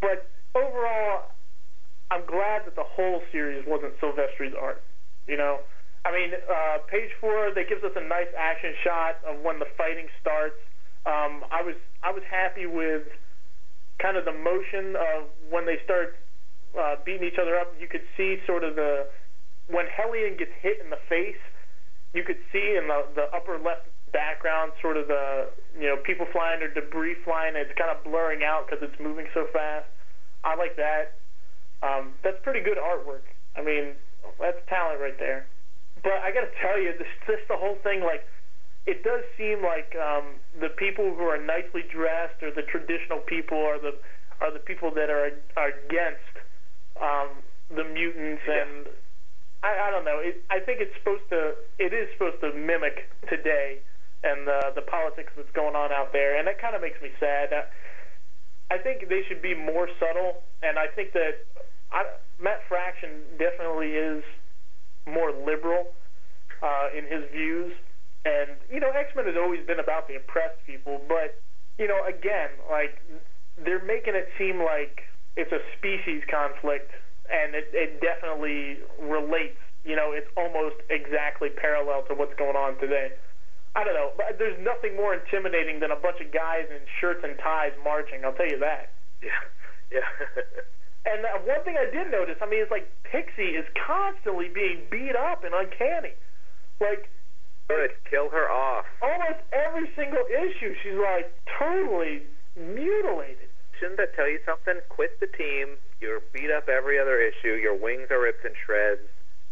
but 0.00 0.26
overall, 0.54 1.30
I'm 2.10 2.26
glad 2.26 2.66
that 2.66 2.74
the 2.74 2.84
whole 2.84 3.22
series 3.30 3.64
wasn't 3.66 3.94
Silvestri's 4.00 4.54
art. 4.60 4.82
You 5.26 5.36
know, 5.36 5.60
I 6.04 6.10
mean, 6.10 6.32
uh, 6.34 6.78
page 6.90 7.10
four 7.20 7.52
that 7.54 7.68
gives 7.68 7.84
us 7.84 7.92
a 7.94 8.02
nice 8.02 8.26
action 8.36 8.74
shot 8.82 9.22
of 9.24 9.40
when 9.42 9.58
the 9.58 9.70
fighting 9.78 10.08
starts. 10.20 10.58
Um, 11.06 11.44
I 11.50 11.62
was 11.62 11.74
I 12.02 12.10
was 12.10 12.22
happy 12.28 12.66
with 12.66 13.06
kind 13.98 14.16
of 14.16 14.24
the 14.24 14.32
motion 14.32 14.96
of 14.96 15.30
when 15.50 15.64
they 15.64 15.78
start 15.84 16.18
uh, 16.78 16.96
beating 17.04 17.26
each 17.26 17.38
other 17.40 17.58
up. 17.58 17.74
You 17.78 17.88
could 17.88 18.04
see 18.16 18.38
sort 18.46 18.64
of 18.64 18.76
the 18.76 19.06
when 19.68 19.86
Hellion 19.86 20.36
gets 20.36 20.52
hit 20.60 20.78
in 20.82 20.90
the 20.90 21.00
face. 21.08 21.40
You 22.14 22.22
could 22.24 22.40
see 22.52 22.76
in 22.76 22.88
the 22.88 23.06
the 23.14 23.26
upper 23.34 23.58
left 23.58 23.88
background 24.12 24.72
sort 24.80 24.96
of 24.96 25.08
the 25.08 25.48
you 25.78 25.88
know 25.88 25.96
people 25.96 26.26
flying 26.32 26.62
or 26.62 26.68
debris 26.68 27.16
flying. 27.24 27.54
It's 27.56 27.72
kind 27.78 27.90
of 27.90 28.04
blurring 28.04 28.44
out 28.44 28.68
because 28.68 28.84
it's 28.84 29.00
moving 29.00 29.26
so 29.34 29.46
fast. 29.52 29.86
I 30.44 30.54
like 30.54 30.76
that. 30.76 31.18
Um, 31.82 32.14
that's 32.22 32.38
pretty 32.42 32.60
good 32.60 32.78
artwork. 32.78 33.26
I 33.56 33.62
mean, 33.62 33.94
that's 34.38 34.58
talent 34.68 35.00
right 35.00 35.18
there. 35.18 35.46
But 36.02 36.22
I 36.22 36.32
got 36.32 36.42
to 36.42 36.54
tell 36.60 36.78
you, 36.78 36.92
this 36.98 37.08
just 37.26 37.46
the 37.48 37.56
whole 37.56 37.76
thing 37.82 38.02
like 38.02 38.24
it 38.86 39.04
does 39.04 39.22
seem 39.38 39.62
like 39.62 39.94
um, 39.94 40.42
the 40.60 40.68
people 40.68 41.14
who 41.14 41.22
are 41.24 41.38
nicely 41.38 41.82
dressed 41.90 42.42
or 42.42 42.50
the 42.50 42.66
traditional 42.66 43.18
people 43.26 43.58
are 43.58 43.78
the 43.78 43.94
are 44.40 44.52
the 44.52 44.58
people 44.58 44.90
that 44.94 45.10
are 45.10 45.30
are 45.56 45.70
against 45.86 46.31
um, 47.00 47.28
the 47.70 47.84
mutants 47.84 48.42
Yeah. 48.46 48.62
and 48.62 48.86
I, 49.62 49.88
I 49.88 49.90
don't 49.90 50.04
know. 50.04 50.18
It, 50.18 50.42
I 50.50 50.58
think 50.60 50.80
it's 50.80 50.94
supposed 50.98 51.28
to 51.30 51.54
it 51.78 51.92
is 51.94 52.08
supposed 52.12 52.40
to 52.40 52.52
mimic 52.52 53.08
today 53.28 53.78
and 54.24 54.46
the 54.46 54.72
the 54.74 54.82
politics 54.82 55.32
that's 55.36 55.50
going 55.52 55.74
on 55.76 55.92
out 55.92 56.12
there, 56.12 56.38
and 56.38 56.46
that 56.46 56.60
kind 56.60 56.74
of 56.74 56.82
makes 56.82 57.00
me 57.02 57.10
sad. 57.18 57.52
I, 57.52 57.64
I 58.74 58.78
think 58.78 59.08
they 59.08 59.22
should 59.28 59.42
be 59.42 59.54
more 59.54 59.88
subtle, 60.00 60.42
and 60.62 60.78
I 60.78 60.86
think 60.88 61.12
that 61.12 61.44
I, 61.92 62.04
Matt 62.40 62.60
Fraction 62.68 63.22
definitely 63.38 63.92
is 63.92 64.24
more 65.06 65.30
liberal 65.32 65.92
uh, 66.62 66.88
in 66.96 67.04
his 67.04 67.28
views. 67.30 67.72
And 68.24 68.56
you 68.70 68.78
know, 68.80 68.90
X 68.90 69.10
Men 69.16 69.26
has 69.26 69.36
always 69.36 69.66
been 69.66 69.80
about 69.80 70.06
the 70.08 70.16
oppressed 70.16 70.58
people, 70.66 71.00
but 71.08 71.40
you 71.78 71.88
know, 71.88 72.04
again, 72.06 72.50
like 72.70 72.98
they're 73.64 73.84
making 73.84 74.14
it 74.14 74.28
seem 74.38 74.62
like 74.62 75.02
it's 75.36 75.52
a 75.52 75.60
species 75.78 76.22
conflict, 76.30 76.90
and 77.30 77.54
it, 77.54 77.68
it 77.72 78.00
definitely 78.00 78.78
relates. 79.00 79.58
You 79.84 79.96
know, 79.96 80.12
it's 80.12 80.28
almost 80.36 80.76
exactly 80.90 81.50
parallel 81.50 82.02
to 82.06 82.14
what's 82.14 82.34
going 82.38 82.54
on 82.56 82.78
today. 82.78 83.10
I 83.74 83.82
don't 83.84 83.94
know, 83.94 84.12
but 84.16 84.38
there's 84.38 84.58
nothing 84.62 84.94
more 84.96 85.14
intimidating 85.14 85.80
than 85.80 85.90
a 85.90 85.96
bunch 85.96 86.20
of 86.20 86.30
guys 86.30 86.68
in 86.70 86.78
shirts 87.00 87.24
and 87.24 87.34
ties 87.38 87.72
marching. 87.82 88.24
I'll 88.24 88.34
tell 88.36 88.48
you 88.48 88.58
that. 88.60 88.92
Yeah. 89.22 89.30
Yeah. 89.92 90.08
And 91.04 91.26
uh, 91.26 91.42
one 91.44 91.60
thing 91.66 91.74
I 91.76 91.90
did 91.90 92.10
notice, 92.14 92.38
I 92.40 92.46
mean, 92.46 92.62
it's 92.62 92.70
like 92.70 92.86
Pixie 93.02 93.58
is 93.58 93.66
constantly 93.74 94.48
being 94.48 94.86
beat 94.88 95.18
up 95.18 95.42
and 95.42 95.52
uncanny. 95.52 96.14
Like 96.80 97.10
Good. 97.68 97.90
Kill 98.08 98.30
her 98.30 98.48
off. 98.50 98.86
almost 99.02 99.42
every 99.52 99.90
single 99.96 100.24
issue, 100.30 100.74
she's 100.82 100.96
like 100.96 101.28
totally 101.58 102.22
mutilated. 102.56 103.51
Shouldn't 103.82 103.98
that 103.98 104.14
tell 104.14 104.30
you 104.30 104.38
something? 104.46 104.78
Quit 104.94 105.18
the 105.18 105.26
team. 105.26 105.74
You're 105.98 106.22
beat 106.32 106.54
up 106.54 106.68
every 106.70 107.02
other 107.02 107.18
issue. 107.18 107.58
Your 107.58 107.74
wings 107.74 108.06
are 108.14 108.22
ripped 108.22 108.46
in 108.46 108.54
shreds. 108.64 109.02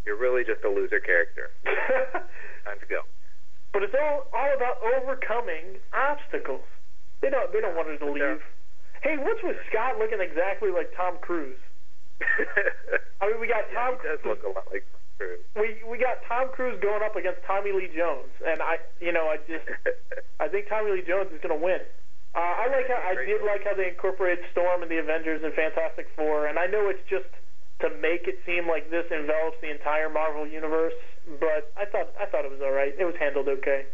You're 0.07 0.14
really 0.16 0.45
just 0.47 0.62
a 0.62 0.71
loser 0.71 1.01
character. 1.03 1.51
Time 2.64 2.79
to 2.79 2.87
go. 2.87 3.03
but 3.75 3.83
it's 3.83 3.95
all 3.99 4.31
all 4.33 4.51
about 4.55 4.79
overcoming 4.95 5.83
obstacles. 5.93 6.62
They 7.21 7.31
don't 7.31 7.51
they 7.53 7.59
don't 7.61 7.75
want 7.75 7.88
her 7.90 7.99
to 7.99 8.07
Yeah. 8.14 8.38
leave. 8.38 8.43
Hey, 9.03 9.16
what's 9.19 9.43
with 9.43 9.57
Scott 9.69 9.99
looking 9.99 10.21
exactly 10.23 10.71
like 10.71 10.95
Tom 10.95 11.19
Cruise? 11.21 11.59
I 13.21 13.27
mean, 13.29 13.40
we 13.40 13.49
got 13.51 13.64
yeah, 13.73 13.83
Tom 13.90 13.99
he 14.01 14.09
does 14.09 14.21
look 14.25 14.45
a 14.47 14.49
lot 14.55 14.69
like 14.71 14.87
Cruise. 15.19 15.43
we 15.59 15.83
we 15.90 15.99
got 15.99 16.23
Tom 16.29 16.49
Cruise 16.55 16.79
going 16.81 17.03
up 17.03 17.16
against 17.16 17.40
Tommy 17.47 17.73
Lee 17.73 17.90
Jones, 17.95 18.31
and 18.47 18.62
I 18.62 18.79
you 19.01 19.11
know 19.12 19.27
I 19.27 19.37
just 19.49 19.66
I 20.40 20.49
think 20.49 20.69
Tommy 20.69 20.93
Lee 20.93 21.03
Jones 21.03 21.29
is 21.35 21.40
going 21.43 21.59
to 21.59 21.61
win. 21.64 21.81
Uh, 22.35 22.38
I 22.38 22.71
like 22.71 22.87
how 22.87 23.03
I 23.03 23.19
did 23.27 23.43
like 23.43 23.64
how 23.66 23.75
they 23.75 23.90
incorporated 23.90 24.45
Storm 24.53 24.83
and 24.83 24.90
the 24.90 24.99
Avengers 25.03 25.43
and 25.43 25.53
Fantastic 25.55 26.07
Four, 26.14 26.47
and 26.47 26.59
I 26.59 26.66
know 26.66 26.87
it's 26.87 27.03
just 27.11 27.27
to 27.83 27.90
make 27.99 28.29
it 28.29 28.38
seem 28.47 28.69
like 28.69 28.90
this 28.90 29.09
envelops 29.11 29.59
the 29.61 29.71
entire 29.71 30.09
Marvel 30.09 30.47
universe, 30.47 30.95
but 31.40 31.73
I 31.75 31.90
thought 31.90 32.14
I 32.21 32.27
thought 32.31 32.45
it 32.45 32.53
was 32.53 32.62
all 32.62 32.71
right. 32.71 32.95
It 32.95 33.05
was 33.05 33.16
handled 33.19 33.49
okay. 33.49 33.87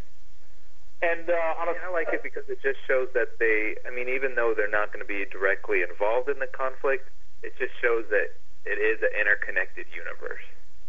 And 1.02 1.28
uh, 1.28 1.60
on 1.60 1.68
a 1.68 1.76
I 1.76 1.92
like 1.92 2.08
it 2.12 2.22
because 2.24 2.48
it 2.48 2.56
just 2.64 2.80
shows 2.88 3.08
that 3.12 3.36
they, 3.36 3.76
I 3.84 3.92
mean, 3.92 4.08
even 4.08 4.34
though 4.34 4.54
they're 4.56 4.72
not 4.72 4.92
going 4.92 5.04
to 5.04 5.08
be 5.08 5.28
directly 5.28 5.84
involved 5.84 6.28
in 6.32 6.40
the 6.40 6.48
conflict, 6.48 7.12
it 7.44 7.52
just 7.60 7.72
shows 7.84 8.08
that 8.08 8.32
it 8.64 8.80
is 8.80 9.04
an 9.04 9.12
interconnected 9.12 9.84
universe. 9.92 10.44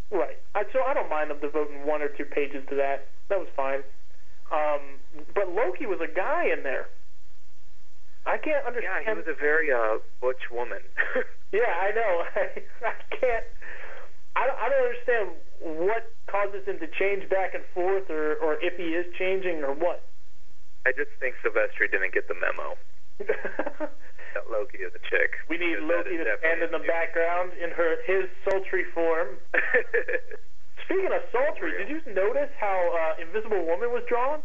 Right. 0.09 0.39
I, 0.55 0.63
so 0.71 0.79
I 0.87 0.95
don't 0.95 1.09
mind 1.09 1.29
them 1.29 1.39
devoting 1.43 1.85
one 1.85 2.01
or 2.01 2.07
two 2.07 2.23
pages 2.23 2.63
to 2.71 2.75
that. 2.75 3.11
That 3.27 3.39
was 3.39 3.51
fine. 3.55 3.83
Um, 4.47 5.03
but 5.35 5.51
Loki 5.51 5.85
was 5.85 5.99
a 5.99 6.07
guy 6.07 6.47
in 6.55 6.63
there. 6.63 6.87
I 8.27 8.35
can't 8.37 8.59
Yeah, 8.61 8.67
understand. 8.67 9.07
he 9.07 9.13
was 9.15 9.29
a 9.31 9.39
very 9.39 9.71
uh, 9.71 10.03
butch 10.21 10.51
woman. 10.51 10.83
Yeah, 11.55 11.63
I 11.79 11.95
know. 11.95 12.13
I 12.35 12.91
can't. 13.07 13.47
I 14.35 14.43
don't, 14.51 14.59
I 14.59 14.67
don't 14.67 14.83
understand 14.83 15.25
what 15.87 16.11
causes 16.27 16.67
him 16.67 16.75
to 16.83 16.87
change 16.99 17.23
back 17.31 17.55
and 17.55 17.63
forth, 17.73 18.11
or 18.11 18.35
or 18.43 18.59
if 18.59 18.75
he 18.75 18.91
is 18.91 19.07
changing, 19.15 19.63
or 19.63 19.71
what. 19.71 20.03
I 20.85 20.91
just 20.91 21.07
think 21.23 21.39
Silvestri 21.39 21.87
didn't 21.87 22.11
get 22.11 22.27
the 22.27 22.35
memo 22.35 22.75
that 23.23 24.45
Loki 24.51 24.83
is 24.83 24.91
a 24.91 24.99
chick. 25.07 25.39
we 25.47 25.55
need 25.57 25.79
Loki 25.87 26.19
to 26.19 26.27
stand 26.43 26.59
in 26.61 26.71
the 26.75 26.83
background 26.83 27.55
in 27.55 27.71
her 27.71 27.95
his 28.03 28.27
sultry 28.43 28.83
form. 28.93 29.39
Speaking 30.83 31.11
of 31.15 31.23
sultry, 31.31 31.79
did 31.79 31.87
you 31.87 31.99
notice 32.11 32.51
how 32.59 32.75
uh, 32.91 33.23
Invisible 33.23 33.63
Woman 33.65 33.91
was 33.95 34.03
drawn? 34.11 34.43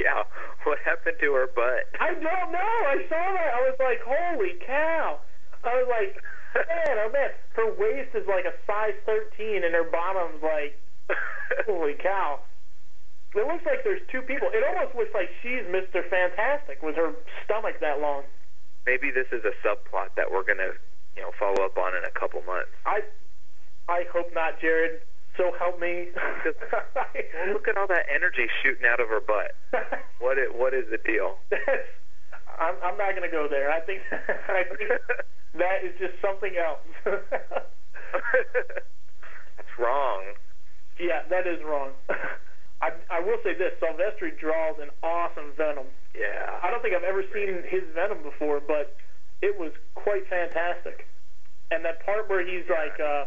Yeah, 0.00 0.24
what 0.64 0.78
happened 0.84 1.16
to 1.20 1.32
her 1.34 1.48
butt? 1.54 1.88
I 2.00 2.14
don't 2.14 2.52
know. 2.52 2.76
I 2.88 3.04
saw 3.08 3.24
that. 3.36 3.50
I 3.54 3.60
was 3.68 3.76
like, 3.80 4.00
holy 4.04 4.56
cow. 4.66 5.20
I 5.64 5.76
was 5.82 5.88
like, 5.90 6.16
man, 6.54 6.96
oh 7.04 7.10
man. 7.12 7.30
Her 7.56 7.68
waist 7.76 8.14
is 8.14 8.26
like 8.26 8.44
a 8.44 8.54
size 8.66 8.96
13, 9.04 9.64
and 9.64 9.74
her 9.74 9.84
bottom's 9.84 10.42
like, 10.42 10.78
holy 11.66 11.94
cow. 12.00 12.40
It 13.34 13.46
looks 13.46 13.62
like 13.64 13.84
there's 13.84 14.02
two 14.10 14.22
people. 14.22 14.50
It 14.50 14.66
almost 14.66 14.96
looks 14.96 15.14
like 15.14 15.30
she's 15.42 15.62
Mr. 15.70 16.02
Fantastic 16.10 16.82
with 16.82 16.96
her 16.96 17.14
stomach 17.44 17.78
that 17.80 18.00
long. 18.00 18.24
Maybe 18.86 19.10
this 19.14 19.30
is 19.30 19.44
a 19.46 19.54
subplot 19.62 20.16
that 20.16 20.26
we're 20.32 20.42
gonna, 20.42 20.74
you 21.14 21.22
know, 21.22 21.30
follow 21.38 21.62
up 21.62 21.78
on 21.78 21.94
in 21.94 22.02
a 22.02 22.10
couple 22.10 22.42
months. 22.42 22.74
I, 22.86 23.06
I 23.86 24.02
hope 24.10 24.34
not, 24.34 24.58
Jared. 24.60 25.02
So 25.36 25.52
help 25.58 25.80
me. 25.80 26.08
Look 27.52 27.68
at 27.68 27.76
all 27.76 27.86
that 27.86 28.06
energy 28.14 28.48
shooting 28.62 28.86
out 28.86 29.00
of 29.00 29.08
her 29.08 29.20
butt. 29.20 29.54
What 30.20 30.36
is, 30.36 30.48
what 30.52 30.74
is 30.74 30.84
the 30.90 30.98
deal? 30.98 31.38
I'm, 32.60 32.74
I'm 32.84 32.98
not 32.98 33.16
going 33.16 33.24
to 33.24 33.32
go 33.32 33.48
there. 33.48 33.72
I 33.72 33.80
think, 33.80 34.02
I 34.12 34.64
think 34.76 34.90
that 35.56 35.82
is 35.82 35.96
just 35.98 36.20
something 36.20 36.52
else. 36.60 36.84
That's 39.56 39.78
wrong. 39.78 40.36
Yeah, 41.00 41.22
that 41.30 41.46
is 41.46 41.64
wrong. 41.64 41.92
I, 42.82 42.92
I 43.10 43.20
will 43.20 43.38
say 43.42 43.54
this: 43.54 43.72
Silvestri 43.80 44.38
draws 44.38 44.76
an 44.80 44.90
awesome 45.02 45.52
Venom. 45.56 45.86
Yeah. 46.14 46.60
I 46.62 46.70
don't 46.70 46.82
think 46.82 46.94
I've 46.94 47.04
ever 47.04 47.24
seen 47.32 47.62
his 47.68 47.82
Venom 47.94 48.22
before, 48.22 48.60
but 48.60 48.96
it 49.42 49.58
was 49.58 49.72
quite 49.94 50.28
fantastic. 50.28 51.06
And 51.70 51.84
that 51.84 52.04
part 52.04 52.28
where 52.28 52.44
he's 52.44 52.68
like, 52.68 52.98
uh, 53.00 53.24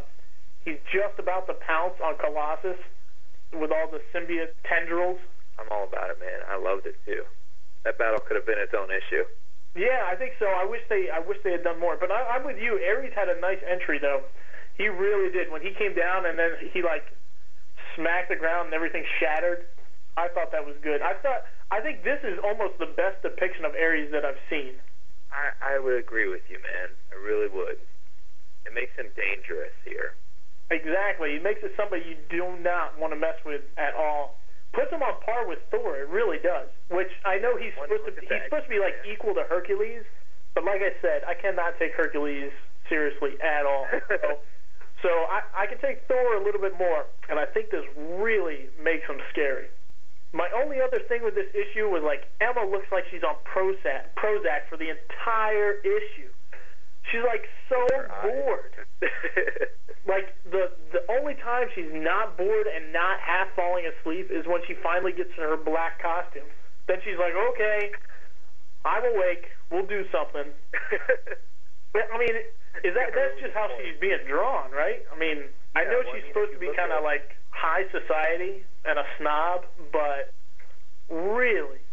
he's 0.65 0.81
just 0.91 1.19
about 1.19 1.47
to 1.47 1.55
pounce 1.65 1.95
on 2.03 2.17
Colossus 2.17 2.79
with 3.53 3.71
all 3.71 3.87
the 3.91 4.01
symbiote 4.11 4.55
tendrils. 4.65 5.19
I'm 5.59 5.69
all 5.69 5.85
about 5.85 6.09
it, 6.09 6.19
man. 6.19 6.41
I 6.49 6.57
loved 6.57 6.85
it 6.85 6.97
too. 7.05 7.23
That 7.85 7.97
battle 7.97 8.19
could 8.25 8.35
have 8.35 8.47
been 8.47 8.59
its 8.59 8.73
own 8.73 8.89
issue. 8.89 9.27
Yeah, 9.75 10.05
I 10.05 10.15
think 10.15 10.33
so. 10.39 10.45
I 10.45 10.65
wish 10.65 10.81
they 10.89 11.09
I 11.09 11.19
wish 11.19 11.37
they 11.43 11.51
had 11.51 11.63
done 11.63 11.79
more. 11.79 11.97
But 11.97 12.11
I, 12.11 12.37
I'm 12.37 12.45
with 12.45 12.57
you. 12.57 12.79
Ares 12.81 13.13
had 13.15 13.29
a 13.29 13.39
nice 13.41 13.61
entry 13.65 13.99
though. 13.99 14.21
He 14.77 14.87
really 14.87 15.31
did. 15.31 15.51
When 15.51 15.61
he 15.61 15.73
came 15.77 15.93
down 15.93 16.25
and 16.25 16.37
then 16.37 16.57
he 16.73 16.81
like 16.81 17.05
smacked 17.95 18.29
the 18.29 18.37
ground 18.37 18.71
and 18.71 18.73
everything 18.73 19.05
shattered. 19.19 19.65
I 20.15 20.29
thought 20.29 20.53
that 20.53 20.61
was 20.61 20.77
good. 20.85 21.01
I 21.01 21.17
thought 21.25 21.49
I 21.73 21.81
think 21.81 22.05
this 22.05 22.21
is 22.21 22.37
almost 22.45 22.77
the 22.77 22.93
best 22.93 23.21
depiction 23.25 23.65
of 23.65 23.73
Ares 23.73 24.13
that 24.13 24.23
I've 24.23 24.41
seen. 24.49 24.77
I, 25.33 25.73
I 25.73 25.79
would 25.81 25.97
agree 25.97 26.29
with 26.29 26.45
you, 26.45 26.61
man. 26.61 26.93
I 27.09 27.17
really 27.17 27.49
would. 27.49 27.81
It 28.69 28.73
makes 28.77 28.93
him 28.93 29.09
dangerous 29.17 29.73
here. 29.81 30.13
Exactly. 30.73 31.37
It 31.37 31.43
makes 31.43 31.61
it 31.61 31.71
somebody 31.77 32.01
you 32.09 32.17
do 32.33 32.57
not 32.65 32.97
want 32.97 33.13
to 33.13 33.19
mess 33.19 33.37
with 33.45 33.61
at 33.77 33.93
all. 33.93 34.41
Puts 34.73 34.89
him 34.91 35.03
on 35.05 35.13
par 35.21 35.45
with 35.47 35.59
Thor. 35.69 36.01
It 36.01 36.09
really 36.09 36.39
does. 36.41 36.65
Which 36.89 37.13
I 37.25 37.37
know 37.37 37.53
he's 37.55 37.77
One 37.77 37.89
supposed 37.93 38.17
to. 38.17 38.17
at 38.17 38.25
He's 38.25 38.43
supposed 38.49 38.65
to 38.65 38.73
be 38.73 38.81
like 38.81 38.97
Yeah. 39.05 39.13
equal 39.13 39.37
to 39.37 39.45
Hercules, 39.45 40.01
but 40.57 40.65
like 40.65 40.81
I 40.81 40.97
said, 40.99 41.21
I 41.29 41.35
cannot 41.37 41.77
take 41.77 41.93
Hercules 41.93 42.49
seriously 42.89 43.37
at 43.41 43.65
all. 43.69 43.85
So, 44.09 44.17
so 45.05 45.09
I, 45.29 45.45
I 45.53 45.65
can 45.69 45.77
take 45.77 46.01
Thor 46.09 46.41
a 46.41 46.43
little 46.43 46.59
bit 46.61 46.73
more, 46.81 47.05
and 47.29 47.37
I 47.37 47.45
think 47.45 47.69
this 47.69 47.85
really 48.17 48.65
makes 48.81 49.05
him 49.05 49.21
scary. 49.29 49.69
My 50.33 50.49
only 50.57 50.81
other 50.81 50.97
thing 51.05 51.21
with 51.21 51.35
this 51.37 51.53
issue 51.53 51.85
was 51.93 52.01
like 52.01 52.25
Emma 52.41 52.65
looks 52.65 52.89
like 52.91 53.05
she's 53.13 53.21
on 53.21 53.37
Prozac, 53.45 54.09
Prozac 54.17 54.65
for 54.73 54.77
the 54.81 54.89
entire 54.89 55.77
issue. 55.85 56.32
She's 57.13 57.21
like 57.21 57.45
so 57.69 57.77
bored. 58.25 58.73
Like 60.03 60.35
the 60.51 60.67
the 60.91 60.99
only 61.07 61.35
time 61.39 61.71
she's 61.73 61.91
not 61.93 62.35
bored 62.35 62.67
and 62.67 62.91
not 62.91 63.23
half 63.23 63.47
falling 63.55 63.87
asleep 63.87 64.27
is 64.27 64.43
when 64.45 64.59
she 64.67 64.75
finally 64.83 65.13
gets 65.13 65.31
to 65.39 65.41
her 65.41 65.55
black 65.55 66.01
costume. 66.03 66.43
Then 66.91 66.99
she's 67.07 67.15
like, 67.15 67.31
"Okay, 67.31 67.91
I'm 68.83 69.05
awake. 69.15 69.47
We'll 69.71 69.87
do 69.87 70.03
something." 70.11 70.51
But, 71.93 72.09
I 72.09 72.17
mean, 72.17 72.33
is 72.81 72.97
that 72.97 73.13
that's 73.13 73.37
just 73.39 73.53
how 73.53 73.69
she's 73.77 73.93
being 74.01 74.25
drawn, 74.27 74.73
right? 74.73 75.05
I 75.13 75.15
mean, 75.17 75.45
I 75.77 75.85
know 75.85 76.01
she's 76.09 76.25
supposed 76.27 76.51
to 76.51 76.57
be 76.57 76.73
kind 76.75 76.91
of 76.91 77.05
like 77.05 77.37
high 77.53 77.85
society 77.93 78.65
and 78.83 78.97
a 78.97 79.05
snob, 79.21 79.61
but 79.93 80.33
really, 81.05 81.85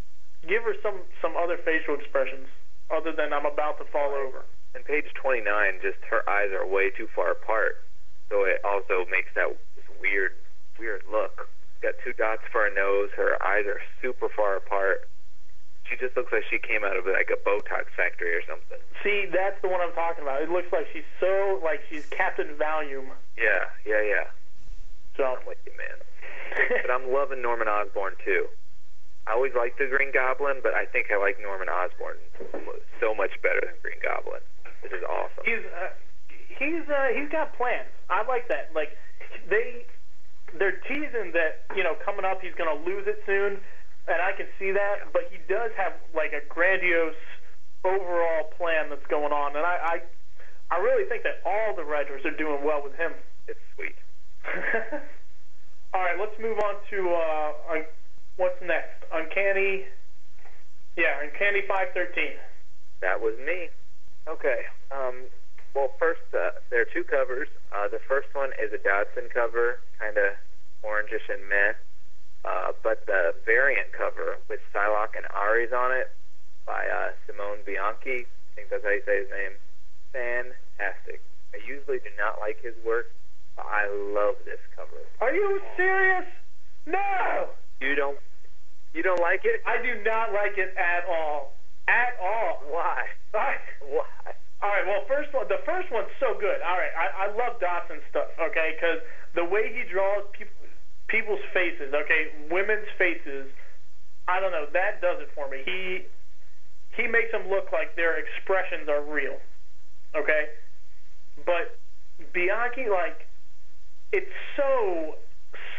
give 0.49 0.65
her 0.65 0.73
some 0.83 1.05
some 1.21 1.37
other 1.37 1.61
facial 1.69 2.01
expressions 2.01 2.49
other 2.89 3.13
than 3.13 3.37
"I'm 3.37 3.45
about 3.45 3.77
to 3.79 3.85
fall 3.93 4.17
over." 4.17 4.49
And 4.75 4.85
page 4.85 5.07
29, 5.15 5.81
just 5.83 5.99
her 6.11 6.23
eyes 6.29 6.51
are 6.53 6.67
way 6.67 6.91
too 6.91 7.09
far 7.15 7.33
apart, 7.33 7.83
so 8.29 8.45
it 8.45 8.61
also 8.65 9.05
makes 9.11 9.31
that 9.35 9.51
weird, 10.01 10.33
weird 10.79 11.03
look. 11.11 11.49
Got 11.83 11.95
two 12.05 12.13
dots 12.13 12.43
for 12.53 12.69
her 12.69 12.75
nose. 12.75 13.11
Her 13.17 13.41
eyes 13.43 13.67
are 13.67 13.81
super 14.03 14.29
far 14.29 14.57
apart. 14.57 15.09
She 15.89 15.97
just 15.97 16.17
looks 16.17 16.31
like 16.31 16.45
she 16.49 16.59
came 16.59 16.85
out 16.85 16.97
of 16.97 17.07
like 17.07 17.31
a 17.33 17.41
Botox 17.43 17.91
factory 17.97 18.37
or 18.37 18.43
something. 18.47 18.79
See, 19.03 19.27
that's 19.33 19.61
the 19.63 19.69
one 19.69 19.81
I'm 19.81 19.93
talking 19.93 20.23
about. 20.23 20.43
It 20.43 20.51
looks 20.51 20.71
like 20.71 20.87
she's 20.93 21.09
so 21.19 21.59
like 21.65 21.81
she's 21.91 22.07
Captain 22.07 22.55
Valium. 22.55 23.11
Yeah, 23.37 23.67
yeah, 23.85 24.03
yeah. 24.03 24.27
So 25.17 25.25
I'm 25.25 25.43
with 25.47 25.59
you, 25.67 25.73
man. 25.77 25.99
But 26.83 26.91
I'm 26.91 27.13
loving 27.13 27.43
Norman 27.43 27.69
Osborn 27.69 28.15
too. 28.25 28.47
I 29.27 29.33
always 29.33 29.55
liked 29.55 29.79
the 29.79 29.87
Green 29.87 30.13
Goblin, 30.13 30.61
but 30.63 30.75
I 30.75 30.85
think 30.87 31.11
I 31.11 31.17
like 31.17 31.41
Norman 31.41 31.69
Osborn 31.69 32.17
so 33.01 33.15
much 33.15 33.31
better 33.43 33.61
than 33.63 33.75
Green 33.83 34.03
Goblin. 34.03 34.43
This 34.83 34.93
is 34.93 35.05
awesome. 35.05 35.45
he's 35.45 35.65
uh, 35.67 35.93
he's 36.59 36.85
uh, 36.89 37.09
he's 37.15 37.29
got 37.31 37.57
plans. 37.57 37.89
I 38.09 38.25
like 38.27 38.49
that. 38.49 38.73
Like 38.75 38.97
they 39.49 39.85
they're 40.59 40.81
teasing 40.89 41.33
that 41.33 41.69
you 41.77 41.85
know 41.85 41.95
coming 42.05 42.25
up 42.25 42.41
he's 42.41 42.55
going 42.55 42.71
to 42.71 42.81
lose 42.85 43.07
it 43.07 43.21
soon, 43.27 43.61
and 44.09 44.19
I 44.23 44.33
can 44.33 44.47
see 44.59 44.73
that. 44.73 45.13
But 45.13 45.29
he 45.31 45.39
does 45.49 45.71
have 45.77 45.93
like 46.15 46.33
a 46.33 46.43
grandiose 46.49 47.19
overall 47.85 48.53
plan 48.57 48.91
that's 48.91 49.07
going 49.09 49.33
on, 49.33 49.57
and 49.57 49.65
I 49.65 50.01
I, 50.71 50.77
I 50.77 50.79
really 50.81 51.09
think 51.09 51.23
that 51.25 51.41
all 51.45 51.75
the 51.77 51.85
writers 51.85 52.25
are 52.25 52.37
doing 52.37 52.65
well 52.65 52.83
with 52.83 52.95
him. 52.97 53.13
It's 53.49 53.61
sweet. 53.77 53.97
all 55.95 56.01
right, 56.01 56.19
let's 56.19 56.37
move 56.41 56.59
on 56.59 56.75
to 56.91 56.99
uh, 57.13 57.77
un- 57.77 57.91
what's 58.37 58.61
next. 58.63 59.05
Uncanny, 59.13 59.85
yeah, 60.97 61.21
Uncanny 61.23 61.63
five 61.69 61.89
thirteen. 61.95 62.41
That 63.01 63.21
was 63.21 63.35
me. 63.45 63.69
Okay. 64.31 64.63
Um, 64.95 65.27
well, 65.75 65.91
first, 65.99 66.23
uh, 66.33 66.51
there 66.71 66.83
are 66.83 66.91
two 66.95 67.03
covers. 67.03 67.49
Uh, 67.75 67.89
the 67.89 67.99
first 68.07 68.29
one 68.33 68.51
is 68.63 68.73
a 68.73 68.79
Dodson 68.79 69.29
cover, 69.35 69.79
kind 69.99 70.17
of 70.17 70.39
orangish 70.87 71.27
and 71.29 71.43
meh. 71.49 71.75
Uh, 72.45 72.73
but 72.83 73.05
the 73.07 73.35
variant 73.45 73.93
cover 73.93 74.39
with 74.49 74.61
Psylocke 74.73 75.17
and 75.17 75.27
Ares 75.35 75.73
on 75.75 75.93
it 75.93 76.11
by 76.65 76.87
uh, 76.87 77.11
Simone 77.27 77.59
Bianchi, 77.67 78.25
I 78.25 78.51
think 78.55 78.71
that's 78.71 78.83
how 78.83 78.91
you 78.91 79.03
say 79.05 79.21
his 79.21 79.31
name, 79.31 79.55
fantastic. 80.13 81.21
I 81.53 81.59
usually 81.67 81.99
do 81.99 82.11
not 82.19 82.41
like 82.41 82.63
his 82.63 82.75
work, 82.87 83.13
but 83.57 83.67
I 83.67 83.91
love 84.15 84.37
this 84.47 84.63
cover. 84.75 85.05
Are 85.21 85.35
you 85.35 85.61
serious? 85.77 86.25
No. 86.87 87.51
You 87.81 87.95
don't, 87.95 88.19
you 88.95 89.03
don't 89.03 89.21
like 89.21 89.43
it? 89.45 89.61
I 89.67 89.83
do 89.83 90.03
not 90.03 90.33
like 90.33 90.57
it 90.57 90.75
at 90.79 91.05
all. 91.11 91.53
At 91.91 92.15
all. 92.23 92.63
Why? 92.71 93.03
I, 93.35 93.59
Why? 93.91 94.07
all 94.63 94.71
right. 94.71 94.87
Well, 94.87 95.03
first 95.11 95.35
one, 95.35 95.51
the 95.51 95.59
first 95.67 95.91
one's 95.91 96.13
so 96.23 96.39
good. 96.39 96.63
All 96.63 96.79
right, 96.79 96.95
I, 96.95 97.27
I 97.27 97.35
love 97.35 97.59
Dodson 97.59 97.99
stuff. 98.15 98.31
Okay, 98.39 98.79
because 98.79 99.03
the 99.35 99.43
way 99.43 99.75
he 99.75 99.83
draws 99.91 100.23
people, 100.31 100.55
people's 101.11 101.43
faces. 101.51 101.91
Okay, 101.91 102.47
women's 102.47 102.87
faces. 102.95 103.51
I 104.31 104.39
don't 104.39 104.55
know. 104.55 104.71
That 104.71 105.03
does 105.03 105.19
it 105.19 105.35
for 105.35 105.51
me. 105.51 105.67
He 105.67 106.07
he 106.95 107.11
makes 107.11 107.35
them 107.35 107.51
look 107.51 107.75
like 107.75 107.99
their 107.99 108.23
expressions 108.23 108.87
are 108.87 109.03
real. 109.03 109.43
Okay, 110.15 110.55
but 111.43 111.75
Bianchi, 112.31 112.87
like, 112.87 113.27
it's 114.13 114.31
so 114.55 115.19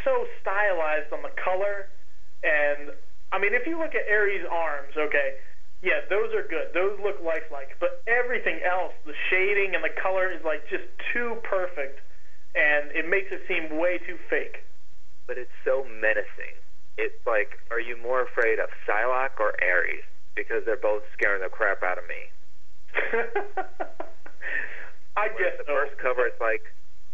so 0.03 0.25
stylized 0.41 1.13
on 1.13 1.21
the 1.21 1.31
color, 1.39 1.87
and 2.43 2.91
I 3.31 3.39
mean, 3.39 3.53
if 3.53 3.63
you 3.67 3.79
look 3.79 3.95
at 3.95 4.11
Ares' 4.11 4.43
arms, 4.49 4.97
okay, 4.97 5.39
yeah, 5.81 6.05
those 6.09 6.33
are 6.33 6.45
good. 6.45 6.73
Those 6.73 6.99
look 7.01 7.17
lifelike. 7.25 7.77
But 7.79 8.03
everything 8.05 8.61
else, 8.61 8.93
the 9.05 9.17
shading 9.29 9.73
and 9.73 9.83
the 9.83 9.89
color 10.01 10.31
is 10.31 10.43
like 10.45 10.61
just 10.69 10.85
too 11.13 11.37
perfect, 11.43 11.99
and 12.53 12.91
it 12.93 13.09
makes 13.09 13.31
it 13.31 13.41
seem 13.47 13.77
way 13.77 13.97
too 13.97 14.17
fake. 14.29 14.63
but 15.27 15.37
it's 15.37 15.51
so 15.63 15.83
menacing. 15.87 16.59
It's 16.97 17.15
like, 17.25 17.57
are 17.71 17.79
you 17.79 17.95
more 17.97 18.21
afraid 18.21 18.59
of 18.59 18.69
Psylocke 18.85 19.39
or 19.39 19.55
Ares? 19.63 20.03
Because 20.35 20.63
they're 20.65 20.75
both 20.75 21.03
scaring 21.13 21.41
the 21.41 21.49
crap 21.49 21.83
out 21.83 21.97
of 21.97 22.03
me. 22.07 22.29
I 25.17 25.27
guess 25.29 25.55
the 25.57 25.63
so. 25.65 25.73
first 25.73 25.97
cover, 25.97 26.27
it's 26.27 26.39
like, 26.41 26.63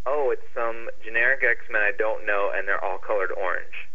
oh, 0.05 0.31
it's 0.31 0.45
some 0.53 0.89
generic 1.05 1.43
X-Men 1.43 1.81
I 1.81 1.91
don't 1.97 2.25
know, 2.25 2.51
and 2.53 2.67
they're 2.67 2.83
all 2.83 2.97
colored 2.97 3.31
orange. 3.31 3.86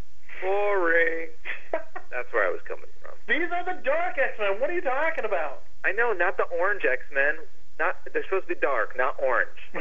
Boring. 0.42 1.28
That's 2.12 2.28
where 2.34 2.44
I 2.46 2.50
was 2.50 2.60
coming 2.68 2.90
from. 3.00 3.14
These 3.26 3.48
are 3.54 3.64
the 3.64 3.80
dark 3.82 4.18
X-Men. 4.18 4.60
What 4.60 4.68
are 4.68 4.74
you 4.76 4.82
talking 4.84 5.24
about? 5.24 5.62
I 5.84 5.92
know, 5.92 6.12
not 6.12 6.36
the 6.36 6.44
orange 6.52 6.82
X-Men. 6.84 7.38
Not 7.78 7.96
they're 8.12 8.24
supposed 8.24 8.46
to 8.48 8.54
be 8.54 8.60
dark, 8.60 8.92
not 8.96 9.16
orange. 9.22 9.56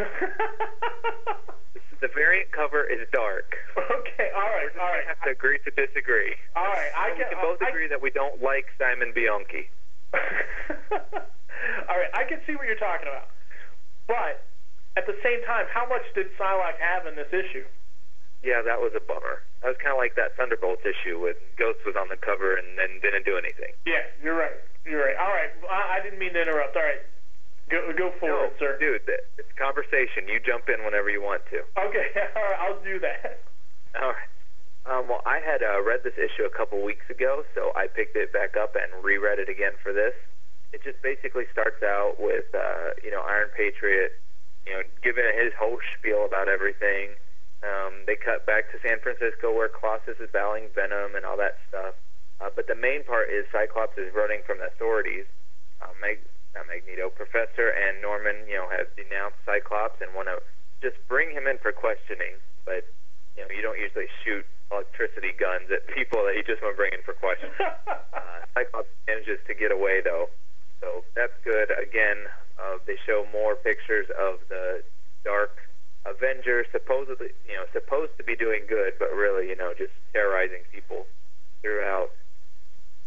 The 2.02 2.10
variant 2.17 2.50
cover 2.52 2.82
is 2.89 3.06
dark. 3.13 3.54
okay, 3.78 4.34
all 4.34 4.50
right, 4.50 4.74
all 4.74 4.89
I 4.89 5.06
right, 5.06 5.06
have 5.06 5.21
to 5.21 5.30
agree 5.30 5.62
to 5.62 5.71
disagree. 5.78 6.34
all 6.58 6.65
right. 6.65 6.89
I 6.97 7.13
can, 7.13 7.30
we 7.30 7.36
can, 7.38 7.45
both 7.45 7.62
I, 7.62 7.69
agree 7.69 7.88
that 7.93 8.02
we 8.02 8.10
don't 8.10 8.41
like 8.41 8.65
Simon 8.82 9.13
Bianchi. 9.13 9.69
all 10.17 11.93
right, 11.93 12.10
I 12.17 12.26
can 12.26 12.41
see 12.50 12.58
what 12.58 12.65
you're 12.65 12.82
talking 12.82 13.06
about, 13.06 13.30
but 14.10 14.41
at 14.97 15.06
the 15.06 15.13
same 15.21 15.45
time, 15.45 15.69
how 15.69 15.86
much 15.86 16.02
did 16.17 16.26
Psylocke 16.41 16.82
have 16.82 17.06
in 17.06 17.13
this 17.13 17.30
issue? 17.30 17.69
Yeah, 18.43 18.62
that 18.65 18.82
was 18.82 18.91
a 18.97 19.04
bummer. 19.04 19.45
That 19.62 19.77
was 19.77 19.77
kind 19.77 19.93
of 19.93 20.01
like 20.01 20.17
that 20.17 20.34
Thunderbolt 20.36 20.82
issue 20.82 21.21
with 21.21 21.38
Ghost 21.62 21.86
was 21.86 21.93
on 21.93 22.10
the 22.10 22.17
cover 22.17 22.58
and 22.58 22.73
then 22.77 22.97
didn't 23.01 23.25
do 23.25 23.38
anything. 23.38 23.77
Yeah, 23.86 24.01
you're 24.21 24.34
right. 24.36 24.58
You're 24.86 25.06
right. 25.06 25.17
All 25.17 25.30
right, 25.30 25.54
I, 25.69 25.97
I 25.97 26.04
didn't 26.04 26.17
mean 26.17 26.34
to 26.34 26.41
interrupt. 26.41 26.73
All 26.75 26.82
right, 26.82 27.06
go 27.69 27.86
go 27.93 28.10
forward, 28.17 28.58
no, 28.58 28.60
sir. 28.60 28.77
dude, 28.82 29.06
it's 29.06 29.54
conversation. 29.58 30.25
You 30.25 30.41
jump 30.41 30.69
in 30.73 30.82
whenever 30.84 31.10
you 31.13 31.21
want 31.21 31.45
to. 31.54 31.62
Okay, 31.77 32.08
all 32.36 32.41
right, 32.41 32.60
I'll 32.65 32.82
do 32.82 32.97
that. 32.99 33.45
All 34.01 34.10
right. 34.17 34.30
Um, 34.89 35.06
well, 35.08 35.21
I 35.30 35.38
had 35.38 35.62
uh, 35.62 35.77
read 35.86 36.01
this 36.01 36.17
issue 36.17 36.41
a 36.41 36.49
couple 36.49 36.82
weeks 36.82 37.06
ago, 37.13 37.45
so 37.54 37.69
I 37.77 37.86
picked 37.86 38.17
it 38.17 38.34
back 38.34 38.58
up 38.58 38.73
and 38.73 38.89
reread 39.06 39.38
it 39.38 39.49
again 39.49 39.77
for 39.84 39.93
this. 39.93 40.17
It 40.73 40.82
just 40.84 40.97
basically 41.04 41.45
starts 41.51 41.84
out 41.84 42.15
with, 42.17 42.49
uh, 42.56 42.97
you 43.04 43.12
know, 43.12 43.21
Iron 43.21 43.49
Patriot, 43.56 44.17
you 44.65 44.73
know, 44.73 44.82
giving 45.04 45.25
his 45.38 45.54
whole 45.54 45.77
spiel 45.93 46.25
about 46.25 46.49
everything. 46.49 47.13
Um, 47.62 48.04
they 48.10 48.17
cut 48.17 48.45
back 48.45 48.71
to 48.74 48.82
San 48.82 49.00
Francisco 49.00 49.54
where 49.54 49.69
Colossus 49.69 50.17
is 50.17 50.30
battling 50.34 50.69
Venom 50.74 51.13
and 51.15 51.26
all 51.26 51.38
that 51.38 51.62
stuff. 51.69 51.93
Uh, 52.41 52.50
but 52.56 52.65
the 52.65 52.76
main 52.76 53.04
part 53.06 53.30
is 53.30 53.45
Cyclops 53.54 53.97
is 53.97 54.10
running 54.13 54.41
from 54.45 54.58
the 54.58 54.67
authorities. 54.74 55.30
Uh, 55.82 55.93
Mag- 56.02 56.26
not 56.56 56.67
Magneto, 56.67 57.10
Professor 57.10 57.69
and 57.69 58.02
Norman, 58.02 58.43
you 58.50 58.58
know, 58.58 58.67
have 58.67 58.89
denounced 58.97 59.38
Cyclops 59.45 60.02
and 60.02 60.12
want 60.17 60.28
to 60.28 60.41
just 60.82 60.97
bring 61.08 61.32
him 61.32 61.45
in 61.45 61.58
for 61.62 61.71
questioning. 61.71 62.41
But 62.65 62.89
you 63.38 63.45
know, 63.45 63.50
you 63.54 63.62
don't 63.62 63.80
usually 63.80 64.10
shoot 64.26 64.45
electricity 64.71 65.32
guns 65.38 65.69
at 65.71 65.88
people 65.93 66.26
that 66.26 66.36
he 66.36 66.43
just 66.43 66.62
went 66.63 66.76
bringing 66.76 67.00
for 67.06 67.13
questions. 67.13 67.54
uh, 67.62 68.41
Cyclops 68.58 68.89
manages 69.08 69.39
to 69.47 69.54
get 69.54 69.71
away 69.71 70.02
though, 70.02 70.28
so 70.82 71.06
that's 71.15 71.36
good. 71.45 71.69
Again, 71.71 72.26
uh, 72.58 72.82
they 72.86 72.97
show 73.06 73.26
more 73.32 73.56
pictures 73.56 74.10
of 74.17 74.41
the 74.50 74.84
Dark 75.24 75.56
Avengers, 76.12 76.67
supposedly, 76.71 77.32
you 77.47 77.56
know, 77.56 77.63
supposed 77.71 78.12
to 78.19 78.24
be 78.24 78.36
doing 78.36 78.67
good, 78.67 79.00
but 79.00 79.15
really, 79.15 79.47
you 79.47 79.56
know, 79.56 79.71
just 79.71 79.95
terrorizing 80.12 80.67
people 80.71 81.08
throughout. 81.63 82.12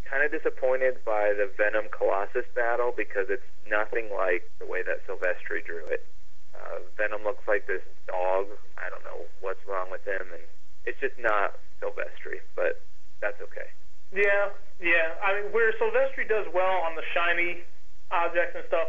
Kind 0.08 0.24
of 0.24 0.32
disappointed 0.32 1.04
by 1.04 1.36
the 1.36 1.50
Venom 1.56 1.92
Colossus 1.92 2.48
battle 2.54 2.92
because 2.96 3.28
it's 3.28 3.46
nothing 3.68 4.08
like 4.08 4.48
the 4.60 4.66
way 4.66 4.82
that 4.82 5.04
Silvestri 5.04 5.64
drew 5.64 5.84
it. 5.92 6.06
Uh, 6.54 6.80
Venom 6.96 7.24
looks 7.24 7.44
like 7.48 7.66
this 7.66 7.82
dog. 8.06 8.46
I 8.78 8.88
don't 8.88 9.04
know 9.04 9.26
what's 9.40 9.60
wrong 9.68 9.90
with 9.90 10.04
him, 10.06 10.24
and 10.32 10.44
it's 10.86 11.00
just 11.00 11.18
not 11.18 11.58
Silvestri, 11.80 12.40
but 12.54 12.80
that's 13.20 13.40
okay. 13.40 13.68
Yeah, 14.14 14.54
yeah. 14.78 15.18
I 15.18 15.40
mean, 15.40 15.52
where 15.52 15.72
Silvestri 15.80 16.28
does 16.28 16.46
well 16.54 16.84
on 16.86 16.94
the 16.94 17.02
shiny 17.12 17.64
objects 18.12 18.54
and 18.54 18.64
stuff, 18.68 18.88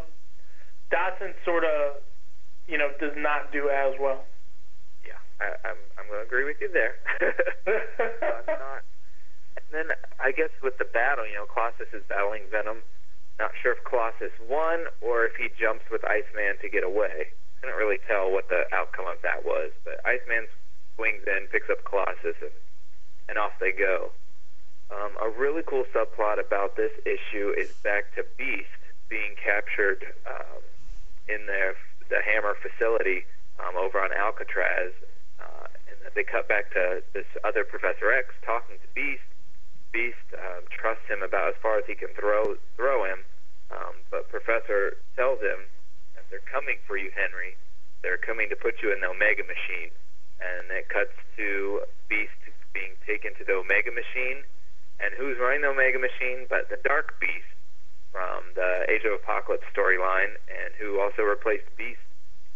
Dodson 0.92 1.34
sort 1.44 1.66
of, 1.66 2.04
you 2.68 2.78
know, 2.78 2.90
does 3.00 3.16
not 3.18 3.52
do 3.52 3.70
as 3.70 3.94
well. 4.00 4.24
Yeah, 5.06 5.20
I, 5.40 5.68
I'm 5.68 5.80
I'm 5.98 6.08
going 6.08 6.20
to 6.22 6.26
agree 6.26 6.46
with 6.46 6.58
you 6.62 6.70
there. 6.72 6.96
uh, 7.22 8.42
not. 8.48 8.84
And 9.58 9.66
then 9.72 9.88
I 10.20 10.32
guess 10.32 10.50
with 10.62 10.78
the 10.78 10.86
battle, 10.86 11.26
you 11.28 11.36
know, 11.36 11.46
Colossus 11.46 11.90
is 11.94 12.04
battling 12.10 12.44
Venom. 12.52 12.82
Not 13.40 13.52
sure 13.62 13.74
if 13.74 13.84
Colossus 13.84 14.32
won 14.48 14.88
or 15.02 15.26
if 15.26 15.36
he 15.36 15.50
jumps 15.60 15.84
with 15.92 16.06
Iceman 16.06 16.58
to 16.62 16.70
get 16.70 16.84
away. 16.84 17.28
I 17.30 17.54
couldn't 17.60 17.76
really 17.76 18.00
tell 18.08 18.32
what 18.32 18.48
the 18.50 18.64
outcome 18.72 19.08
of 19.08 19.20
that 19.24 19.44
was, 19.44 19.72
but 19.84 20.00
Iceman 20.06 20.48
swings 20.96 21.24
in, 21.28 21.48
picks 21.52 21.70
up 21.70 21.84
Colossus, 21.84 22.40
and 22.42 22.56
and 23.28 23.38
off 23.38 23.54
they 23.60 23.72
go. 23.72 24.12
Um, 24.92 25.18
a 25.22 25.30
really 25.30 25.64
cool 25.66 25.84
subplot 25.94 26.40
about 26.40 26.78
this 26.78 26.92
issue 27.06 27.52
is 27.58 27.72
back 27.84 28.14
to 28.16 28.24
Beast 28.38 28.70
being 29.10 29.34
captured 29.44 30.06
um, 30.28 30.62
in 31.28 31.48
their 31.48 31.76
the 32.10 32.22
Hammer 32.22 32.56
facility 32.62 33.26
um, 33.60 33.76
over 33.76 34.00
on 34.00 34.12
Alcatraz, 34.12 34.92
uh, 35.40 35.68
and 35.88 35.98
they 36.14 36.24
cut 36.24 36.48
back 36.48 36.72
to 36.74 37.02
this 37.14 37.28
other 37.44 37.64
Professor 37.64 38.12
X 38.12 38.34
talking 38.46 38.78
to 38.78 38.88
Beast. 38.94 39.26
Beast 39.92 40.28
um, 40.36 40.68
trusts 40.70 41.08
him 41.08 41.24
about 41.24 41.56
as 41.56 41.58
far 41.62 41.80
as 41.80 41.86
he 41.88 41.96
can 41.96 42.12
throw 42.20 42.60
throw 42.76 43.06
him, 43.08 43.24
um, 43.72 43.96
but 44.12 44.28
Professor 44.28 45.00
tells 45.16 45.40
him 45.40 45.72
that 46.16 46.28
they're 46.30 46.44
coming 46.52 46.78
for 46.86 46.98
you, 46.98 47.12
Henry. 47.16 47.56
They're 48.04 48.20
coming 48.20 48.50
to 48.50 48.58
put 48.60 48.84
you 48.84 48.92
in 48.92 49.00
the 49.00 49.08
Omega 49.08 49.48
Machine, 49.48 49.96
and 50.44 50.68
it 50.70 50.92
cuts 50.92 51.16
to 51.40 51.88
Beast 52.12 52.36
being 52.76 53.00
taken 53.08 53.32
to 53.40 53.48
the 53.48 53.56
Omega 53.56 53.90
Machine, 53.96 54.44
and 55.00 55.16
who's 55.16 55.40
running 55.40 55.64
the 55.64 55.72
Omega 55.72 55.98
Machine 55.98 56.44
but 56.52 56.68
the 56.68 56.78
Dark 56.84 57.16
Beast 57.24 57.55
from 58.16 58.56
the 58.56 58.88
Age 58.88 59.04
of 59.04 59.12
Apocalypse 59.12 59.68
storyline, 59.76 60.40
and 60.48 60.72
who 60.80 61.04
also 61.04 61.28
replaced 61.28 61.68
Beast 61.76 62.00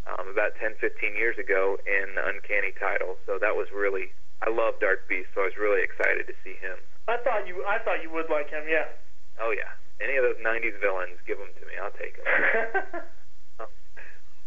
um, 0.08 0.32
about 0.32 0.56
10, 0.56 0.80
15 0.80 1.20
years 1.20 1.36
ago 1.36 1.76
in 1.84 2.16
the 2.16 2.24
Uncanny 2.24 2.72
title. 2.80 3.20
So 3.28 3.36
that 3.44 3.60
was 3.60 3.68
really, 3.76 4.16
I 4.40 4.48
love 4.48 4.80
Dark 4.80 5.12
Beast, 5.12 5.36
so 5.36 5.44
I 5.44 5.52
was 5.52 5.60
really 5.60 5.84
excited 5.84 6.32
to 6.32 6.36
see 6.48 6.56
him. 6.64 6.80
I 7.12 7.20
thought 7.20 7.44
you, 7.44 7.60
I 7.68 7.84
thought 7.84 8.00
you 8.00 8.08
would 8.16 8.32
like 8.32 8.48
him. 8.48 8.72
Yeah. 8.72 8.88
Oh 9.36 9.52
yeah, 9.52 9.76
any 10.00 10.16
of 10.16 10.24
those 10.24 10.40
'90s 10.40 10.80
villains, 10.80 11.20
give 11.28 11.36
them 11.36 11.52
to 11.60 11.64
me. 11.68 11.76
I'll 11.76 11.96
take 12.00 12.16
them. 12.16 12.28
um, 13.60 13.72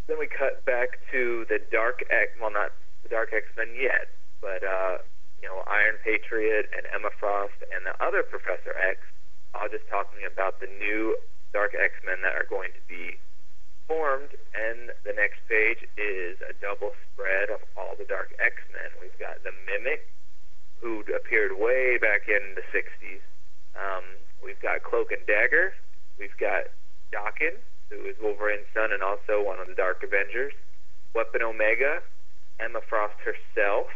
then 0.09 0.17
we 0.17 0.31
cut 0.31 0.65
back 0.65 1.03
to 1.13 1.45
the 1.53 1.61
Dark 1.69 2.09
X. 2.09 2.33
Well, 2.41 2.55
not 2.55 2.73
the 3.03 3.11
Dark 3.11 3.37
X 3.37 3.51
Men 3.57 3.75
yet, 3.77 4.15
but 4.41 4.63
uh, 4.65 5.03
you 5.43 5.51
know, 5.51 5.67
Iron 5.67 5.99
Patriot 6.07 6.71
and 6.71 6.87
Emma 6.95 7.11
Frost 7.19 7.59
and 7.75 7.83
the 7.83 7.99
other 7.99 8.23
Professor 8.23 8.79
X, 8.79 9.03
all 9.55 9.69
just 9.69 9.89
talking 9.89 10.25
about 10.25 10.61
the 10.61 10.69
new 10.81 11.17
Dark 11.53 11.75
X 11.77 11.95
Men 12.05 12.23
that 12.23 12.35
are 12.35 12.49
going 12.49 12.73
to 12.73 12.83
be 12.89 13.19
formed. 13.87 14.33
And 14.57 14.91
the 15.05 15.13
next 15.13 15.41
page 15.49 15.85
is 15.97 16.41
a 16.41 16.57
double 16.61 16.93
spread 17.13 17.51
of 17.51 17.61
all 17.77 17.95
the 17.97 18.05
Dark 18.05 18.33
X 18.41 18.57
Men. 18.73 18.89
We've 19.01 19.17
got 19.21 19.43
the 19.45 19.53
Mimic, 19.69 20.09
who 20.81 21.05
appeared 21.15 21.59
way 21.59 21.99
back 21.99 22.29
in 22.29 22.57
the 22.57 22.65
60s. 22.73 23.21
Um, 23.77 24.05
we've 24.43 24.61
got 24.61 24.83
Cloak 24.83 25.13
and 25.13 25.25
Dagger. 25.27 25.75
We've 26.19 26.37
got 26.39 26.73
Daken, 27.13 27.61
who 27.91 28.05
is 28.09 28.17
Wolverine's 28.21 28.69
son 28.75 28.93
and 28.93 29.03
also 29.03 29.45
one 29.45 29.61
of 29.61 29.69
the 29.69 29.75
Dark 29.75 30.03
Avengers. 30.03 30.53
Weapon 31.15 31.43
Omega, 31.43 32.01
Emma 32.59 32.81
Frost 32.89 33.17
herself, 33.21 33.89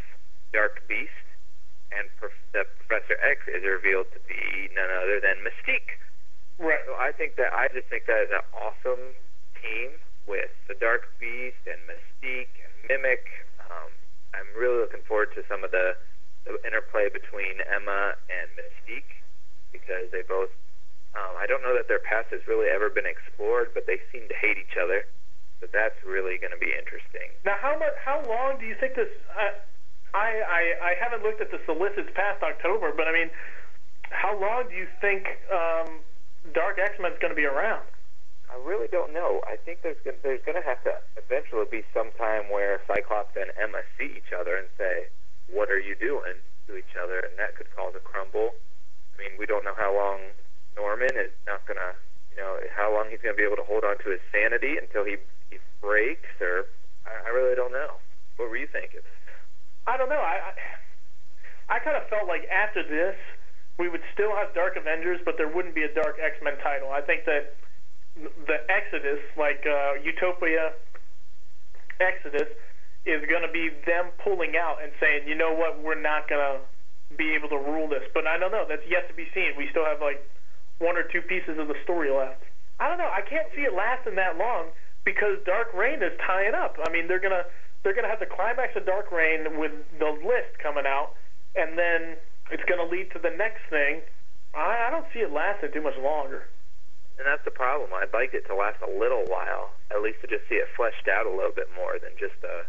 Dark 0.53 0.87
Beast, 0.88 1.26
and 1.92 2.09
Prof- 2.18 2.46
the 2.53 2.64
Professor 2.83 3.18
X 3.22 3.46
is 3.51 3.62
revealed 3.62 4.11
to 4.14 4.20
be 4.27 4.70
none 4.75 4.90
other 4.90 5.20
than 5.20 5.42
Mystique. 5.46 5.99
Right. 6.59 6.81
So 6.87 6.96
I 6.96 7.12
think 7.12 7.37
that 7.37 7.53
I 7.53 7.68
just 7.68 7.88
think 7.92 8.07
that 8.07 8.27
is 8.27 8.33
an 8.33 8.44
awesome 8.57 9.12
team 9.61 10.01
with 10.25 10.51
the 10.68 10.75
Dark 10.75 11.12
Beast 11.20 11.61
and 11.68 11.79
Mystique 11.85 12.53
and 12.59 12.72
Mimic. 12.88 13.29
Um, 13.61 13.90
I'm 14.35 14.49
really 14.57 14.81
looking 14.81 15.05
forward 15.07 15.33
to 15.37 15.44
some 15.49 15.62
of 15.62 15.70
the, 15.70 15.94
the 16.44 16.57
interplay 16.66 17.09
between 17.12 17.61
Emma 17.68 18.16
and 18.33 18.49
Mystique 18.57 19.20
because 19.70 20.09
they 20.11 20.25
both. 20.25 20.51
Um, 21.16 21.33
I 21.40 21.49
don't 21.49 21.64
know 21.64 21.72
that 21.72 21.88
their 21.88 22.03
past 22.03 22.29
has 22.33 22.44
really 22.44 22.68
ever 22.68 22.92
been 22.92 23.09
explored, 23.09 23.72
but 23.72 23.88
they 23.88 24.01
seem 24.12 24.29
to 24.29 24.37
hate 24.37 24.61
each 24.61 24.77
other. 24.77 25.09
So 25.61 25.68
that's 25.72 25.96
really 26.05 26.37
going 26.37 26.53
to 26.53 26.61
be 26.61 26.68
interesting. 26.77 27.33
Now, 27.44 27.57
how 27.57 27.79
much? 27.81 27.96
How 27.96 28.20
long 28.29 28.61
do 28.61 28.68
you 28.68 28.77
think 28.77 28.96
this? 28.96 29.09
Uh, 29.33 29.57
I, 30.14 30.42
I 30.42 30.62
I 30.81 30.92
haven't 31.01 31.23
looked 31.23 31.40
at 31.40 31.51
the 31.51 31.61
solicits 31.66 32.11
past 32.14 32.42
October, 32.42 32.92
but 32.97 33.09
I 33.09 33.12
mean, 33.12 33.31
how 34.11 34.38
long 34.38 34.69
do 34.69 34.75
you 34.75 34.87
think 35.01 35.27
um, 35.53 36.01
Dark 36.55 36.79
X 36.79 36.97
Men's 37.01 37.19
going 37.21 37.33
to 37.33 37.37
be 37.38 37.47
around? 37.47 37.85
I 38.51 38.57
really 38.62 38.87
don't 38.88 39.12
know. 39.12 39.42
I 39.47 39.57
think 39.57 39.83
there's 39.83 39.99
gonna, 40.05 40.16
there's 40.23 40.42
going 40.47 40.57
to 40.57 40.66
have 40.66 40.83
to 40.85 40.95
eventually 41.19 41.66
be 41.71 41.83
some 41.92 42.11
time 42.16 42.49
where 42.51 42.81
Cyclops 42.87 43.35
and 43.37 43.51
Emma 43.61 43.83
see 43.99 44.14
each 44.16 44.33
other 44.33 44.57
and 44.57 44.69
say, 44.79 45.11
"What 45.51 45.71
are 45.71 45.81
you 45.81 45.95
doing?" 45.95 46.38
to 46.66 46.77
each 46.77 46.95
other, 46.99 47.23
and 47.23 47.38
that 47.38 47.55
could 47.57 47.71
cause 47.75 47.95
a 47.95 48.03
crumble. 48.03 48.55
I 49.14 49.23
mean, 49.23 49.38
we 49.38 49.47
don't 49.47 49.64
know 49.64 49.75
how 49.77 49.95
long 49.95 50.35
Norman 50.77 51.14
is 51.16 51.33
not 51.47 51.64
going 51.66 51.79
to, 51.79 51.95
you 52.35 52.42
know, 52.42 52.59
how 52.75 52.92
long 52.92 53.09
he's 53.11 53.23
going 53.23 53.35
to 53.35 53.38
be 53.38 53.47
able 53.47 53.57
to 53.57 53.66
hold 53.66 53.85
on 53.85 53.97
to 54.05 54.11
his 54.11 54.21
sanity 54.31 54.77
until 54.77 55.05
he 55.05 55.16
he 55.51 55.59
breaks, 55.81 56.35
or 56.40 56.66
I, 57.07 57.31
I 57.31 57.31
really 57.31 57.55
don't 57.55 57.73
know. 57.73 58.03
What 58.37 58.51
were 58.51 58.59
you 58.59 58.69
thinking? 58.69 59.01
I 59.87 59.96
don't 59.96 60.09
know. 60.09 60.20
I 60.20 60.53
I, 61.70 61.77
I 61.77 61.79
kind 61.81 61.96
of 61.96 62.09
felt 62.09 62.29
like 62.29 62.46
after 62.51 62.83
this, 62.83 63.16
we 63.79 63.88
would 63.88 64.03
still 64.14 64.35
have 64.35 64.55
Dark 64.55 64.77
Avengers, 64.77 65.20
but 65.25 65.37
there 65.37 65.49
wouldn't 65.49 65.75
be 65.75 65.83
a 65.83 65.92
Dark 65.92 66.16
X 66.22 66.37
Men 66.42 66.55
title. 66.62 66.90
I 66.90 67.01
think 67.01 67.25
that 67.27 67.55
the 68.46 68.64
Exodus, 68.70 69.20
like 69.37 69.64
uh, 69.66 70.01
Utopia 70.03 70.72
Exodus, 72.01 72.49
is 73.05 73.22
going 73.29 73.42
to 73.42 73.53
be 73.53 73.70
them 73.87 74.11
pulling 74.25 74.57
out 74.57 74.83
and 74.83 74.90
saying, 74.99 75.29
you 75.29 75.35
know 75.35 75.55
what, 75.55 75.83
we're 75.83 76.01
not 76.01 76.29
going 76.29 76.40
to 76.40 77.16
be 77.16 77.35
able 77.35 77.49
to 77.49 77.57
rule 77.57 77.88
this. 77.88 78.03
But 78.14 78.27
I 78.27 78.38
don't 78.38 78.51
know. 78.51 78.64
That's 78.68 78.83
yet 78.88 79.07
to 79.09 79.14
be 79.14 79.29
seen. 79.35 79.53
We 79.57 79.68
still 79.70 79.85
have 79.85 80.01
like 80.01 80.25
one 80.79 80.96
or 80.96 81.05
two 81.05 81.22
pieces 81.22 81.59
of 81.59 81.68
the 81.68 81.77
story 81.85 82.11
left. 82.11 82.42
I 82.81 82.88
don't 82.88 82.99
know. 82.99 83.09
I 83.09 83.22
can't 83.22 83.46
see 83.55 83.62
it 83.62 83.72
lasting 83.72 84.16
that 84.16 84.37
long 84.37 84.72
because 85.05 85.38
Dark 85.46 85.72
Reign 85.72 86.03
is 86.03 86.12
tying 86.27 86.53
up. 86.53 86.77
I 86.85 86.90
mean, 86.90 87.09
they're 87.09 87.22
gonna 87.22 87.44
they're 87.87 87.94
gonna 87.94 88.11
have 88.11 88.18
the 88.18 88.27
climax 88.27 88.75
of 88.75 88.83
Dark 88.83 89.14
Reign 89.14 89.62
with 89.62 89.70
the 90.03 90.11
list 90.27 90.59
coming 90.59 90.90
out, 90.90 91.14
and 91.55 91.79
then 91.79 92.18
it's 92.51 92.66
gonna 92.66 92.83
lead 92.83 93.14
to 93.14 93.22
the 93.22 93.31
next 93.31 93.62
thing. 93.70 94.03
I, 94.51 94.90
I 94.90 94.90
don't 94.90 95.07
see 95.14 95.22
it 95.22 95.31
lasting 95.31 95.70
too 95.70 95.87
much 95.87 95.94
longer. 96.03 96.51
And 97.14 97.22
that's 97.22 97.46
the 97.46 97.55
problem. 97.55 97.94
I'd 97.94 98.11
like 98.11 98.35
it 98.35 98.42
to 98.51 98.59
last 98.59 98.83
a 98.83 98.90
little 98.90 99.22
while, 99.31 99.70
at 99.94 100.03
least 100.03 100.18
to 100.20 100.27
just 100.27 100.51
see 100.51 100.59
it 100.59 100.66
fleshed 100.75 101.07
out 101.07 101.31
a 101.31 101.33
little 101.33 101.55
bit 101.55 101.70
more 101.79 102.03
than 102.03 102.11
just 102.18 102.35
a 102.42 102.66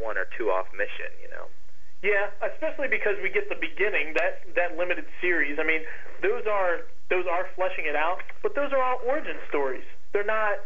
one 0.00 0.16
or 0.16 0.24
two 0.32 0.48
off 0.48 0.72
mission, 0.72 1.12
you 1.20 1.28
know. 1.28 1.52
Yeah, 2.00 2.32
especially 2.40 2.88
because 2.88 3.20
we 3.20 3.28
get 3.28 3.52
the 3.52 3.60
beginning 3.60 4.16
that 4.16 4.48
that 4.56 4.80
limited 4.80 5.04
series. 5.20 5.60
I 5.60 5.64
mean, 5.68 5.84
those 6.24 6.48
are 6.48 6.88
those 7.12 7.28
are 7.28 7.52
fleshing 7.52 7.84
it 7.84 8.00
out, 8.00 8.24
but 8.40 8.56
those 8.56 8.72
are 8.72 8.80
all 8.80 9.04
origin 9.04 9.36
stories. 9.52 9.84
They're 10.16 10.24
not 10.24 10.56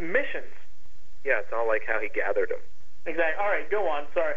missions. 0.00 0.56
Yeah, 1.28 1.44
it's 1.44 1.52
all 1.52 1.68
like 1.68 1.84
how 1.84 2.00
he 2.00 2.08
gathered 2.08 2.48
them. 2.48 2.64
Exactly. 3.06 3.36
All 3.36 3.50
right, 3.50 3.68
go 3.70 3.88
on. 3.88 4.06
Sorry. 4.14 4.34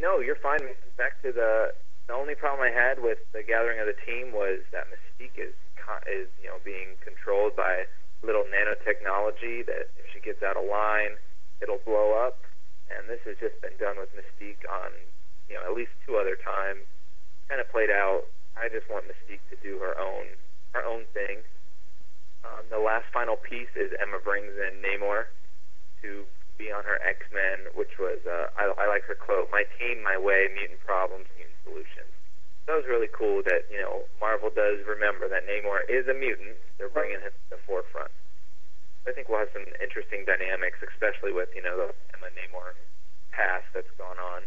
No, 0.00 0.20
you're 0.20 0.36
fine. 0.36 0.60
Back 0.96 1.20
to 1.22 1.32
the 1.32 1.72
the 2.08 2.14
only 2.14 2.34
problem 2.34 2.60
I 2.60 2.74
had 2.74 3.00
with 3.00 3.18
the 3.32 3.42
gathering 3.42 3.80
of 3.80 3.86
the 3.86 3.96
team 4.04 4.32
was 4.32 4.60
that 4.72 4.84
Mystique 4.90 5.38
is 5.38 5.54
is 6.08 6.28
you 6.40 6.48
know 6.48 6.60
being 6.64 6.96
controlled 7.04 7.56
by 7.56 7.84
little 8.22 8.44
nanotechnology 8.44 9.66
that 9.66 9.90
if 9.98 10.06
she 10.12 10.20
gets 10.20 10.42
out 10.42 10.56
of 10.56 10.64
line, 10.68 11.18
it'll 11.60 11.82
blow 11.84 12.14
up. 12.14 12.38
And 12.92 13.08
this 13.08 13.20
has 13.24 13.36
just 13.40 13.58
been 13.60 13.74
done 13.80 13.96
with 13.98 14.10
Mystique 14.12 14.62
on 14.68 14.92
you 15.48 15.56
know 15.56 15.64
at 15.64 15.74
least 15.74 15.92
two 16.06 16.16
other 16.16 16.36
times. 16.36 16.84
Kind 17.48 17.60
of 17.60 17.70
played 17.70 17.90
out. 17.90 18.28
I 18.56 18.68
just 18.68 18.88
want 18.90 19.08
Mystique 19.08 19.42
to 19.50 19.56
do 19.62 19.78
her 19.78 19.96
own 19.98 20.36
her 20.74 20.84
own 20.84 21.04
thing. 21.14 21.40
Um, 22.44 22.66
the 22.70 22.78
last 22.78 23.06
final 23.12 23.36
piece 23.36 23.72
is 23.76 23.92
Emma 24.02 24.18
brings 24.18 24.52
in 24.58 24.82
Namor 24.82 25.30
to 26.02 26.26
be 26.62 26.70
on 26.70 26.86
her 26.86 27.02
X 27.02 27.26
Men, 27.34 27.66
which 27.74 27.98
was 27.98 28.22
uh, 28.22 28.54
I, 28.54 28.70
I 28.78 28.86
like 28.86 29.02
her 29.10 29.18
quote: 29.18 29.50
"My 29.50 29.66
team, 29.82 29.98
my 30.06 30.14
way, 30.14 30.46
mutant 30.54 30.78
problems, 30.86 31.26
mutant 31.34 31.58
solutions." 31.66 32.12
that 32.66 32.78
was 32.78 32.86
really 32.86 33.10
cool 33.10 33.42
that 33.42 33.66
you 33.70 33.80
know 33.80 34.06
Marvel 34.22 34.50
does 34.50 34.86
remember 34.86 35.26
that 35.26 35.46
Namor 35.46 35.82
is 35.90 36.06
a 36.06 36.14
mutant. 36.14 36.54
They're 36.78 36.92
bringing 36.92 37.18
him 37.18 37.34
to 37.34 37.48
the 37.50 37.60
forefront. 37.66 38.14
I 39.02 39.10
think 39.10 39.26
we'll 39.26 39.42
have 39.42 39.50
some 39.50 39.66
interesting 39.82 40.22
dynamics, 40.22 40.78
especially 40.78 41.34
with 41.34 41.50
you 41.54 41.62
know 41.62 41.74
the 41.74 41.88
Emma 42.14 42.30
Namor 42.38 42.78
past 43.34 43.66
that's 43.74 43.90
gone 43.98 44.18
on. 44.18 44.46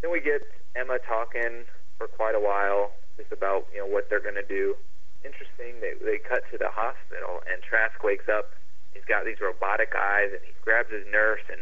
Then 0.00 0.10
we 0.10 0.20
get 0.20 0.40
Emma 0.72 0.98
talking 1.04 1.68
for 2.00 2.08
quite 2.08 2.34
a 2.34 2.40
while 2.40 2.92
just 3.20 3.30
about 3.30 3.68
you 3.72 3.84
know 3.84 3.88
what 3.88 4.08
they're 4.08 4.24
going 4.24 4.40
to 4.40 4.46
do. 4.46 4.76
Interesting. 5.20 5.84
They 5.84 5.92
they 6.00 6.16
cut 6.16 6.48
to 6.48 6.56
the 6.56 6.72
hospital 6.72 7.44
and 7.44 7.60
Trask 7.60 8.00
wakes 8.00 8.28
up. 8.28 8.56
He's 8.94 9.04
got 9.04 9.26
these 9.26 9.42
robotic 9.42 9.92
eyes 9.92 10.30
and 10.32 10.40
he 10.46 10.54
grabs 10.62 10.90
his 10.90 11.04
nurse 11.10 11.42
and 11.50 11.60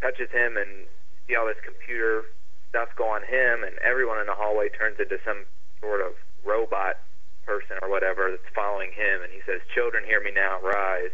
touches 0.00 0.30
him 0.30 0.56
and 0.56 0.86
see 1.26 1.34
all 1.34 1.48
this 1.48 1.60
computer 1.64 2.28
stuff 2.70 2.92
go 2.94 3.08
on 3.08 3.24
him 3.24 3.64
and 3.64 3.74
everyone 3.80 4.20
in 4.20 4.28
the 4.28 4.36
hallway 4.36 4.68
turns 4.68 5.00
into 5.00 5.16
some 5.24 5.48
sort 5.80 6.04
of 6.04 6.12
robot 6.44 7.00
person 7.48 7.80
or 7.80 7.88
whatever 7.88 8.28
that's 8.30 8.52
following 8.54 8.92
him 8.92 9.24
and 9.24 9.32
he 9.32 9.40
says, 9.48 9.64
Children 9.74 10.04
hear 10.04 10.20
me 10.20 10.30
now, 10.30 10.60
rise. 10.60 11.12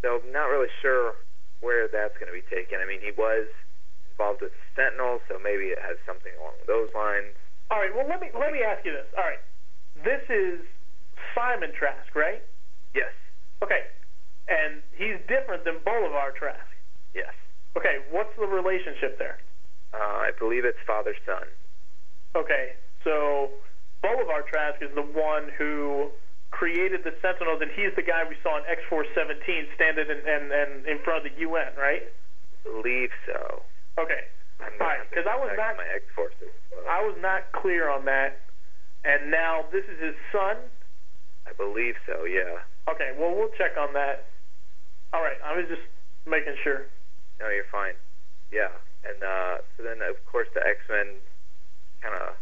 So 0.00 0.22
not 0.30 0.46
really 0.48 0.70
sure 0.80 1.18
where 1.60 1.90
that's 1.90 2.16
going 2.16 2.30
to 2.30 2.36
be 2.38 2.46
taken. 2.48 2.80
I 2.80 2.86
mean 2.86 3.02
he 3.02 3.12
was 3.12 3.50
involved 4.20 4.40
with 4.40 4.52
Sentinel, 4.76 5.20
so 5.28 5.36
maybe 5.42 5.72
it 5.72 5.80
has 5.80 5.96
something 6.04 6.32
along 6.36 6.56
those 6.68 6.88
lines. 6.94 7.32
All 7.70 7.78
right. 7.78 7.88
Well, 7.94 8.04
let 8.04 8.20
me 8.20 8.28
let 8.36 8.52
me 8.52 8.60
ask 8.60 8.84
you 8.84 8.92
this. 8.92 9.08
All 9.16 9.24
right. 9.24 9.40
This 10.04 10.20
is 10.28 10.60
Simon 11.34 11.72
Trask, 11.72 12.12
right? 12.14 12.42
Yes. 12.94 13.12
Okay. 13.62 13.88
And 14.50 14.82
he's 14.98 15.16
different 15.30 15.64
than 15.64 15.78
Bolivar 15.84 16.34
Trask. 16.34 16.66
Yes. 17.14 17.32
Okay. 17.78 18.02
What's 18.10 18.34
the 18.34 18.46
relationship 18.46 19.16
there? 19.18 19.38
Uh, 19.94 20.26
I 20.26 20.30
believe 20.38 20.64
it's 20.64 20.78
father 20.86 21.14
son. 21.24 21.46
Okay. 22.34 22.74
So 23.04 23.50
Bolivar 24.02 24.42
Trask 24.50 24.82
is 24.82 24.90
the 24.94 25.06
one 25.06 25.50
who 25.56 26.10
created 26.50 27.06
the 27.06 27.14
Sentinels, 27.22 27.62
and 27.62 27.70
he's 27.70 27.94
the 27.94 28.02
guy 28.02 28.26
we 28.26 28.34
saw 28.42 28.58
in 28.58 28.64
X 28.66 28.82
Force 28.90 29.06
17 29.14 29.38
standing 29.74 30.10
and, 30.10 30.22
and, 30.26 30.50
and 30.50 30.86
in 30.86 30.98
front 31.06 31.24
of 31.24 31.32
the 31.32 31.38
UN, 31.46 31.70
right? 31.78 32.10
Believe 32.66 33.10
so. 33.26 33.62
Okay. 33.98 34.26
I'm 34.60 34.74
All 34.76 34.78
gonna 34.78 34.98
right, 34.98 35.08
because 35.08 35.26
I 35.30 35.36
was 35.38 35.54
not 35.56 35.76
my 35.78 35.88
X 35.88 36.04
forces. 36.14 36.52
I 36.84 37.00
was 37.00 37.16
not 37.22 37.48
clear 37.52 37.88
on 37.88 38.04
that, 38.04 38.44
and 39.04 39.30
now 39.30 39.64
this 39.72 39.84
is 39.88 39.96
his 40.02 40.18
son. 40.32 40.56
I 41.48 41.52
believe 41.56 41.96
so. 42.04 42.24
Yeah. 42.24 42.60
Okay, 42.90 43.16
well 43.16 43.32
we'll 43.32 43.54
check 43.56 43.78
on 43.80 43.94
that. 43.94 44.28
All 45.12 45.22
right, 45.22 45.38
I 45.44 45.56
was 45.56 45.66
just 45.66 45.82
making 46.26 46.54
sure. 46.62 46.86
No, 47.40 47.48
you're 47.48 47.68
fine. 47.70 47.94
Yeah. 48.52 48.70
And 49.02 49.22
uh, 49.22 49.64
so 49.76 49.82
then, 49.82 50.02
of 50.04 50.20
course, 50.26 50.48
the 50.54 50.60
X 50.60 50.78
Men 50.88 51.18
kind 52.02 52.14
of 52.14 52.36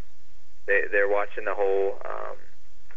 they 0.66 0.85
they're 0.91 1.09
watching 1.09 1.47
the 1.47 1.55
whole 1.55 1.99
um, 2.05 2.37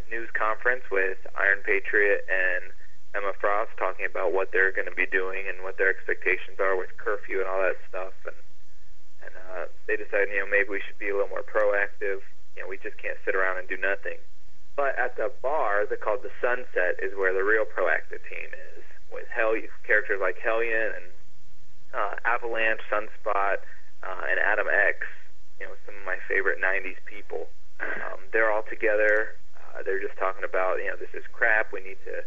news 0.09 0.27
conference 0.33 0.83
with 0.91 1.17
Iron 1.37 1.63
Patriot 1.63 2.25
and 2.27 2.73
Emma 3.15 3.31
Frost 3.39 3.71
talking 3.77 4.05
about 4.05 4.33
what 4.33 4.51
they're 4.51 4.71
going 4.71 4.89
to 4.89 4.97
be 4.97 5.07
doing 5.07 5.47
and 5.47 5.63
what 5.63 5.77
their 5.77 5.89
expectations 5.89 6.59
are 6.59 6.75
with 6.75 6.91
curfew 6.97 7.39
and 7.39 7.47
all 7.47 7.61
that 7.61 7.79
stuff. 7.87 8.13
And 8.27 8.39
and 9.23 9.33
uh, 9.37 9.65
they 9.87 9.95
decide, 9.95 10.33
you 10.33 10.41
know, 10.41 10.49
maybe 10.49 10.73
we 10.73 10.81
should 10.81 10.97
be 10.97 11.09
a 11.09 11.15
little 11.15 11.29
more 11.29 11.45
proactive. 11.45 12.25
You 12.57 12.65
know, 12.65 12.67
we 12.67 12.81
just 12.81 12.97
can't 12.97 13.17
sit 13.23 13.37
around 13.37 13.61
and 13.61 13.69
do 13.69 13.77
nothing. 13.77 14.17
But 14.75 14.97
at 14.97 15.15
the 15.15 15.31
bar, 15.41 15.85
they 15.85 15.95
called 15.95 16.23
the 16.23 16.33
Sunset, 16.41 16.97
is 17.03 17.13
where 17.13 17.31
the 17.31 17.43
real 17.43 17.67
proactive 17.69 18.23
team 18.25 18.49
is, 18.75 18.80
with 19.11 19.27
Hell 19.33 19.55
characters 19.85 20.19
like 20.19 20.39
Hellion 20.39 20.95
and 20.95 21.07
uh, 21.93 22.15
Avalanche, 22.23 22.81
Sunspot, 22.87 23.63
uh, 24.03 24.23
and 24.29 24.39
Adam 24.39 24.67
X. 24.67 25.05
You 25.59 25.67
know, 25.67 25.75
some 25.85 25.95
of 25.95 26.05
my 26.05 26.17
favorite 26.27 26.59
'90s 26.63 26.99
people. 27.05 27.47
Um, 27.81 28.21
they're 28.31 28.51
all 28.51 28.63
together. 28.69 29.35
Uh, 29.57 29.83
they're 29.83 30.01
just 30.01 30.17
talking 30.17 30.43
about, 30.43 30.77
you 30.77 30.89
know, 30.89 30.97
this 30.97 31.13
is 31.13 31.25
crap. 31.33 31.73
We 31.73 31.81
need 31.81 31.97
to 32.05 32.21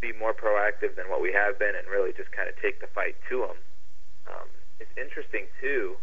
be 0.00 0.12
more 0.16 0.32
proactive 0.32 0.96
than 0.96 1.08
what 1.08 1.20
we 1.20 1.32
have 1.32 1.58
been, 1.58 1.76
and 1.76 1.86
really 1.88 2.12
just 2.12 2.32
kind 2.32 2.48
of 2.48 2.54
take 2.60 2.80
the 2.80 2.88
fight 2.92 3.16
to 3.28 3.48
them. 3.48 3.58
Um, 4.28 4.48
it's 4.80 4.92
interesting 4.96 5.46
too 5.60 5.96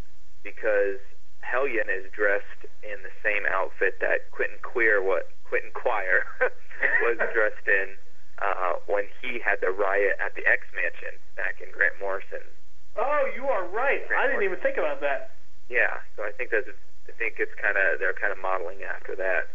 because 0.43 1.01
Hellion 1.41 1.89
is 1.89 2.09
dressed 2.13 2.65
in 2.81 3.01
the 3.03 3.13
same 3.21 3.45
outfit 3.49 3.99
that 4.01 4.29
Quentin 4.31 4.57
Queer, 4.61 5.01
what 5.01 5.29
Quentin 5.45 5.71
Quire, 5.73 6.25
was 7.05 7.17
dressed 7.33 7.67
in 7.67 7.97
uh, 8.41 8.81
when 8.89 9.05
he 9.21 9.39
had 9.39 9.61
the 9.61 9.69
riot 9.69 10.17
at 10.17 10.33
the 10.35 10.43
X 10.49 10.65
Mansion 10.73 11.15
back 11.37 11.61
in 11.61 11.69
Grant 11.71 11.95
Morrison. 12.01 12.43
Oh, 12.97 13.23
you 13.37 13.45
are 13.47 13.69
right. 13.69 14.03
I 14.11 14.27
didn't 14.27 14.43
even 14.43 14.59
think 14.59 14.75
about 14.77 14.99
that. 14.99 15.31
Yeah, 15.69 16.03
so 16.17 16.27
I 16.27 16.35
think 16.35 16.51
that's 16.51 16.67
I 17.07 17.13
think 17.15 17.39
it's 17.39 17.53
kind 17.55 17.77
of 17.77 18.01
they're 18.01 18.17
kind 18.17 18.33
of 18.33 18.41
modeling 18.41 18.83
after 18.83 19.15
that. 19.15 19.53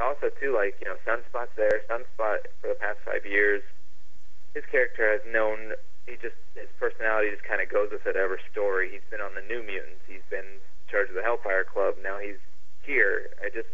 Also, 0.00 0.32
too, 0.40 0.56
like 0.56 0.80
you 0.80 0.88
know, 0.88 0.96
Sunspot's 1.04 1.52
there. 1.56 1.84
Sunspot 1.90 2.48
for 2.62 2.72
the 2.72 2.78
past 2.80 2.96
five 3.04 3.26
years, 3.28 3.60
his 4.54 4.64
character 4.72 5.04
has 5.12 5.20
known 5.28 5.76
he 6.08 6.16
just 6.16 6.38
his 6.56 6.70
personality 6.80 7.30
just 7.30 7.44
kind 7.44 7.60
of 7.60 7.68
goes 7.68 7.92
with 7.92 8.06
whatever 8.06 8.40
story. 8.50 8.88
He's 8.88 9.04
been 9.10 9.20
on 9.20 9.36
the 9.36 9.44
New 9.44 9.60
Mutants. 9.60 10.00
He's 10.08 10.24
been 10.32 10.58
in 10.58 10.86
charge 10.88 11.12
of 11.12 11.14
the 11.14 11.22
Hellfire 11.22 11.64
Club. 11.64 12.00
Now 12.02 12.16
he's 12.18 12.40
here. 12.82 13.28
I 13.44 13.52
just 13.52 13.68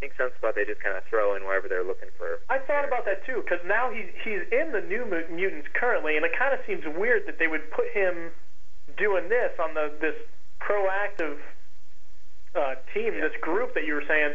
think 0.00 0.16
Sunspot 0.16 0.54
they 0.56 0.64
just 0.64 0.80
kind 0.80 0.96
of 0.96 1.04
throw 1.08 1.36
in 1.36 1.44
wherever 1.44 1.68
they're 1.68 1.84
looking 1.84 2.08
for. 2.16 2.40
I 2.48 2.58
thought 2.58 2.84
about 2.88 3.04
that 3.04 3.24
too, 3.26 3.44
because 3.44 3.60
now 3.66 3.92
he's 3.92 4.08
he's 4.24 4.40
in 4.50 4.72
the 4.72 4.80
New 4.80 5.04
Mutants 5.30 5.68
currently, 5.74 6.16
and 6.16 6.24
it 6.24 6.32
kind 6.36 6.54
of 6.54 6.60
seems 6.66 6.82
weird 6.96 7.26
that 7.28 7.38
they 7.38 7.46
would 7.46 7.70
put 7.70 7.86
him 7.92 8.32
doing 8.96 9.28
this 9.28 9.52
on 9.60 9.74
the 9.74 9.92
this 10.00 10.16
proactive 10.60 11.36
uh, 12.56 12.74
team, 12.94 13.14
Yeah. 13.14 13.28
this 13.28 13.36
group 13.40 13.74
that 13.74 13.84
you 13.84 13.94
were 13.94 14.04
saying. 14.08 14.34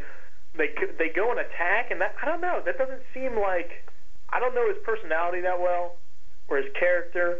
They 0.56 0.70
they 0.98 1.10
go 1.10 1.32
and 1.32 1.40
attack, 1.40 1.92
and 1.92 2.00
that 2.00 2.16
I 2.22 2.26
don't 2.26 2.40
know. 2.40 2.62
That 2.64 2.78
doesn't 2.78 3.02
seem 3.14 3.36
like 3.38 3.84
I 4.30 4.40
don't 4.40 4.56
know 4.56 4.68
his 4.70 4.78
personality 4.86 5.42
that 5.42 5.60
well 5.60 5.96
or 6.48 6.58
his 6.58 6.72
character, 6.80 7.40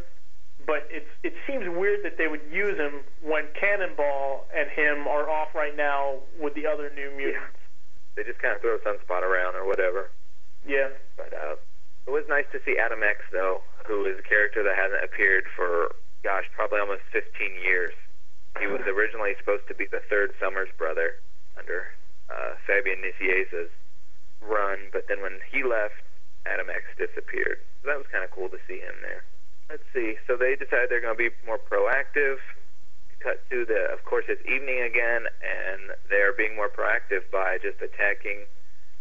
but 0.68 0.84
it's 0.90 1.08
it 1.24 1.34
seems 1.48 1.64
weird 1.70 2.04
that 2.04 2.18
they 2.18 2.28
would 2.28 2.42
use 2.52 2.76
him 2.78 3.06
when 3.24 3.46
Cannonball 3.58 4.48
and 4.54 4.68
him 4.70 5.08
are 5.08 5.30
off 5.30 5.56
right 5.56 5.78
now 5.78 6.16
with 6.42 6.56
the 6.56 6.68
other 6.68 6.92
New 6.94 7.10
Mutants. 7.16 7.55
They 8.16 8.24
just 8.24 8.40
kind 8.40 8.56
of 8.56 8.62
throw 8.62 8.76
a 8.76 8.84
Sunspot 8.84 9.22
around 9.22 9.56
or 9.56 9.68
whatever. 9.68 10.10
Yeah. 10.66 10.90
But 11.16 11.32
uh, 11.36 11.56
it 12.08 12.12
was 12.12 12.24
nice 12.28 12.48
to 12.52 12.60
see 12.66 12.78
Adam 12.80 13.04
X 13.04 13.22
though, 13.32 13.62
who 13.86 14.06
is 14.06 14.18
a 14.20 14.26
character 14.26 14.64
that 14.64 14.76
hasn't 14.76 15.04
appeared 15.04 15.46
for 15.56 15.94
gosh 16.24 16.50
probably 16.56 16.80
almost 16.80 17.06
15 17.14 17.30
years. 17.62 17.94
He 18.60 18.68
was 18.68 18.82
originally 18.88 19.36
supposed 19.38 19.68
to 19.68 19.76
be 19.76 19.86
the 19.86 20.02
third 20.10 20.32
Summers 20.40 20.70
brother 20.80 21.20
under 21.60 21.92
uh, 22.32 22.56
Fabian 22.66 23.04
Nicieza's 23.04 23.70
run, 24.42 24.90
but 24.94 25.06
then 25.08 25.22
when 25.22 25.44
he 25.52 25.62
left, 25.64 26.00
Adam 26.46 26.70
X 26.70 26.88
disappeared. 26.98 27.60
So 27.82 27.92
that 27.92 27.98
was 27.98 28.08
kind 28.12 28.24
of 28.24 28.32
cool 28.32 28.50
to 28.50 28.58
see 28.68 28.80
him 28.80 28.96
there. 29.02 29.26
Let's 29.70 29.86
see. 29.94 30.16
So 30.26 30.38
they 30.38 30.56
decided 30.56 30.90
they're 30.90 31.02
going 31.02 31.18
to 31.18 31.24
be 31.30 31.34
more 31.46 31.60
proactive. 31.60 32.38
Cut 33.20 33.42
to 33.50 33.66
the, 33.66 33.90
of 33.92 34.04
course, 34.06 34.26
it's 34.28 34.44
evening 34.46 34.82
again, 34.82 35.26
and 35.42 35.98
they're 36.10 36.34
being 36.34 36.56
more 36.56 36.70
proactive 36.70 37.26
by 37.32 37.58
just 37.58 37.82
attacking 37.82 38.46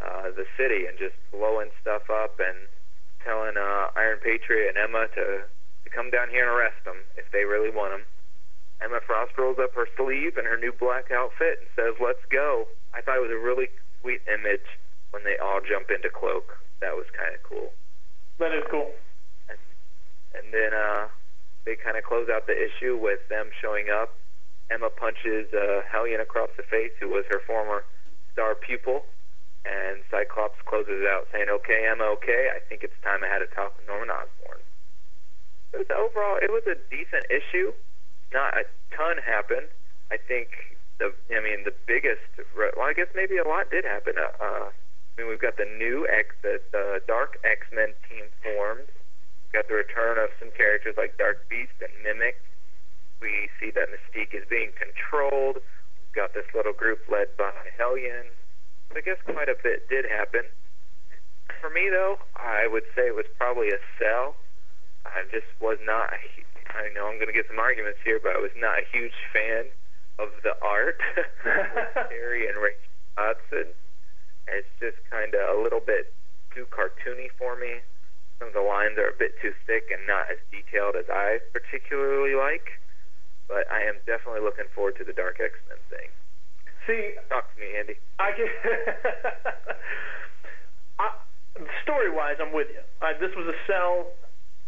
uh, 0.00 0.30
the 0.32 0.46
city 0.56 0.86
and 0.86 0.98
just 0.98 1.14
blowing 1.30 1.68
stuff 1.80 2.08
up 2.08 2.40
and 2.40 2.68
telling 3.22 3.56
uh, 3.56 3.88
Iron 3.96 4.18
Patriot 4.22 4.72
and 4.72 4.78
Emma 4.78 5.08
to, 5.14 5.44
to 5.44 5.88
come 5.90 6.10
down 6.10 6.30
here 6.30 6.48
and 6.48 6.52
arrest 6.52 6.80
them 6.84 7.04
if 7.16 7.24
they 7.32 7.44
really 7.44 7.70
want 7.70 7.92
them. 7.92 8.04
Emma 8.82 9.00
Frost 9.06 9.32
rolls 9.38 9.56
up 9.60 9.74
her 9.74 9.88
sleeve 9.96 10.36
in 10.36 10.44
her 10.44 10.58
new 10.58 10.72
black 10.72 11.10
outfit 11.10 11.60
and 11.60 11.68
says, 11.76 11.94
"Let's 12.00 12.24
go." 12.28 12.66
I 12.92 13.00
thought 13.00 13.16
it 13.16 13.24
was 13.24 13.30
a 13.30 13.38
really 13.38 13.68
sweet 14.00 14.20
image 14.28 14.66
when 15.10 15.24
they 15.24 15.38
all 15.38 15.60
jump 15.60 15.90
into 15.90 16.10
cloak. 16.10 16.58
That 16.80 16.92
was 16.94 17.06
kind 17.16 17.34
of 17.34 17.42
cool. 17.42 17.72
That 18.38 18.52
is 18.52 18.64
cool. 18.70 18.92
And 20.34 20.52
then 20.52 20.74
uh, 20.74 21.06
they 21.64 21.76
kind 21.76 21.96
of 21.96 22.04
close 22.04 22.28
out 22.28 22.46
the 22.46 22.56
issue 22.56 22.96
with 22.96 23.20
them 23.28 23.50
showing 23.60 23.88
up. 23.90 24.14
Emma 24.70 24.88
punches 24.88 25.52
uh, 25.52 25.82
Hellion 25.90 26.20
across 26.20 26.50
the 26.56 26.62
face, 26.62 26.92
who 27.00 27.08
was 27.08 27.24
her 27.28 27.40
former 27.46 27.84
star 28.32 28.54
pupil, 28.54 29.04
and 29.64 30.00
Cyclops 30.10 30.60
closes 30.64 31.04
out 31.04 31.28
saying, 31.32 31.48
"Okay, 31.48 31.86
Emma, 31.88 32.04
okay. 32.20 32.48
I 32.54 32.60
think 32.68 32.82
it's 32.82 32.96
time 33.02 33.24
I 33.24 33.28
had 33.28 33.42
a 33.42 33.46
talk 33.46 33.76
with 33.76 33.86
Norman 33.86 34.10
Osborn." 34.10 34.60
It 35.72 35.78
was 35.84 35.90
overall, 35.90 36.38
it 36.40 36.50
was 36.50 36.64
a 36.66 36.76
decent 36.88 37.26
issue. 37.28 37.72
Not 38.32 38.56
a 38.56 38.64
ton 38.96 39.18
happened. 39.18 39.68
I 40.10 40.16
think 40.16 40.48
the, 40.98 41.12
I 41.34 41.40
mean, 41.42 41.64
the 41.64 41.74
biggest. 41.86 42.22
Well, 42.56 42.86
I 42.86 42.92
guess 42.92 43.08
maybe 43.14 43.38
a 43.38 43.46
lot 43.46 43.70
did 43.70 43.84
happen. 43.84 44.14
Uh, 44.16 44.30
uh, 44.42 44.68
I 44.70 45.20
mean, 45.20 45.28
we've 45.28 45.40
got 45.40 45.56
the 45.56 45.66
new 45.78 46.06
X, 46.08 46.34
the, 46.42 46.60
the 46.72 47.00
Dark 47.06 47.38
X 47.44 47.66
Men 47.72 47.94
team 48.08 48.24
formed. 48.42 48.88
Got 49.54 49.70
the 49.70 49.78
return 49.78 50.18
of 50.18 50.34
some 50.42 50.50
characters 50.50 50.98
like 50.98 51.14
Dark 51.14 51.46
Beast 51.48 51.78
and 51.78 51.94
Mimic. 52.02 52.42
We 53.22 53.46
see 53.62 53.70
that 53.70 53.86
Mystique 53.86 54.34
is 54.34 54.42
being 54.50 54.74
controlled. 54.74 55.62
We've 55.62 56.16
got 56.18 56.34
this 56.34 56.50
little 56.58 56.74
group 56.74 57.06
led 57.06 57.30
by 57.38 57.54
Hellion. 57.78 58.34
I 58.90 59.00
guess 59.00 59.22
quite 59.22 59.46
a 59.46 59.54
bit 59.54 59.88
did 59.88 60.10
happen. 60.10 60.42
For 61.62 61.70
me, 61.70 61.86
though, 61.86 62.18
I 62.34 62.66
would 62.66 62.82
say 62.98 63.06
it 63.06 63.14
was 63.14 63.30
probably 63.38 63.70
a 63.70 63.78
sell. 63.94 64.34
I 65.06 65.22
just 65.30 65.46
was 65.62 65.78
not. 65.86 66.10
I 66.74 66.90
know 66.90 67.06
I'm 67.06 67.22
going 67.22 67.30
to 67.30 67.32
get 67.32 67.46
some 67.46 67.62
arguments 67.62 68.02
here, 68.02 68.18
but 68.18 68.34
I 68.34 68.42
was 68.42 68.50
not 68.58 68.82
a 68.82 68.86
huge 68.90 69.14
fan 69.30 69.70
of 70.18 70.34
the 70.42 70.58
art 70.66 70.98
with 71.14 71.30
Terry 72.10 72.50
and 72.50 72.58
Rachel 72.58 72.90
Dodson. 73.14 73.70
It's 74.50 74.74
just 74.82 74.98
kind 75.06 75.30
of 75.30 75.46
a 75.46 75.62
little 75.62 75.78
bit 75.78 76.12
too 76.50 76.66
cartoony 76.74 77.30
for 77.38 77.54
me. 77.54 77.86
Some 78.38 78.48
of 78.48 78.54
the 78.54 78.64
lines 78.66 78.98
are 78.98 79.08
a 79.08 79.16
bit 79.16 79.38
too 79.40 79.54
thick 79.66 79.90
and 79.92 80.02
not 80.06 80.26
as 80.30 80.38
detailed 80.50 80.96
as 80.96 81.06
I 81.08 81.38
particularly 81.52 82.34
like. 82.34 82.80
But 83.48 83.70
I 83.70 83.84
am 83.84 84.00
definitely 84.06 84.40
looking 84.40 84.66
forward 84.74 84.96
to 84.98 85.04
the 85.04 85.12
Dark 85.12 85.38
X 85.38 85.52
Men 85.68 85.78
thing. 85.92 86.08
See, 86.86 87.16
Talk 87.28 87.48
to 87.54 87.60
me, 87.60 87.76
Andy. 87.76 87.96
I 88.18 88.32
can. 88.32 88.48
Story-wise, 91.84 92.36
I'm 92.40 92.52
with 92.52 92.68
you. 92.72 92.82
Uh, 93.00 93.14
this 93.20 93.30
was 93.36 93.46
a 93.46 93.56
sell. 93.68 94.10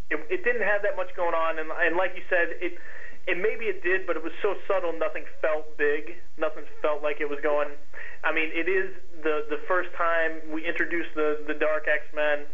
It, 0.09 0.23
it 0.31 0.43
didn't 0.45 0.63
have 0.63 0.81
that 0.87 0.95
much 0.95 1.11
going 1.15 1.35
on, 1.35 1.59
and, 1.59 1.67
and 1.67 1.97
like 1.97 2.15
you 2.15 2.23
said, 2.29 2.55
it, 2.63 2.79
it 3.27 3.35
maybe 3.35 3.67
it 3.67 3.83
did, 3.83 4.07
but 4.07 4.15
it 4.15 4.23
was 4.23 4.31
so 4.41 4.55
subtle, 4.65 4.95
nothing 4.95 5.27
felt 5.43 5.77
big. 5.77 6.15
Nothing 6.39 6.63
felt 6.81 7.03
like 7.03 7.19
it 7.19 7.27
was 7.27 7.39
going. 7.43 7.75
I 8.23 8.31
mean, 8.31 8.49
it 8.55 8.71
is 8.71 8.95
the 9.21 9.45
the 9.51 9.59
first 9.67 9.89
time 9.97 10.39
we 10.49 10.63
introduced 10.65 11.11
the 11.13 11.43
the 11.45 11.53
Dark 11.53 11.91
X 11.91 12.07
Men, 12.15 12.47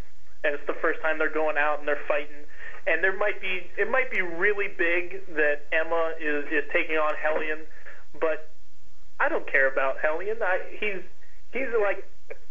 and 0.43 0.53
it's 0.53 0.67
the 0.67 0.77
first 0.81 1.01
time 1.01 1.17
they're 1.17 1.33
going 1.33 1.57
out 1.57 1.79
and 1.79 1.87
they're 1.87 2.05
fighting. 2.07 2.43
And 2.85 3.03
there 3.03 3.15
might 3.15 3.39
be 3.39 3.71
it 3.77 3.89
might 3.89 4.11
be 4.11 4.21
really 4.21 4.67
big 4.67 5.23
that 5.35 5.67
Emma 5.71 6.13
is 6.19 6.45
is 6.51 6.63
taking 6.73 6.97
on 6.97 7.15
Hellion, 7.15 7.63
but 8.19 8.51
I 9.19 9.29
don't 9.29 9.49
care 9.49 9.71
about 9.71 10.03
Hellion. 10.03 10.43
I, 10.43 10.59
he's 10.79 10.99
he's 11.55 11.71
like 11.79 12.03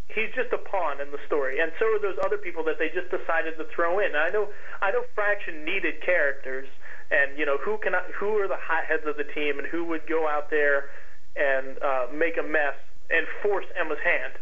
he's 0.08 0.32
just 0.34 0.52
a 0.52 0.58
pawn 0.58 1.00
in 1.00 1.10
the 1.12 1.20
story, 1.26 1.60
and 1.60 1.72
so 1.78 1.84
are 1.92 2.00
those 2.00 2.16
other 2.24 2.38
people 2.38 2.64
that 2.64 2.78
they 2.78 2.88
just 2.88 3.12
decided 3.12 3.56
to 3.58 3.64
throw 3.76 4.00
in. 4.00 4.16
I 4.16 4.30
know 4.30 4.48
I 4.80 4.90
know 4.90 5.04
Fraction 5.14 5.64
needed 5.64 6.00
characters, 6.00 6.68
and 7.10 7.36
you 7.36 7.44
know 7.44 7.58
who 7.60 7.76
can 7.78 7.94
I, 7.94 8.00
who 8.16 8.40
are 8.40 8.48
the 8.48 8.60
hotheads 8.60 9.04
of 9.04 9.16
the 9.16 9.28
team, 9.36 9.58
and 9.58 9.68
who 9.68 9.84
would 9.84 10.08
go 10.08 10.28
out 10.28 10.48
there 10.48 10.88
and 11.36 11.76
uh, 11.82 12.06
make 12.12 12.36
a 12.36 12.42
mess 12.42 12.76
and 13.10 13.26
force 13.42 13.66
Emma's 13.76 14.00
hand. 14.04 14.32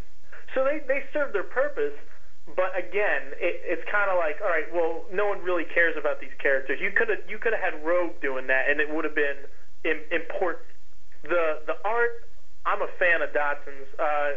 So 0.54 0.62
they 0.62 0.82
they 0.86 1.02
served 1.12 1.34
their 1.34 1.46
purpose. 1.46 1.98
But 2.46 2.76
again, 2.76 3.36
it, 3.38 3.62
it's 3.64 3.84
kind 3.90 4.10
of 4.10 4.18
like, 4.18 4.40
all 4.42 4.50
right, 4.50 4.66
well, 4.72 5.04
no 5.12 5.28
one 5.28 5.42
really 5.42 5.64
cares 5.64 5.94
about 5.98 6.20
these 6.20 6.34
characters. 6.42 6.80
You 6.80 6.90
could 6.90 7.08
have 7.08 7.22
you 7.28 7.38
could 7.38 7.52
have 7.52 7.62
had 7.62 7.84
Rogue 7.84 8.20
doing 8.20 8.46
that, 8.48 8.68
and 8.68 8.80
it 8.80 8.88
would 8.90 9.04
have 9.04 9.14
been 9.14 9.46
Im- 9.84 10.08
important. 10.10 10.66
The 11.22 11.62
the 11.66 11.76
art, 11.84 12.26
I'm 12.66 12.82
a 12.82 12.90
fan 12.98 13.22
of 13.22 13.30
Dodson's. 13.30 13.88
Uh, 13.98 14.30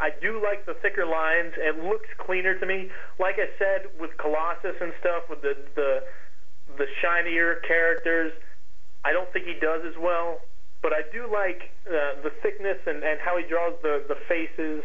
I 0.00 0.10
do 0.22 0.42
like 0.42 0.66
the 0.66 0.74
thicker 0.74 1.06
lines. 1.06 1.52
It 1.56 1.82
looks 1.82 2.08
cleaner 2.18 2.58
to 2.58 2.66
me. 2.66 2.90
Like 3.18 3.36
I 3.38 3.50
said, 3.58 3.90
with 3.98 4.16
Colossus 4.18 4.76
and 4.80 4.92
stuff, 5.00 5.28
with 5.30 5.42
the 5.42 5.56
the 5.74 6.02
the 6.76 6.86
shinier 7.00 7.56
characters, 7.66 8.32
I 9.04 9.12
don't 9.12 9.30
think 9.32 9.46
he 9.46 9.54
does 9.54 9.82
as 9.86 9.96
well. 10.00 10.40
But 10.82 10.92
I 10.92 11.02
do 11.12 11.26
like 11.30 11.70
uh, 11.86 12.22
the 12.22 12.30
thickness 12.42 12.78
and, 12.86 13.02
and 13.02 13.18
how 13.20 13.36
he 13.36 13.44
draws 13.44 13.74
the 13.82 14.04
the 14.08 14.16
faces. 14.28 14.82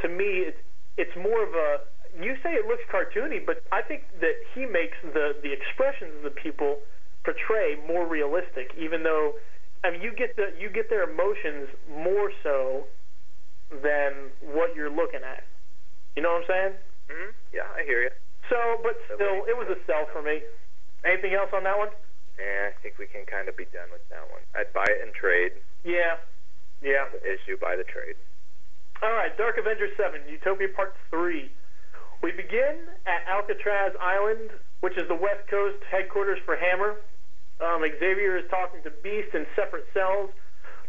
To 0.00 0.08
me, 0.08 0.48
it's 0.48 0.58
it's 0.96 1.14
more 1.16 1.42
of 1.42 1.54
a. 1.54 1.68
You 2.12 2.36
say 2.44 2.52
it 2.52 2.68
looks 2.68 2.84
cartoony, 2.92 3.40
but 3.40 3.64
I 3.72 3.80
think 3.80 4.04
that 4.20 4.36
he 4.54 4.66
makes 4.66 4.96
the 5.02 5.32
the 5.42 5.52
expressions 5.52 6.12
of 6.20 6.22
the 6.22 6.36
people 6.36 6.78
portray 7.24 7.76
more 7.86 8.06
realistic. 8.06 8.72
Even 8.76 9.02
though, 9.02 9.32
I 9.84 9.90
mean, 9.90 10.02
you 10.02 10.12
get 10.12 10.36
the 10.36 10.52
you 10.58 10.68
get 10.68 10.90
their 10.90 11.08
emotions 11.08 11.68
more 11.88 12.30
so 12.42 12.84
than 13.70 14.28
what 14.52 14.76
you're 14.76 14.92
looking 14.92 15.24
at. 15.24 15.44
You 16.16 16.22
know 16.22 16.36
what 16.36 16.44
I'm 16.44 16.48
saying? 16.52 16.74
hmm 17.08 17.30
Yeah, 17.56 17.68
I 17.72 17.84
hear 17.88 18.02
you. 18.04 18.12
So, 18.52 18.58
but 18.84 19.00
still, 19.08 19.48
it 19.48 19.56
was 19.56 19.68
a 19.72 19.78
sell 19.88 20.04
for 20.12 20.20
me. 20.20 20.44
Anything 21.08 21.32
else 21.32 21.48
on 21.56 21.64
that 21.64 21.78
one? 21.78 21.88
Yeah, 22.36 22.68
I 22.68 22.76
think 22.84 22.98
we 23.00 23.06
can 23.08 23.24
kind 23.24 23.48
of 23.48 23.56
be 23.56 23.64
done 23.72 23.88
with 23.92 24.04
that 24.12 24.28
one. 24.28 24.44
I'd 24.52 24.72
buy 24.76 24.84
it 24.84 25.00
in 25.00 25.12
trade. 25.16 25.52
Yeah, 25.84 26.20
yeah. 26.84 27.08
The 27.12 27.22
issue 27.24 27.56
by 27.56 27.76
the 27.76 27.84
trade. 27.84 28.16
All 29.02 29.18
right, 29.18 29.34
Dark 29.36 29.58
Avengers 29.58 29.90
7, 29.98 30.30
Utopia 30.30 30.70
Part 30.78 30.94
3. 31.10 31.50
We 32.22 32.30
begin 32.38 32.86
at 33.02 33.26
Alcatraz 33.26 33.98
Island, 33.98 34.54
which 34.78 34.94
is 34.94 35.10
the 35.10 35.18
West 35.18 35.42
Coast 35.50 35.82
headquarters 35.90 36.38
for 36.46 36.54
Hammer. 36.54 37.02
Um, 37.58 37.82
Xavier 37.82 38.38
is 38.38 38.46
talking 38.46 38.78
to 38.86 38.94
Beast 39.02 39.34
in 39.34 39.42
separate 39.58 39.90
cells. 39.90 40.30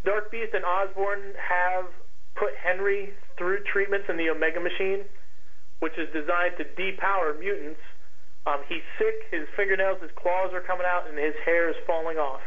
Dark 0.05 0.29
Beast 0.29 0.53
and 0.53 0.61
Osborn 0.61 1.33
have 1.41 1.89
put 2.37 2.53
Henry 2.61 3.17
through 3.33 3.65
treatments 3.65 4.05
in 4.05 4.17
the 4.21 4.29
Omega 4.29 4.61
Machine, 4.61 5.09
which 5.81 5.97
is 5.97 6.05
designed 6.13 6.53
to 6.61 6.69
depower 6.77 7.33
mutants. 7.33 7.81
Um, 8.45 8.61
he's 8.69 8.85
sick, 9.01 9.25
his 9.33 9.49
fingernails, 9.57 9.97
his 10.05 10.13
claws 10.13 10.53
are 10.53 10.61
coming 10.61 10.85
out, 10.85 11.09
and 11.09 11.17
his 11.17 11.33
hair 11.49 11.65
is 11.65 11.75
falling 11.89 12.21
off. 12.21 12.45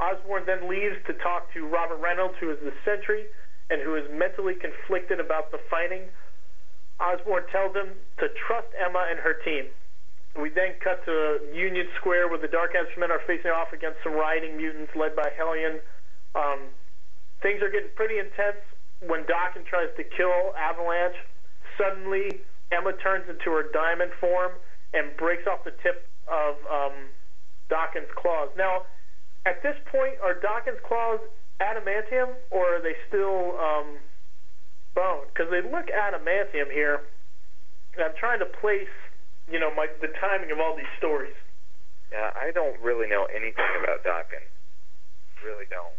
Osborn 0.00 0.48
then 0.48 0.72
leaves 0.72 0.96
to 1.04 1.12
talk 1.20 1.52
to 1.52 1.68
Robert 1.68 2.00
Reynolds, 2.00 2.40
who 2.40 2.48
is 2.48 2.56
the 2.64 2.72
Sentry 2.80 3.28
and 3.72 3.80
who 3.80 3.96
is 3.96 4.04
mentally 4.12 4.52
conflicted 4.52 5.18
about 5.18 5.50
the 5.50 5.56
fighting. 5.72 6.12
Osborn 7.00 7.48
tells 7.48 7.72
him 7.74 7.96
to 8.20 8.28
trust 8.46 8.68
Emma 8.76 9.08
and 9.08 9.18
her 9.18 9.40
team. 9.40 9.72
We 10.36 10.52
then 10.52 10.76
cut 10.84 11.00
to 11.08 11.40
Union 11.56 11.88
Square 11.96 12.28
where 12.28 12.38
the 12.38 12.52
Dark 12.52 12.76
Men 13.00 13.10
are 13.10 13.24
facing 13.26 13.50
off 13.50 13.72
against 13.72 14.04
some 14.04 14.12
rioting 14.12 14.56
mutants 14.56 14.92
led 14.94 15.16
by 15.16 15.32
Hellion. 15.36 15.80
Um, 16.36 16.68
things 17.40 17.64
are 17.64 17.72
getting 17.72 17.90
pretty 17.96 18.20
intense 18.20 18.60
when 19.08 19.24
Daken 19.24 19.64
tries 19.64 19.88
to 19.96 20.04
kill 20.04 20.52
Avalanche. 20.56 21.16
Suddenly, 21.80 22.44
Emma 22.70 22.92
turns 23.02 23.24
into 23.28 23.50
her 23.56 23.72
diamond 23.72 24.12
form 24.20 24.52
and 24.92 25.16
breaks 25.16 25.48
off 25.48 25.64
the 25.64 25.74
tip 25.82 26.08
of 26.28 26.56
um, 26.68 27.08
Daken's 27.68 28.12
claws. 28.16 28.48
Now, 28.56 28.84
at 29.44 29.62
this 29.62 29.76
point, 29.90 30.20
are 30.22 30.36
Daken's 30.36 30.80
claws 30.86 31.20
adamantium 31.60 32.34
or 32.50 32.76
are 32.76 32.82
they 32.82 32.96
still 33.08 33.58
um, 33.58 33.98
bone? 34.94 35.26
Because 35.32 35.50
they 35.50 35.62
look 35.62 35.88
adamantium 35.88 36.70
here. 36.72 37.02
And 37.94 38.04
I'm 38.04 38.16
trying 38.18 38.38
to 38.40 38.48
place, 38.60 38.92
you 39.50 39.60
know, 39.60 39.74
my 39.74 39.86
the 40.00 40.08
timing 40.20 40.50
of 40.50 40.58
all 40.58 40.76
these 40.76 40.90
stories. 40.98 41.36
Yeah, 42.10 42.30
I 42.36 42.52
don't 42.52 42.80
really 42.80 43.08
know 43.08 43.24
anything 43.24 43.72
about 43.82 44.04
Daken. 44.04 44.44
Really 45.44 45.64
don't. 45.68 45.96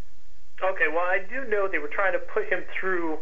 Okay, 0.62 0.88
well, 0.88 1.06
I 1.06 1.20
do 1.26 1.50
know 1.50 1.68
they 1.68 1.80
were 1.80 1.92
trying 1.92 2.14
to 2.14 2.24
put 2.34 2.46
him 2.46 2.64
through 2.80 3.18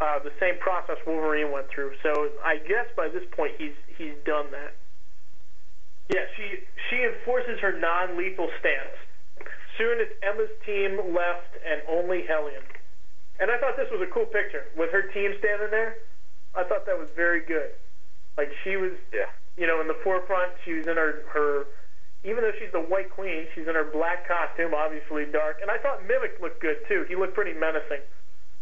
uh, 0.00 0.18
the 0.20 0.32
same 0.40 0.58
process 0.58 0.96
Wolverine 1.06 1.52
went 1.52 1.68
through. 1.72 1.92
So 2.02 2.28
I 2.44 2.56
guess 2.56 2.88
by 2.96 3.08
this 3.08 3.24
point 3.32 3.52
he's 3.56 3.76
he's 3.96 4.16
done 4.24 4.50
that. 4.52 4.76
Yeah, 6.12 6.24
she 6.36 6.64
she 6.90 7.04
enforces 7.04 7.58
her 7.60 7.78
non-lethal 7.78 8.48
stance. 8.60 8.96
Soon 9.78 10.00
it's 10.00 10.12
Emma's 10.22 10.50
team 10.64 10.96
left 11.14 11.52
and 11.64 11.82
only 11.88 12.24
Hellion. 12.26 12.62
And 13.40 13.50
I 13.50 13.58
thought 13.58 13.76
this 13.76 13.90
was 13.92 14.00
a 14.00 14.10
cool 14.12 14.24
picture 14.24 14.64
with 14.76 14.90
her 14.92 15.02
team 15.12 15.34
standing 15.38 15.70
there. 15.70 15.98
I 16.54 16.64
thought 16.64 16.86
that 16.86 16.96
was 16.98 17.08
very 17.14 17.40
good. 17.44 17.72
Like 18.38 18.48
she 18.64 18.76
was, 18.76 18.92
Yeah. 19.12 19.28
you 19.56 19.66
know, 19.66 19.80
in 19.80 19.88
the 19.88 19.98
forefront. 20.02 20.52
She 20.64 20.72
was 20.74 20.86
in 20.86 20.96
her 20.96 21.24
her, 21.32 21.66
even 22.24 22.40
though 22.42 22.52
she's 22.58 22.72
the 22.72 22.80
White 22.80 23.10
Queen, 23.10 23.46
she's 23.54 23.68
in 23.68 23.74
her 23.74 23.84
black 23.84 24.26
costume, 24.26 24.72
obviously 24.72 25.26
dark. 25.26 25.60
And 25.60 25.70
I 25.70 25.76
thought 25.78 26.04
Mimic 26.08 26.40
looked 26.40 26.60
good 26.60 26.80
too. 26.88 27.04
He 27.08 27.14
looked 27.16 27.34
pretty 27.34 27.52
menacing. 27.52 28.00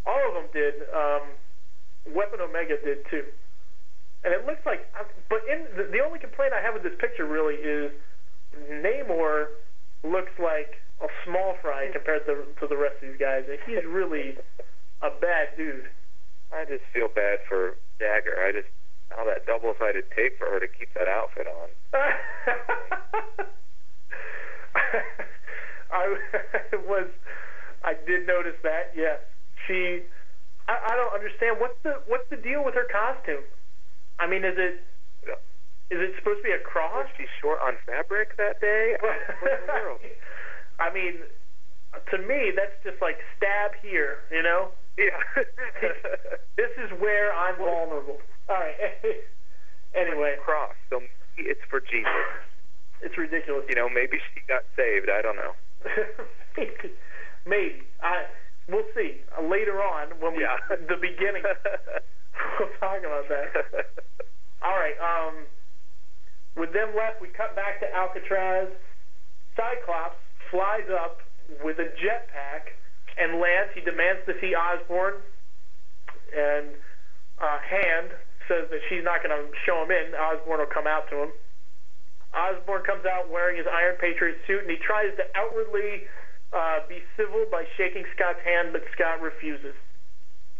All 0.06 0.20
of 0.28 0.34
them 0.34 0.48
did. 0.52 0.82
Um, 0.90 1.22
Weapon 2.12 2.40
Omega 2.40 2.76
did 2.84 3.06
too. 3.10 3.24
And 4.24 4.32
it 4.34 4.44
looks 4.46 4.64
like, 4.66 4.90
but 5.28 5.40
in 5.48 5.66
the, 5.76 5.84
the 5.92 6.00
only 6.00 6.18
complaint 6.18 6.52
I 6.52 6.60
have 6.60 6.74
with 6.74 6.82
this 6.82 6.96
picture 6.98 7.26
really 7.26 7.54
is 7.56 7.92
Namor 8.70 9.46
looks 10.02 10.32
like 10.38 10.80
a 11.04 11.08
small 11.24 11.54
fry 11.60 11.90
compared 11.92 12.24
to, 12.26 12.48
to 12.60 12.66
the 12.66 12.76
rest 12.76 12.96
of 13.02 13.12
these 13.12 13.20
guys, 13.20 13.44
and 13.48 13.58
he's 13.68 13.84
really 13.84 14.36
a 15.02 15.10
bad 15.20 15.52
dude. 15.56 15.88
I 16.52 16.64
just 16.64 16.84
feel 16.92 17.08
bad 17.08 17.40
for 17.48 17.76
Dagger. 17.98 18.40
I 18.40 18.52
just 18.52 18.68
all 19.12 19.26
that 19.26 19.46
double-sided 19.46 20.04
tape 20.16 20.38
for 20.38 20.46
her 20.50 20.58
to 20.58 20.66
keep 20.66 20.88
that 20.94 21.06
outfit 21.06 21.46
on. 21.46 21.68
I 25.92 26.16
was, 26.88 27.06
I 27.84 27.94
did 28.06 28.26
notice 28.26 28.56
that. 28.62 28.90
Yes, 28.96 29.20
she. 29.66 30.02
I, 30.66 30.74
I 30.90 30.96
don't 30.96 31.14
understand 31.14 31.60
what's 31.60 31.78
the 31.84 32.00
what's 32.08 32.28
the 32.30 32.36
deal 32.36 32.64
with 32.64 32.74
her 32.74 32.88
costume. 32.90 33.44
I 34.18 34.26
mean, 34.26 34.44
is 34.44 34.56
it 34.56 34.80
is 35.90 36.00
it 36.00 36.16
supposed 36.18 36.40
to 36.40 36.44
be 36.48 36.56
a 36.56 36.58
cross? 36.58 37.06
Was 37.06 37.06
she 37.16 37.26
short 37.40 37.60
on 37.60 37.76
fabric 37.86 38.36
that 38.36 38.60
day? 38.60 38.96
What 39.00 39.14
in 39.14 39.66
the 39.66 39.72
world? 39.72 40.00
I 40.78 40.92
mean, 40.92 41.14
to 42.10 42.18
me, 42.18 42.52
that's 42.54 42.74
just 42.82 43.00
like 43.02 43.16
stab 43.36 43.72
here. 43.82 44.18
You 44.30 44.42
know, 44.42 44.68
Yeah. 44.98 45.18
this 46.56 46.70
is 46.78 46.90
where 47.00 47.32
I'm 47.34 47.56
vulnerable. 47.56 48.18
All 48.48 48.56
right. 48.56 48.74
anyway, 49.94 50.36
Cross. 50.44 50.74
So 50.90 51.00
maybe 51.00 51.50
it's 51.50 51.60
for 51.70 51.80
Jesus. 51.80 52.10
it's 53.02 53.16
ridiculous. 53.18 53.64
You 53.68 53.76
know, 53.76 53.88
maybe 53.88 54.18
she 54.34 54.40
got 54.48 54.62
saved. 54.76 55.08
I 55.10 55.22
don't 55.22 55.36
know. 55.36 55.52
maybe, 56.56 56.94
maybe. 57.46 57.82
I 58.02 58.24
we'll 58.68 58.88
see 58.96 59.20
uh, 59.36 59.42
later 59.42 59.82
on 59.82 60.08
when 60.20 60.34
we 60.36 60.42
Yeah. 60.42 60.56
the 60.88 60.96
beginning. 60.96 61.42
we'll 62.58 62.68
talk 62.80 62.98
about 63.04 63.28
that. 63.28 63.52
All 64.62 64.76
right. 64.78 64.96
Um, 64.98 65.44
with 66.56 66.72
them 66.72 66.94
left, 66.96 67.20
we 67.20 67.28
cut 67.28 67.54
back 67.56 67.80
to 67.80 67.86
Alcatraz. 67.94 68.68
Cyclops 69.56 70.16
flies 70.50 70.88
up 70.90 71.20
with 71.62 71.78
a 71.78 71.88
jetpack 72.00 72.74
and 73.18 73.40
lands. 73.40 73.72
He 73.74 73.80
demands 73.80 74.22
to 74.26 74.34
see 74.40 74.54
Osborn. 74.54 75.14
and 76.34 76.74
uh, 77.38 77.58
Hand 77.62 78.10
says 78.48 78.68
that 78.70 78.80
she's 78.88 79.04
not 79.04 79.22
going 79.22 79.32
to 79.34 79.48
show 79.64 79.82
him 79.82 79.90
in. 79.90 80.14
Osborn 80.14 80.60
will 80.60 80.72
come 80.72 80.86
out 80.86 81.08
to 81.10 81.28
him. 81.28 81.32
Osborn 82.34 82.82
comes 82.82 83.06
out 83.06 83.30
wearing 83.30 83.56
his 83.56 83.66
Iron 83.70 83.96
Patriot 84.00 84.36
suit, 84.46 84.66
and 84.66 84.70
he 84.70 84.76
tries 84.82 85.14
to 85.16 85.24
outwardly 85.38 86.04
uh, 86.52 86.82
be 86.90 86.98
civil 87.16 87.46
by 87.50 87.64
shaking 87.78 88.02
Scott's 88.14 88.42
hand, 88.42 88.74
but 88.74 88.82
Scott 88.92 89.22
refuses. 89.22 89.74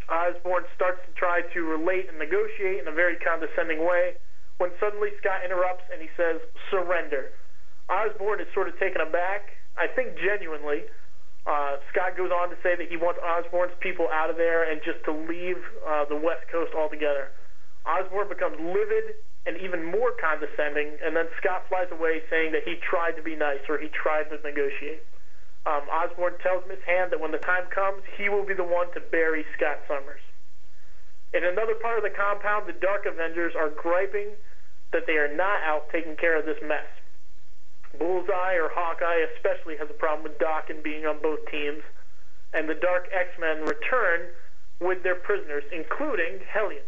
Osborn 0.09 0.65
starts 0.77 1.01
to 1.09 1.13
try 1.17 1.43
to 1.43 1.61
relate 1.65 2.09
and 2.09 2.19
negotiate 2.19 2.79
in 2.79 2.87
a 2.89 2.95
very 2.95 3.17
condescending 3.17 3.83
way 3.83 4.15
when 4.59 4.71
suddenly 4.79 5.11
Scott 5.19 5.43
interrupts 5.45 5.83
and 5.91 5.99
he 6.01 6.09
says, 6.15 6.39
surrender. 6.71 7.35
Osborn 7.89 8.41
is 8.41 8.47
sort 8.55 8.69
of 8.69 8.79
taken 8.79 9.01
aback, 9.01 9.54
I 9.77 9.87
think 9.87 10.17
genuinely. 10.19 10.87
Uh, 11.47 11.77
Scott 11.93 12.17
goes 12.17 12.33
on 12.33 12.49
to 12.49 12.57
say 12.63 12.75
that 12.75 12.89
he 12.89 12.97
wants 12.97 13.21
Osborn's 13.21 13.77
people 13.81 14.09
out 14.09 14.31
of 14.31 14.37
there 14.37 14.71
and 14.71 14.81
just 14.81 15.05
to 15.05 15.13
leave 15.13 15.61
uh, 15.85 16.05
the 16.09 16.17
West 16.17 16.49
Coast 16.51 16.73
altogether. 16.73 17.31
Osborne 17.85 18.29
becomes 18.29 18.57
livid 18.59 19.21
and 19.45 19.61
even 19.61 19.85
more 19.85 20.17
condescending, 20.17 20.97
and 21.05 21.15
then 21.15 21.29
Scott 21.37 21.69
flies 21.69 21.89
away 21.93 22.25
saying 22.31 22.53
that 22.53 22.65
he 22.65 22.81
tried 22.81 23.13
to 23.13 23.23
be 23.23 23.37
nice 23.37 23.61
or 23.69 23.77
he 23.77 23.89
tried 23.93 24.33
to 24.33 24.41
negotiate. 24.41 25.05
Um, 25.67 25.85
Osborn 25.93 26.41
tells 26.41 26.65
Miss 26.69 26.81
Hand 26.87 27.13
that 27.13 27.21
when 27.21 27.33
the 27.33 27.45
time 27.45 27.69
comes, 27.69 28.03
he 28.17 28.29
will 28.29 28.45
be 28.45 28.55
the 28.55 28.65
one 28.65 28.93
to 28.93 29.01
bury 29.01 29.45
Scott 29.57 29.81
Summers. 29.89 30.21
In 31.33 31.45
another 31.45 31.75
part 31.75 31.99
of 31.99 32.05
the 32.05 32.15
compound, 32.15 32.69
the 32.69 32.79
Dark 32.81 33.05
Avengers 33.05 33.53
are 33.57 33.69
griping 33.69 34.33
that 34.93 35.05
they 35.07 35.17
are 35.17 35.35
not 35.35 35.61
out 35.65 35.91
taking 35.91 36.17
care 36.17 36.39
of 36.39 36.47
this 36.47 36.61
mess. 36.63 36.87
Bullseye 37.99 38.55
or 38.55 38.71
Hawkeye 38.73 39.25
especially 39.37 39.77
has 39.79 39.89
a 39.91 39.99
problem 39.99 40.23
with 40.23 40.39
Daken 40.39 40.83
being 40.83 41.07
on 41.07 41.21
both 41.23 41.41
teams, 41.51 41.83
and 42.53 42.69
the 42.69 42.75
Dark 42.75 43.09
X-Men 43.13 43.63
return 43.67 44.31
with 44.81 45.03
their 45.03 45.17
prisoners, 45.17 45.65
including 45.73 46.41
Hellion 46.51 46.85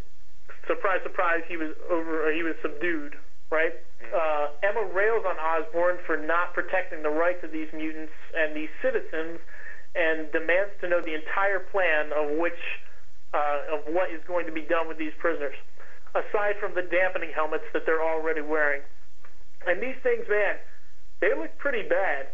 surprise, 0.66 1.00
surprise, 1.02 1.42
he 1.48 1.56
was 1.56 1.74
over. 1.90 2.30
He 2.34 2.42
was 2.42 2.54
subdued. 2.62 3.16
Right. 3.48 3.78
Uh, 4.02 4.50
Emma 4.66 4.90
rails 4.90 5.22
on 5.22 5.38
Osborn 5.38 6.02
for 6.04 6.18
not 6.18 6.52
protecting 6.52 7.02
the 7.02 7.14
rights 7.14 7.46
of 7.46 7.52
these 7.54 7.70
mutants 7.72 8.12
and 8.34 8.56
these 8.56 8.70
citizens, 8.82 9.38
and 9.94 10.30
demands 10.32 10.74
to 10.82 10.90
know 10.90 11.00
the 11.00 11.14
entire 11.14 11.62
plan 11.70 12.10
of 12.10 12.36
which 12.38 12.58
uh, 13.32 13.78
of 13.78 13.94
what 13.94 14.10
is 14.10 14.20
going 14.26 14.46
to 14.46 14.52
be 14.52 14.62
done 14.66 14.88
with 14.88 14.98
these 14.98 15.14
prisoners, 15.18 15.54
aside 16.18 16.58
from 16.58 16.74
the 16.74 16.82
dampening 16.82 17.30
helmets 17.34 17.64
that 17.72 17.86
they're 17.86 18.02
already 18.02 18.42
wearing. 18.42 18.82
And 19.66 19.80
these 19.80 19.98
things, 20.02 20.26
man, 20.28 20.58
they 21.20 21.32
look 21.36 21.56
pretty 21.58 21.86
bad. 21.88 22.28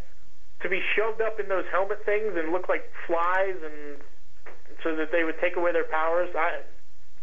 To 0.61 0.69
be 0.69 0.79
shoved 0.95 1.19
up 1.19 1.39
in 1.39 1.49
those 1.49 1.65
helmet 1.71 2.05
things 2.05 2.33
and 2.39 2.53
look 2.53 2.69
like 2.69 2.87
flies, 3.05 3.59
and 3.59 3.99
so 4.83 4.95
that 4.95 5.11
they 5.11 5.23
would 5.23 5.35
take 5.41 5.57
away 5.57 5.73
their 5.73 5.87
powers. 5.87 6.29
I, 6.35 6.63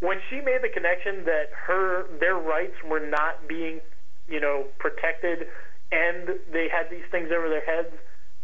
when 0.01 0.19
she 0.29 0.41
made 0.41 0.61
the 0.63 0.69
connection 0.69 1.25
that 1.25 1.49
her 1.67 2.05
their 2.21 2.37
rights 2.37 2.77
were 2.85 3.01
not 3.01 3.49
being, 3.49 3.81
you 4.29 4.41
know, 4.41 4.65
protected, 4.79 5.49
and 5.93 6.41
they 6.53 6.69
had 6.69 6.91
these 6.91 7.05
things 7.11 7.29
over 7.33 7.49
their 7.49 7.65
heads, 7.65 7.93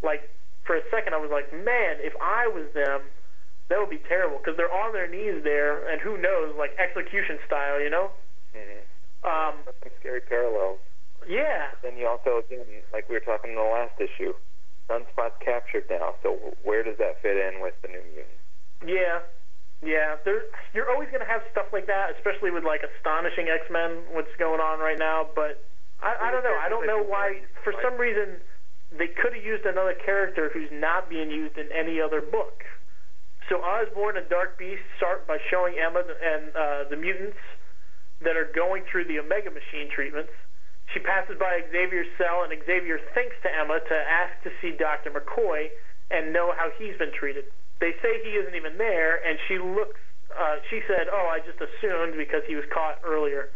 like 0.02 0.30
for 0.64 0.76
a 0.76 0.84
second 0.90 1.14
I 1.14 1.18
was 1.18 1.30
like, 1.30 1.52
man, 1.52 2.00
if 2.00 2.12
I 2.20 2.48
was 2.48 2.64
them, 2.74 3.08
that 3.68 3.78
would 3.78 3.90
be 3.90 4.02
terrible 4.08 4.38
because 4.38 4.56
they're 4.56 4.72
on 4.72 4.92
their 4.92 5.08
knees 5.08 5.42
there, 5.44 5.88
and 5.90 6.00
who 6.00 6.16
knows, 6.16 6.54
like 6.56 6.72
execution 6.78 7.38
style, 7.46 7.80
you 7.80 7.90
know. 7.90 8.10
Mm-hmm. 8.54 8.80
Um, 9.26 9.54
scary 10.00 10.20
parallels. 10.20 10.78
Yeah, 11.28 11.74
Then 11.82 11.96
you 11.96 12.06
also, 12.06 12.44
again, 12.44 12.66
like 12.92 13.08
we 13.08 13.16
were 13.16 13.24
talking 13.24 13.50
in 13.50 13.56
the 13.56 13.62
last 13.62 13.98
issue, 13.98 14.32
Sunspot's 14.88 15.34
captured 15.42 15.84
now. 15.90 16.14
So 16.22 16.54
where 16.62 16.82
does 16.82 16.98
that 16.98 17.22
fit 17.22 17.36
in 17.36 17.60
with 17.60 17.74
the 17.82 17.88
New 17.88 18.02
Mutants? 18.14 18.42
Yeah, 18.84 19.24
yeah. 19.82 20.16
There, 20.24 20.46
you're 20.74 20.90
always 20.90 21.08
going 21.10 21.24
to 21.24 21.30
have 21.30 21.42
stuff 21.50 21.66
like 21.72 21.86
that, 21.86 22.14
especially 22.16 22.50
with 22.50 22.64
like 22.64 22.82
astonishing 22.84 23.48
X 23.48 23.66
Men. 23.70 24.06
What's 24.12 24.32
going 24.38 24.60
on 24.60 24.78
right 24.78 24.98
now? 24.98 25.26
But 25.34 25.64
I, 26.02 26.28
I 26.28 26.30
don't 26.30 26.44
know. 26.44 26.56
I 26.56 26.68
don't 26.68 26.86
know 26.86 27.02
why. 27.02 27.42
For 27.64 27.74
some 27.82 27.98
reason, 27.98 28.38
they 28.94 29.08
could 29.08 29.34
have 29.34 29.44
used 29.44 29.66
another 29.66 29.94
character 30.04 30.50
who's 30.52 30.70
not 30.70 31.08
being 31.08 31.30
used 31.30 31.58
in 31.58 31.68
any 31.72 32.00
other 32.00 32.20
book. 32.20 32.62
So 33.48 33.62
Osborn 33.62 34.16
and 34.16 34.28
Dark 34.28 34.58
Beast 34.58 34.82
start 34.96 35.26
by 35.26 35.38
showing 35.50 35.74
Emma 35.78 36.02
and 36.02 36.50
uh, 36.54 36.88
the 36.90 36.96
mutants 36.96 37.38
that 38.22 38.36
are 38.36 38.50
going 38.54 38.82
through 38.90 39.04
the 39.04 39.18
Omega 39.18 39.50
Machine 39.50 39.88
treatments. 39.94 40.32
She 40.94 41.00
passes 41.00 41.36
by 41.38 41.60
Xavier's 41.72 42.08
cell, 42.16 42.44
and 42.46 42.52
Xavier 42.64 42.98
thinks 43.14 43.36
to 43.42 43.50
Emma 43.50 43.80
to 43.80 43.96
ask 43.96 44.32
to 44.44 44.50
see 44.62 44.72
Dr. 44.78 45.10
McCoy 45.10 45.68
and 46.10 46.32
know 46.32 46.54
how 46.56 46.70
he's 46.78 46.96
been 46.98 47.12
treated. 47.12 47.44
They 47.80 47.92
say 48.00 48.22
he 48.22 48.38
isn't 48.38 48.54
even 48.54 48.78
there, 48.78 49.20
and 49.26 49.38
she 49.48 49.58
looks. 49.58 50.00
Uh, 50.30 50.56
she 50.70 50.80
said, 50.86 51.08
"Oh, 51.10 51.26
I 51.26 51.40
just 51.40 51.60
assumed 51.60 52.16
because 52.16 52.42
he 52.46 52.54
was 52.54 52.64
caught 52.72 53.00
earlier." 53.04 53.50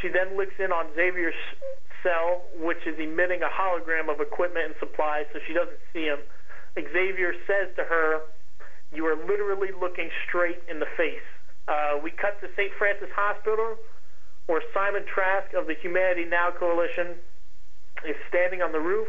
She 0.00 0.08
then 0.08 0.36
looks 0.36 0.54
in 0.58 0.70
on 0.70 0.94
Xavier's 0.94 1.34
cell, 2.02 2.44
which 2.54 2.86
is 2.86 2.98
emitting 2.98 3.42
a 3.42 3.50
hologram 3.50 4.08
of 4.08 4.20
equipment 4.20 4.66
and 4.66 4.74
supplies, 4.78 5.26
so 5.32 5.40
she 5.46 5.52
doesn't 5.52 5.80
see 5.92 6.04
him. 6.04 6.20
Xavier 6.78 7.34
says 7.46 7.74
to 7.74 7.84
her, 7.84 8.20
"You 8.92 9.06
are 9.06 9.16
literally 9.16 9.72
looking 9.72 10.10
straight 10.28 10.62
in 10.68 10.78
the 10.78 10.86
face." 10.96 11.26
Uh, 11.66 11.98
we 12.02 12.10
cut 12.10 12.40
to 12.40 12.48
St. 12.54 12.72
Francis 12.78 13.10
Hospital, 13.12 13.76
where 14.48 14.64
Simon 14.72 15.04
Trask 15.04 15.52
of 15.52 15.68
the 15.68 15.76
Humanity 15.76 16.24
Now 16.24 16.48
Coalition 16.50 17.20
is 18.08 18.16
standing 18.32 18.64
on 18.64 18.72
the 18.72 18.80
roof. 18.80 19.08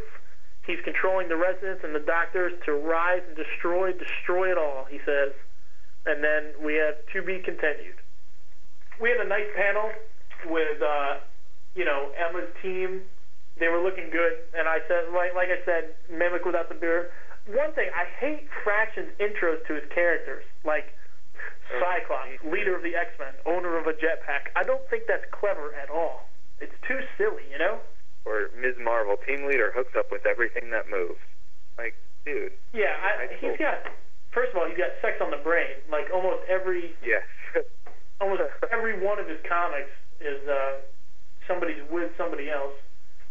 He's 0.67 0.83
controlling 0.83 1.31
the 1.31 1.39
residents 1.39 1.81
and 1.83 1.95
the 1.95 2.03
doctors 2.03 2.51
to 2.67 2.75
rise 2.75 3.23
and 3.25 3.35
destroy, 3.39 3.95
destroy 3.95 4.51
it 4.51 4.59
all, 4.59 4.85
he 4.91 4.99
says. 5.07 5.31
And 6.05 6.21
then 6.21 6.59
we 6.59 6.75
have 6.75 6.99
to 7.15 7.23
be 7.23 7.39
continued. 7.39 7.95
We 8.99 9.09
had 9.15 9.23
a 9.23 9.29
nice 9.29 9.47
panel 9.55 9.89
with, 10.51 10.81
uh, 10.83 11.23
you 11.73 11.85
know, 11.85 12.11
Emma's 12.19 12.51
team. 12.61 13.07
They 13.59 13.71
were 13.71 13.79
looking 13.79 14.11
good, 14.11 14.43
and 14.53 14.67
I 14.67 14.79
said, 14.87 15.15
like, 15.15 15.35
like 15.35 15.47
I 15.47 15.63
said, 15.63 15.95
Mimic 16.11 16.43
without 16.45 16.67
the 16.67 16.75
beard. 16.75 17.11
One 17.47 17.71
thing, 17.73 17.87
I 17.95 18.03
hate 18.19 18.47
Fraction's 18.63 19.15
intros 19.19 19.65
to 19.67 19.73
his 19.75 19.87
characters, 19.95 20.43
like 20.63 20.91
Cyclops, 21.77 22.41
leader 22.49 22.73
of 22.75 22.81
the 22.81 22.95
X-Men, 22.97 23.37
owner 23.45 23.77
of 23.77 23.85
a 23.85 23.93
jetpack. 23.93 24.49
I 24.57 24.63
don't 24.65 24.81
think 24.89 25.05
that's 25.07 25.25
clever 25.29 25.73
at 25.77 25.89
all. 25.93 26.25
It's 26.59 26.73
too 26.87 26.99
silly, 27.17 27.45
you 27.51 27.57
know? 27.61 27.77
Or 28.25 28.49
Ms. 28.57 28.75
Marvel, 28.81 29.15
team 29.25 29.45
leader, 29.45 29.71
hooks 29.73 29.93
up 29.97 30.11
with 30.11 30.25
everything 30.25 30.71
that 30.71 30.89
moves. 30.89 31.21
Like, 31.77 31.93
dude. 32.25 32.51
Yeah, 32.73 32.97
I, 32.99 33.29
High 33.29 33.37
he's 33.39 33.57
got. 33.61 33.85
First 34.33 34.51
of 34.53 34.61
all, 34.61 34.67
he's 34.67 34.77
got 34.77 34.91
sex 35.01 35.17
on 35.21 35.31
the 35.31 35.41
brain. 35.41 35.79
Like 35.89 36.09
almost 36.13 36.43
every, 36.49 36.93
Yes. 37.05 37.23
almost 38.21 38.41
every 38.69 38.99
one 38.99 39.17
of 39.17 39.27
his 39.27 39.39
comics 39.47 39.89
is 40.19 40.41
uh, 40.49 40.83
somebody's 41.47 41.81
with 41.89 42.11
somebody 42.17 42.49
else. 42.51 42.75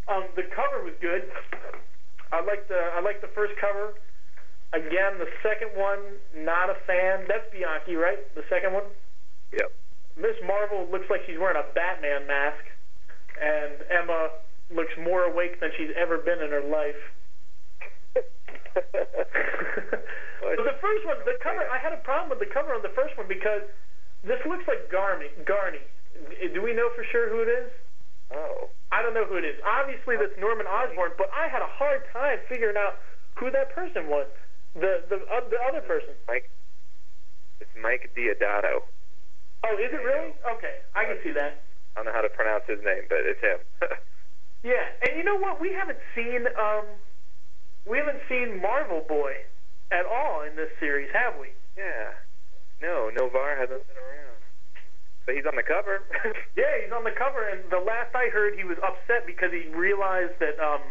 Um, 0.09 0.25
the 0.35 0.49
cover 0.57 0.83
was 0.83 0.95
good. 1.05 1.29
I 2.33 2.41
like 2.41 2.67
the 2.69 2.81
I 2.97 3.01
like 3.01 3.21
the 3.21 3.29
first 3.37 3.53
cover. 3.61 3.93
Again, 4.73 5.17
the 5.17 5.29
second 5.41 5.73
one, 5.75 6.21
not 6.37 6.69
a 6.69 6.77
fan. 6.87 7.25
That's 7.25 7.49
Bianchi, 7.53 7.97
right? 7.97 8.21
The 8.35 8.45
second 8.53 8.75
one. 8.75 8.85
yep. 9.53 9.73
Miss 10.17 10.37
Marvel 10.45 10.87
looks 10.91 11.07
like 11.09 11.23
she's 11.27 11.39
wearing 11.39 11.57
a 11.57 11.65
Batman 11.73 12.27
mask, 12.27 12.61
and 13.41 13.81
Emma 13.89 14.29
looks 14.69 14.93
more 15.01 15.25
awake 15.25 15.61
than 15.61 15.71
she's 15.79 15.89
ever 15.97 16.19
been 16.19 16.43
in 16.43 16.51
her 16.51 16.61
life. 16.61 17.01
but 18.75 20.59
the 20.59 20.77
first 20.83 21.07
one, 21.07 21.17
the 21.25 21.39
cover, 21.41 21.65
I 21.65 21.79
had 21.79 21.95
a 21.95 22.03
problem 22.05 22.29
with 22.29 22.41
the 22.41 22.53
cover 22.53 22.75
on 22.75 22.83
the 22.83 22.93
first 22.93 23.17
one 23.17 23.29
because 23.29 23.63
this 24.21 24.43
looks 24.45 24.69
like 24.69 24.91
Garney. 24.93 25.33
Garney. 25.47 25.81
Do 26.53 26.61
we 26.61 26.75
know 26.75 26.91
for 26.93 27.07
sure 27.09 27.31
who 27.31 27.41
it 27.41 27.49
is? 27.49 27.71
oh. 28.35 28.69
I 28.91 29.03
don't 29.03 29.13
know 29.13 29.25
who 29.25 29.37
it 29.37 29.45
is. 29.45 29.61
Obviously, 29.65 30.17
that's 30.17 30.33
Norman 30.41 30.67
Osborn, 30.67 31.13
but 31.17 31.29
I 31.29 31.49
had 31.49 31.61
a 31.61 31.69
hard 31.69 32.03
time 32.13 32.41
figuring 32.49 32.77
out 32.77 32.97
who 33.37 33.51
that 33.53 33.71
person 33.77 34.09
was. 34.09 34.27
The 34.81 35.03
the 35.09 35.17
uh, 35.27 35.41
the 35.51 35.59
other 35.69 35.81
person. 35.83 36.15
Mike. 36.27 36.51
It's 37.61 37.71
Mike 37.83 38.11
Deodato. 38.17 38.87
Oh, 39.67 39.75
is 39.75 39.91
it 39.91 39.99
really? 40.03 40.31
Okay, 40.57 40.79
I 40.95 41.05
can 41.05 41.19
see 41.25 41.33
that. 41.35 41.63
I 41.97 42.01
don't 42.03 42.07
know 42.07 42.13
how 42.15 42.23
to 42.23 42.29
pronounce 42.31 42.63
his 42.69 42.79
name, 42.85 43.05
but 43.09 43.19
it's 43.27 43.41
him. 43.41 43.59
Yeah, 44.65 44.83
and 45.07 45.15
you 45.17 45.23
know 45.23 45.39
what? 45.39 45.61
We 45.63 45.71
haven't 45.71 46.03
seen 46.19 46.43
um, 46.59 46.83
we 47.87 47.97
haven't 47.97 48.19
seen 48.29 48.61
Marvel 48.61 49.05
Boy 49.07 49.47
at 49.95 50.03
all 50.05 50.43
in 50.43 50.57
this 50.57 50.71
series, 50.81 51.09
have 51.15 51.39
we? 51.39 51.55
yeah. 51.79 52.11
No, 52.83 53.11
Noh-Varr 53.15 53.55
hasn't 53.55 53.87
been 53.87 53.97
around. 53.99 54.39
But 55.27 55.35
he's 55.35 55.47
on 55.47 55.55
the 55.55 55.63
cover. 55.63 56.03
Yeah, 56.59 56.75
he's 56.83 56.91
on 56.91 57.03
the 57.05 57.15
cover, 57.15 57.47
and 57.49 57.71
the 57.71 57.79
last 57.79 58.15
I 58.19 58.31
heard, 58.35 58.59
he 58.59 58.65
was 58.65 58.79
upset 58.83 59.27
because 59.27 59.51
he 59.55 59.71
realized 59.71 60.35
that, 60.43 60.59
um, 60.59 60.83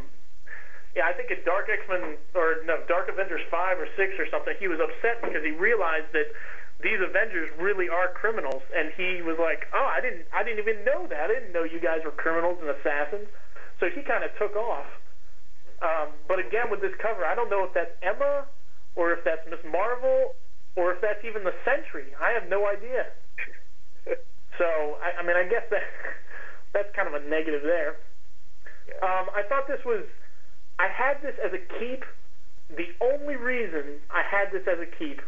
yeah, 0.97 1.05
I 1.05 1.13
think 1.13 1.29
in 1.29 1.37
Dark 1.45 1.69
X 1.69 1.85
Men 1.85 2.17
or 2.33 2.65
no, 2.65 2.81
Dark 2.89 3.05
Avengers 3.05 3.45
five 3.53 3.77
or 3.77 3.85
six 3.93 4.17
or 4.17 4.25
something, 4.33 4.57
he 4.57 4.65
was 4.65 4.81
upset 4.81 5.21
because 5.21 5.45
he 5.45 5.53
realized 5.53 6.09
that 6.17 6.33
these 6.81 6.97
Avengers 7.01 7.49
really 7.57 7.89
are 7.89 8.09
criminals, 8.13 8.61
and 8.73 8.89
he 8.97 9.21
was 9.21 9.37
like, 9.37 9.65
oh, 9.73 9.85
I 9.85 10.01
didn't, 10.01 10.25
I 10.33 10.41
didn't 10.41 10.61
even 10.61 10.85
know 10.85 11.05
that. 11.09 11.29
I 11.29 11.41
didn't 11.41 11.53
know 11.53 11.63
you 11.63 11.79
guys 11.79 12.01
were 12.05 12.13
criminals 12.13 12.57
and 12.61 12.69
assassins. 12.69 13.29
So 13.79 13.89
he 13.93 14.01
kind 14.01 14.25
of 14.25 14.33
took 14.41 14.57
off. 14.57 14.89
Um, 15.81 16.17
but 16.27 16.41
again, 16.41 16.69
with 16.73 16.81
this 16.81 16.93
cover, 16.97 17.25
I 17.25 17.37
don't 17.37 17.49
know 17.49 17.63
if 17.63 17.73
that's 17.73 17.93
Emma 18.01 18.49
or 18.97 19.13
if 19.13 19.21
that's 19.21 19.45
Miss 19.49 19.61
Marvel 19.69 20.33
or 20.73 20.93
if 20.93 21.01
that's 21.01 21.21
even 21.25 21.45
the 21.45 21.53
Sentry. 21.65 22.13
I 22.17 22.33
have 22.33 22.49
no 22.49 22.65
idea. 22.65 23.13
so 24.57 24.97
I, 25.01 25.21
I 25.21 25.25
mean, 25.25 25.37
I 25.37 25.45
guess 25.45 25.65
that 25.69 25.85
that's 26.73 26.89
kind 26.97 27.05
of 27.05 27.13
a 27.13 27.21
negative 27.29 27.61
there. 27.61 27.97
Yeah. 28.89 29.01
Um, 29.05 29.29
I 29.33 29.45
thought 29.45 29.69
this 29.69 29.81
was. 29.85 30.05
I 30.79 30.87
had 30.87 31.21
this 31.21 31.35
as 31.43 31.51
a 31.53 31.79
keep. 31.79 32.03
The 32.69 32.87
only 33.01 33.35
reason 33.35 34.01
I 34.11 34.21
had 34.21 34.51
this 34.51 34.67
as 34.67 34.79
a 34.79 34.85
keep 34.85 35.21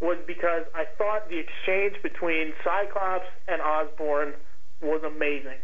was 0.00 0.18
because 0.26 0.64
I 0.74 0.84
thought 0.98 1.28
the 1.28 1.38
exchange 1.38 2.02
between 2.02 2.52
Cyclops 2.64 3.28
and 3.46 3.60
Osborn 3.62 4.34
was 4.82 5.02
amazing. 5.04 5.62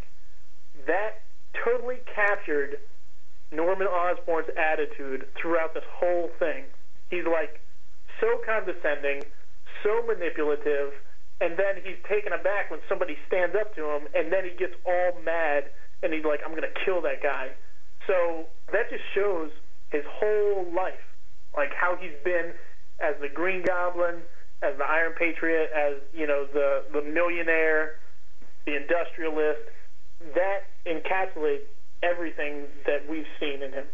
That 0.86 1.22
totally 1.64 1.98
captured 2.14 2.78
Norman 3.50 3.88
Osborn's 3.88 4.48
attitude 4.56 5.26
throughout 5.40 5.74
this 5.74 5.84
whole 5.90 6.30
thing. 6.38 6.64
He's 7.10 7.26
like 7.26 7.60
so 8.20 8.38
condescending, 8.46 9.24
so 9.82 10.02
manipulative, 10.06 10.92
and 11.40 11.58
then 11.58 11.82
he's 11.82 11.98
taken 12.08 12.32
aback 12.32 12.70
when 12.70 12.80
somebody 12.88 13.16
stands 13.26 13.56
up 13.58 13.74
to 13.74 13.84
him, 13.90 14.06
and 14.14 14.32
then 14.32 14.44
he 14.44 14.56
gets 14.56 14.74
all 14.86 15.18
mad 15.24 15.64
and 16.02 16.14
he's 16.14 16.24
like, 16.24 16.40
I'm 16.44 16.52
going 16.52 16.62
to 16.62 16.84
kill 16.84 17.02
that 17.02 17.22
guy. 17.22 17.50
So 18.10 18.46
that 18.72 18.90
just 18.90 19.04
shows 19.14 19.50
his 19.94 20.02
whole 20.18 20.66
life, 20.74 20.98
like 21.56 21.70
how 21.72 21.94
he's 21.94 22.18
been 22.24 22.50
as 22.98 23.14
the 23.22 23.28
Green 23.28 23.62
Goblin, 23.62 24.16
as 24.62 24.76
the 24.78 24.84
Iron 24.84 25.12
Patriot, 25.16 25.70
as 25.70 26.02
you 26.12 26.26
know 26.26 26.44
the 26.52 26.82
the 26.92 27.02
millionaire, 27.02 28.02
the 28.66 28.74
industrialist. 28.74 29.62
That 30.34 30.66
encapsulates 30.86 31.70
everything 32.02 32.66
that 32.84 33.08
we've 33.08 33.30
seen 33.38 33.62
in 33.62 33.72
him. 33.72 33.86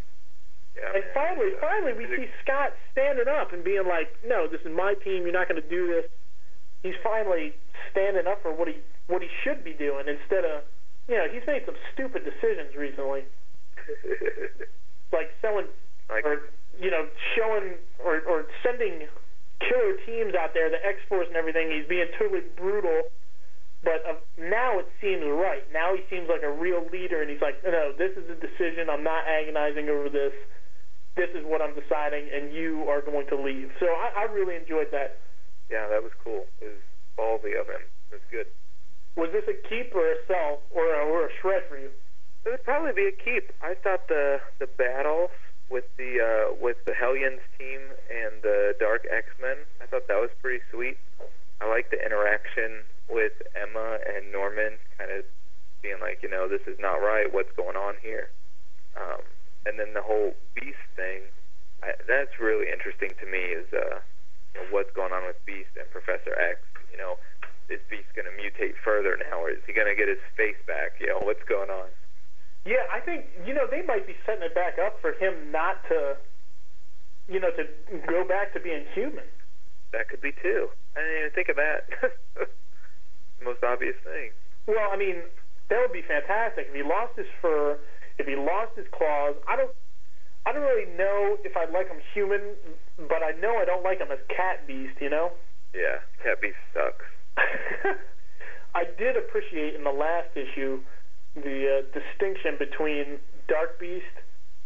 Yeah, 0.75 0.91
And 0.93 1.03
man. 1.05 1.13
finally, 1.13 1.51
Yeah. 1.53 1.59
finally, 1.61 1.93
we 1.93 2.05
see 2.15 2.29
Scott 2.43 2.73
standing 2.91 3.27
up 3.27 3.53
and 3.53 3.63
being 3.63 3.85
like, 3.87 4.11
"No, 4.25 4.47
this 4.47 4.61
is 4.61 4.73
my 4.75 4.93
team. 4.95 5.23
You're 5.23 5.31
not 5.31 5.47
going 5.47 5.61
to 5.61 5.69
do 5.69 5.87
this." 5.87 6.09
He's 6.83 6.97
finally 7.03 7.53
standing 7.91 8.27
up 8.27 8.41
for 8.41 8.51
what 8.51 8.67
he 8.67 8.81
what 9.07 9.21
he 9.21 9.29
should 9.43 9.63
be 9.63 9.73
doing 9.73 10.07
instead 10.09 10.43
of, 10.43 10.63
you 11.07 11.15
know, 11.15 11.29
he's 11.29 11.45
made 11.47 11.65
some 11.65 11.77
stupid 11.93 12.25
decisions 12.25 12.75
recently, 12.75 13.23
like 15.15 15.31
selling 15.41 15.67
like, 16.09 16.25
or 16.25 16.49
you 16.79 16.91
know, 16.91 17.07
showing 17.35 17.75
or 18.03 18.21
or 18.27 18.45
sending 18.63 19.07
killer 19.59 19.97
teams 20.05 20.35
out 20.35 20.53
there, 20.53 20.69
the 20.69 20.81
X 20.85 20.99
Force 21.09 21.27
and 21.27 21.35
everything. 21.35 21.71
He's 21.71 21.87
being 21.87 22.07
totally 22.19 22.45
brutal. 22.55 23.09
But 23.83 24.01
uh, 24.09 24.17
now 24.41 24.79
it 24.79 24.89
seems 24.99 25.21
right. 25.23 25.61
Now 25.71 25.93
he 25.93 26.01
seems 26.09 26.27
like 26.27 26.41
a 26.41 26.51
real 26.51 26.81
leader, 26.91 27.21
and 27.21 27.29
he's 27.29 27.41
like, 27.41 27.61
no, 27.63 27.93
this 27.93 28.11
is 28.17 28.25
a 28.25 28.35
decision. 28.35 28.89
I'm 28.89 29.03
not 29.03 29.27
agonizing 29.29 29.87
over 29.89 30.09
this. 30.09 30.33
This 31.15 31.29
is 31.33 31.45
what 31.45 31.61
I'm 31.61 31.73
deciding, 31.77 32.29
and 32.33 32.53
you 32.53 32.85
are 32.89 33.01
going 33.01 33.27
to 33.29 33.37
leave. 33.37 33.69
So 33.79 33.85
I, 33.85 34.25
I 34.25 34.33
really 34.33 34.55
enjoyed 34.55 34.89
that. 34.91 35.17
yeah, 35.69 35.87
that 35.89 36.01
was 36.01 36.11
cool. 36.23 36.45
It 36.61 36.73
was 36.73 36.83
ballsy 37.17 37.53
of 37.53 37.69
him. 37.69 37.81
It 38.11 38.21
was 38.21 38.27
good. 38.29 38.47
Was 39.15 39.29
this 39.33 39.45
a 39.49 39.57
keep 39.69 39.93
or 39.93 40.05
a 40.05 40.17
sell 40.27 40.61
or 40.69 40.93
a, 40.93 41.05
or 41.05 41.25
a 41.25 41.31
shred 41.41 41.63
for 41.69 41.77
you? 41.77 41.89
It 42.47 42.51
would 42.51 42.63
probably 42.63 42.93
be 42.95 43.11
a 43.11 43.11
keep. 43.11 43.51
I 43.59 43.75
thought 43.75 44.07
the 44.07 44.39
the 44.57 44.67
battles 44.67 45.35
with 45.69 45.83
the 45.97 46.23
uh, 46.23 46.55
with 46.55 46.77
the 46.85 46.93
Hellions 46.93 47.43
team 47.59 47.91
and 48.07 48.41
the 48.41 48.71
Dark 48.79 49.03
X 49.11 49.27
Men, 49.35 49.57
I 49.83 49.85
thought 49.85 50.07
that 50.07 50.15
was 50.15 50.29
pretty 50.41 50.63
sweet. 50.71 50.95
I 51.59 51.67
like 51.67 51.91
the 51.91 51.99
interaction 51.99 52.87
with 53.11 53.33
Emma 53.51 53.99
and 53.99 54.31
Norman, 54.31 54.79
kind 54.97 55.11
of 55.11 55.25
being 55.83 55.99
like, 55.99 56.23
you 56.23 56.29
know, 56.29 56.47
this 56.47 56.63
is 56.67 56.79
not 56.79 57.03
right. 57.03 57.27
What's 57.33 57.51
going 57.57 57.75
on 57.75 57.95
here? 58.01 58.31
Um, 58.95 59.27
and 59.65 59.77
then 59.77 59.91
the 59.91 60.01
whole 60.01 60.31
Beast 60.55 60.87
thing. 60.95 61.27
I, 61.83 61.99
that's 62.07 62.39
really 62.39 62.71
interesting 62.71 63.11
to 63.19 63.27
me. 63.27 63.59
Is 63.59 63.67
uh, 63.75 63.99
you 64.55 64.63
know, 64.63 64.67
what's 64.71 64.95
going 64.95 65.11
on 65.11 65.27
with 65.27 65.35
Beast 65.45 65.75
and 65.75 65.83
Professor 65.91 66.31
X? 66.39 66.63
You 66.95 66.97
know, 66.97 67.19
is 67.67 67.83
Beast 67.91 68.07
going 68.15 68.31
to 68.31 68.35
mutate 68.39 68.79
further 68.79 69.19
now, 69.19 69.43
or 69.43 69.51
is 69.51 69.59
he 69.67 69.73
going 69.73 69.91
to 69.91 69.99
get 69.99 70.07
his 70.07 70.23
face 70.39 70.63
back? 70.63 70.95
You 71.03 71.11
know, 71.11 71.19
what's 71.19 71.43
going 71.43 71.69
on? 71.69 71.91
Yeah, 72.67 72.83
I 72.91 72.99
think 72.99 73.23
you 73.47 73.55
know 73.55 73.63
they 73.63 73.81
might 73.81 74.03
be 74.03 74.11
setting 74.27 74.43
it 74.43 74.51
back 74.51 74.75
up 74.75 74.99
for 74.99 75.15
him 75.15 75.55
not 75.55 75.79
to, 75.87 76.19
you 77.31 77.39
know, 77.39 77.47
to 77.55 77.63
go 78.03 78.27
back 78.27 78.51
to 78.53 78.59
being 78.59 78.83
human. 78.93 79.23
That 79.95 80.11
could 80.11 80.19
be 80.19 80.35
too. 80.43 80.67
I 80.91 80.99
didn't 80.99 81.17
even 81.17 81.31
think 81.31 81.47
of 81.47 81.55
that. 81.55 81.87
Most 83.43 83.63
obvious 83.63 83.95
thing. 84.03 84.35
Well, 84.67 84.91
I 84.91 84.99
mean, 84.99 85.23
that 85.71 85.79
would 85.79 85.95
be 85.95 86.03
fantastic 86.03 86.67
if 86.67 86.75
he 86.75 86.83
lost 86.83 87.15
his 87.15 87.31
fur, 87.41 87.79
if 88.19 88.27
he 88.27 88.35
lost 88.35 88.75
his 88.75 88.85
claws. 88.91 89.39
I 89.47 89.55
don't, 89.55 89.71
I 90.43 90.51
don't 90.51 90.67
really 90.67 90.91
know 90.99 91.39
if 91.47 91.55
I'd 91.55 91.71
like 91.71 91.87
him 91.87 92.03
human, 92.13 92.59
but 93.07 93.23
I 93.23 93.31
know 93.39 93.55
I 93.55 93.63
don't 93.63 93.83
like 93.83 94.03
him 94.03 94.11
as 94.11 94.19
cat 94.27 94.67
beast. 94.67 94.99
You 94.99 95.09
know. 95.09 95.31
Yeah, 95.71 96.03
Cat 96.23 96.41
Beast 96.41 96.59
sucks. 96.73 97.05
I 98.75 98.83
did 98.97 99.15
appreciate 99.15 99.75
in 99.75 99.83
the 99.83 99.93
last 99.93 100.35
issue 100.35 100.81
the 101.43 101.81
uh, 101.81 101.81
distinction 101.93 102.57
between 102.57 103.19
Dark 103.47 103.79
Beast 103.79 104.05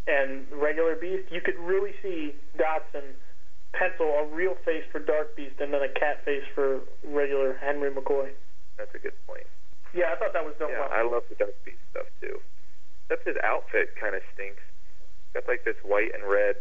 and 0.07 0.45
regular 0.51 0.95
Beast. 0.95 1.31
You 1.31 1.41
could 1.41 1.57
really 1.59 1.93
see 2.01 2.35
Dodson 2.57 3.15
pencil 3.73 4.07
a 4.07 4.25
real 4.27 4.55
face 4.65 4.83
for 4.91 4.99
Dark 4.99 5.35
Beast 5.35 5.55
and 5.59 5.73
then 5.73 5.81
a 5.81 5.91
cat 5.99 6.23
face 6.25 6.43
for 6.53 6.81
regular 7.07 7.55
Henry 7.61 7.89
McCoy. 7.91 8.31
That's 8.77 8.93
a 8.95 8.99
good 8.99 9.15
point. 9.27 9.45
Yeah, 9.93 10.11
I 10.11 10.15
thought 10.19 10.33
that 10.33 10.43
was 10.45 10.55
done 10.59 10.71
Yeah, 10.71 10.87
well. 10.87 10.91
I 10.91 11.03
love 11.03 11.23
the 11.29 11.35
Dark 11.35 11.55
Beast 11.63 11.79
stuff 11.91 12.07
too. 12.19 12.39
Except 13.07 13.27
his 13.27 13.37
outfit 13.43 13.91
kind 13.99 14.15
of 14.15 14.21
stinks. 14.33 14.63
Got 15.33 15.47
like 15.47 15.63
this 15.63 15.75
white 15.83 16.11
and 16.15 16.23
red 16.27 16.59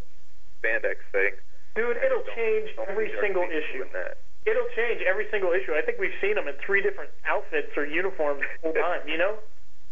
spandex 0.62 1.02
thing. 1.10 1.34
Dude, 1.74 1.96
I 1.98 2.06
it'll 2.06 2.22
don't- 2.26 2.34
change 2.36 2.68
don't 2.76 2.90
every 2.90 3.10
single 3.22 3.46
issue. 3.46 3.86
That. 3.94 4.18
It'll 4.46 4.70
change 4.74 5.02
every 5.06 5.26
single 5.30 5.52
issue. 5.52 5.74
I 5.74 5.82
think 5.82 5.98
we've 5.98 6.16
seen 6.20 6.34
him 6.38 6.48
in 6.48 6.54
three 6.64 6.80
different 6.82 7.10
outfits 7.26 7.70
or 7.76 7.84
uniforms 7.86 8.40
the 8.62 8.70
whole 8.70 8.74
time, 8.86 9.06
you 9.06 9.18
know? 9.18 9.36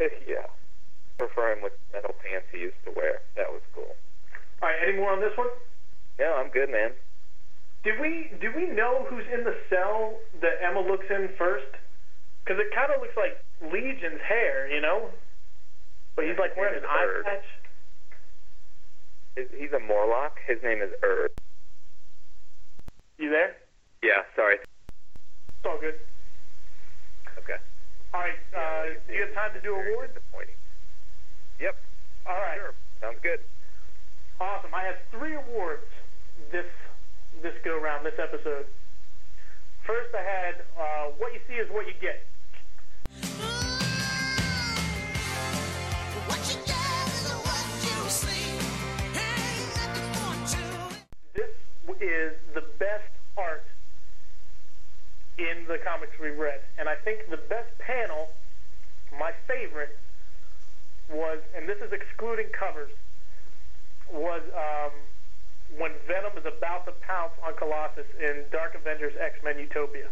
Yeah. 0.00 0.46
Prefer 1.18 1.52
him 1.52 1.62
with 1.62 1.72
metal 1.92 2.14
pants 2.22 2.46
he 2.52 2.58
used 2.58 2.78
to 2.84 2.92
wear. 2.94 3.20
That 3.36 3.50
was 3.50 3.62
cool. 3.74 3.96
All 4.62 4.68
right, 4.68 4.78
any 4.86 4.96
more 4.96 5.10
on 5.10 5.20
this 5.20 5.36
one? 5.36 5.48
Yeah, 6.18 6.34
I'm 6.34 6.50
good, 6.50 6.70
man. 6.70 6.90
Did 7.84 8.00
we 8.00 8.30
do 8.40 8.50
we 8.54 8.66
know 8.66 9.06
who's 9.08 9.24
in 9.32 9.44
the 9.44 9.54
cell 9.70 10.14
that 10.40 10.58
Emma 10.62 10.80
looks 10.80 11.06
in 11.10 11.28
first? 11.38 11.70
Because 12.44 12.60
it 12.60 12.74
kind 12.74 12.90
of 12.92 13.00
looks 13.00 13.16
like 13.16 13.38
Legion's 13.72 14.20
hair, 14.26 14.68
you 14.72 14.80
know? 14.80 15.10
But 16.16 16.26
he's 16.26 16.38
like 16.38 16.56
wearing 16.56 16.78
an 16.78 16.84
eye 16.88 17.22
patch. 17.24 17.44
He's- 19.36 19.48
He's 19.56 19.72
a 19.72 19.78
Morlock. 19.78 20.38
His 20.46 20.60
name 20.64 20.82
is 20.82 20.90
Erd. 21.04 21.30
You 23.18 23.30
there? 23.30 23.54
Yeah, 24.02 24.22
sorry. 24.34 24.56
It's 24.56 25.64
all 25.66 25.78
good. 25.78 25.94
Okay. 27.38 27.58
All 28.18 28.24
right, 28.26 28.34
uh, 28.50 28.98
do 29.06 29.14
you 29.14 29.22
have 29.22 29.32
time 29.32 29.54
to 29.54 29.60
do 29.62 29.70
awards? 29.78 30.10
Disappointing. 30.12 30.58
Yep. 31.60 31.76
All 32.26 32.34
right, 32.34 32.58
Sure. 32.58 32.74
Sounds 33.00 33.18
good. 33.22 33.38
awesome. 34.40 34.74
I 34.74 34.82
have 34.82 34.96
three 35.14 35.36
awards 35.36 35.86
this 36.50 36.66
this 37.42 37.54
go 37.64 37.78
round, 37.78 38.04
this 38.04 38.18
episode. 38.18 38.66
First, 39.86 40.10
I 40.18 40.22
had 40.26 40.54
uh, 40.76 41.14
what 41.18 41.32
you 41.32 41.38
see 41.46 41.54
is 41.62 41.70
what 41.70 41.86
you 41.86 41.94
get. 42.02 42.26
What 46.26 46.42
you 46.50 46.58
get 46.66 47.06
is 47.06 47.32
what 47.32 47.66
you 47.86 47.98
see. 48.10 48.58
Ain't 49.14 49.70
nothing 49.78 50.08
more 50.18 50.36
to 50.52 50.62
it. 50.90 51.04
This 51.34 51.52
is 52.02 52.32
the 52.54 52.62
best 52.78 53.08
art 53.36 53.64
in 55.38 55.64
the 55.66 55.78
comics 55.78 56.18
we've 56.20 56.36
read. 56.36 56.60
And 56.78 56.88
I 56.88 56.96
think 56.96 57.30
the 57.30 57.38
best 57.48 57.70
panel, 57.78 58.28
my 59.18 59.32
favorite, 59.46 59.96
was, 61.10 61.38
and 61.56 61.68
this 61.68 61.78
is 61.80 61.92
excluding 61.92 62.48
covers, 62.50 62.90
was 64.12 64.42
um, 64.52 64.92
when 65.78 65.92
Venom 66.06 66.32
is 66.36 66.44
about 66.44 66.84
to 66.86 66.92
pounce 67.00 67.32
on 67.44 67.54
Colossus 67.56 68.06
in 68.20 68.44
Dark 68.50 68.74
Avengers 68.74 69.14
X-Men 69.18 69.58
Utopia. 69.58 70.08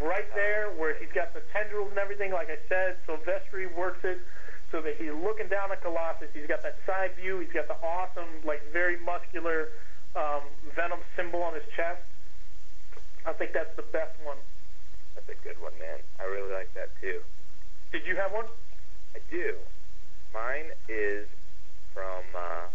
Right 0.00 0.26
there, 0.34 0.70
where 0.70 0.94
he's 0.94 1.12
got 1.14 1.34
the 1.34 1.42
tendrils 1.52 1.90
and 1.90 1.98
everything, 1.98 2.32
like 2.32 2.48
I 2.48 2.58
said, 2.68 2.96
Silvestri 3.06 3.72
works 3.76 4.02
it 4.02 4.18
so 4.72 4.80
that 4.80 4.96
he's 4.96 5.12
looking 5.12 5.46
down 5.48 5.70
at 5.70 5.82
Colossus. 5.82 6.28
He's 6.32 6.46
got 6.46 6.62
that 6.62 6.76
side 6.86 7.14
view. 7.20 7.38
He's 7.38 7.52
got 7.52 7.68
the 7.68 7.76
awesome, 7.84 8.42
like 8.44 8.60
very 8.72 8.98
muscular 8.98 9.68
um, 10.16 10.42
Venom 10.74 10.98
symbol 11.14 11.42
on 11.42 11.54
his 11.54 11.62
chest. 11.76 12.00
I 13.26 13.32
think 13.32 13.52
that's 13.52 13.74
the 13.76 13.86
best 13.88 14.14
one. 14.24 14.36
That's 15.14 15.28
a 15.28 15.38
good 15.44 15.60
one, 15.60 15.72
man. 15.78 15.98
I 16.20 16.24
really 16.24 16.52
like 16.52 16.72
that 16.74 16.90
too. 17.00 17.20
Did 17.92 18.06
you 18.06 18.16
have 18.16 18.32
one? 18.32 18.46
I 19.14 19.20
do. 19.30 19.56
Mine 20.32 20.70
is 20.88 21.26
from. 21.92 22.24
Uh, 22.34 22.68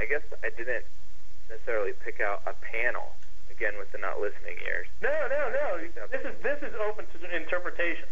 I 0.00 0.04
guess 0.06 0.22
I 0.42 0.50
didn't 0.50 0.84
necessarily 1.48 1.92
pick 2.04 2.20
out 2.20 2.42
a 2.46 2.54
panel. 2.54 3.14
Again, 3.50 3.78
with 3.78 3.92
the 3.92 3.98
not 3.98 4.18
listening 4.18 4.58
ears. 4.66 4.86
No, 5.00 5.14
no, 5.30 5.52
no. 5.52 5.78
This 6.10 6.26
is 6.26 6.34
this 6.42 6.58
is 6.62 6.74
open 6.80 7.06
to 7.12 7.36
interpretation. 7.36 8.08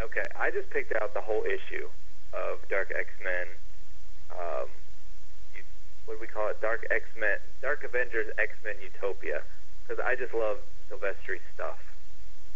Okay, 0.00 0.24
I 0.38 0.50
just 0.50 0.70
picked 0.70 0.92
out 1.00 1.12
the 1.14 1.20
whole 1.20 1.44
issue 1.44 1.88
of 2.32 2.60
Dark 2.68 2.92
X 2.92 3.08
Men, 3.24 3.46
um, 4.32 4.68
what 6.04 6.14
do 6.14 6.20
we 6.20 6.26
call 6.26 6.48
it? 6.48 6.60
Dark 6.60 6.86
X 6.90 7.04
Men, 7.18 7.38
Dark 7.62 7.84
Avengers 7.84 8.32
X 8.38 8.52
Men 8.64 8.74
Utopia, 8.82 9.42
because 9.86 10.02
I 10.02 10.18
just 10.18 10.34
love 10.34 10.58
Silvestri 10.90 11.38
stuff. 11.54 11.78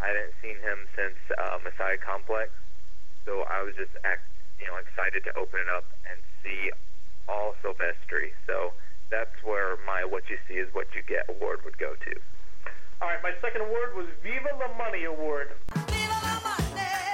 I 0.03 0.11
hadn't 0.11 0.35
seen 0.43 0.59
him 0.59 0.91
since 0.99 1.15
uh, 1.39 1.63
Messiah 1.63 1.99
Complex, 2.03 2.51
so 3.25 3.47
I 3.47 3.63
was 3.63 3.77
just 3.79 3.95
act, 4.03 4.27
you 4.59 4.67
know 4.67 4.77
excited 4.77 5.23
to 5.31 5.33
open 5.39 5.61
it 5.63 5.71
up 5.71 5.87
and 6.11 6.19
see 6.43 6.75
all 7.29 7.55
Silvestri. 7.63 8.35
So 8.47 8.73
that's 9.11 9.35
where 9.45 9.79
my 9.87 10.05
"What 10.05 10.27
You 10.27 10.39
See 10.49 10.59
Is 10.59 10.73
What 10.75 10.89
You 10.95 11.03
Get" 11.07 11.29
award 11.29 11.61
would 11.65 11.79
go 11.79 11.95
to. 11.95 12.13
All 13.01 13.09
right, 13.09 13.23
my 13.23 13.33
second 13.41 13.63
award 13.63 13.95
was 13.95 14.07
Viva 14.23 14.51
la 14.59 14.75
Money 14.75 15.05
Award. 15.05 15.55
Viva 15.87 16.19
la 16.27 16.57
money. 16.59 17.10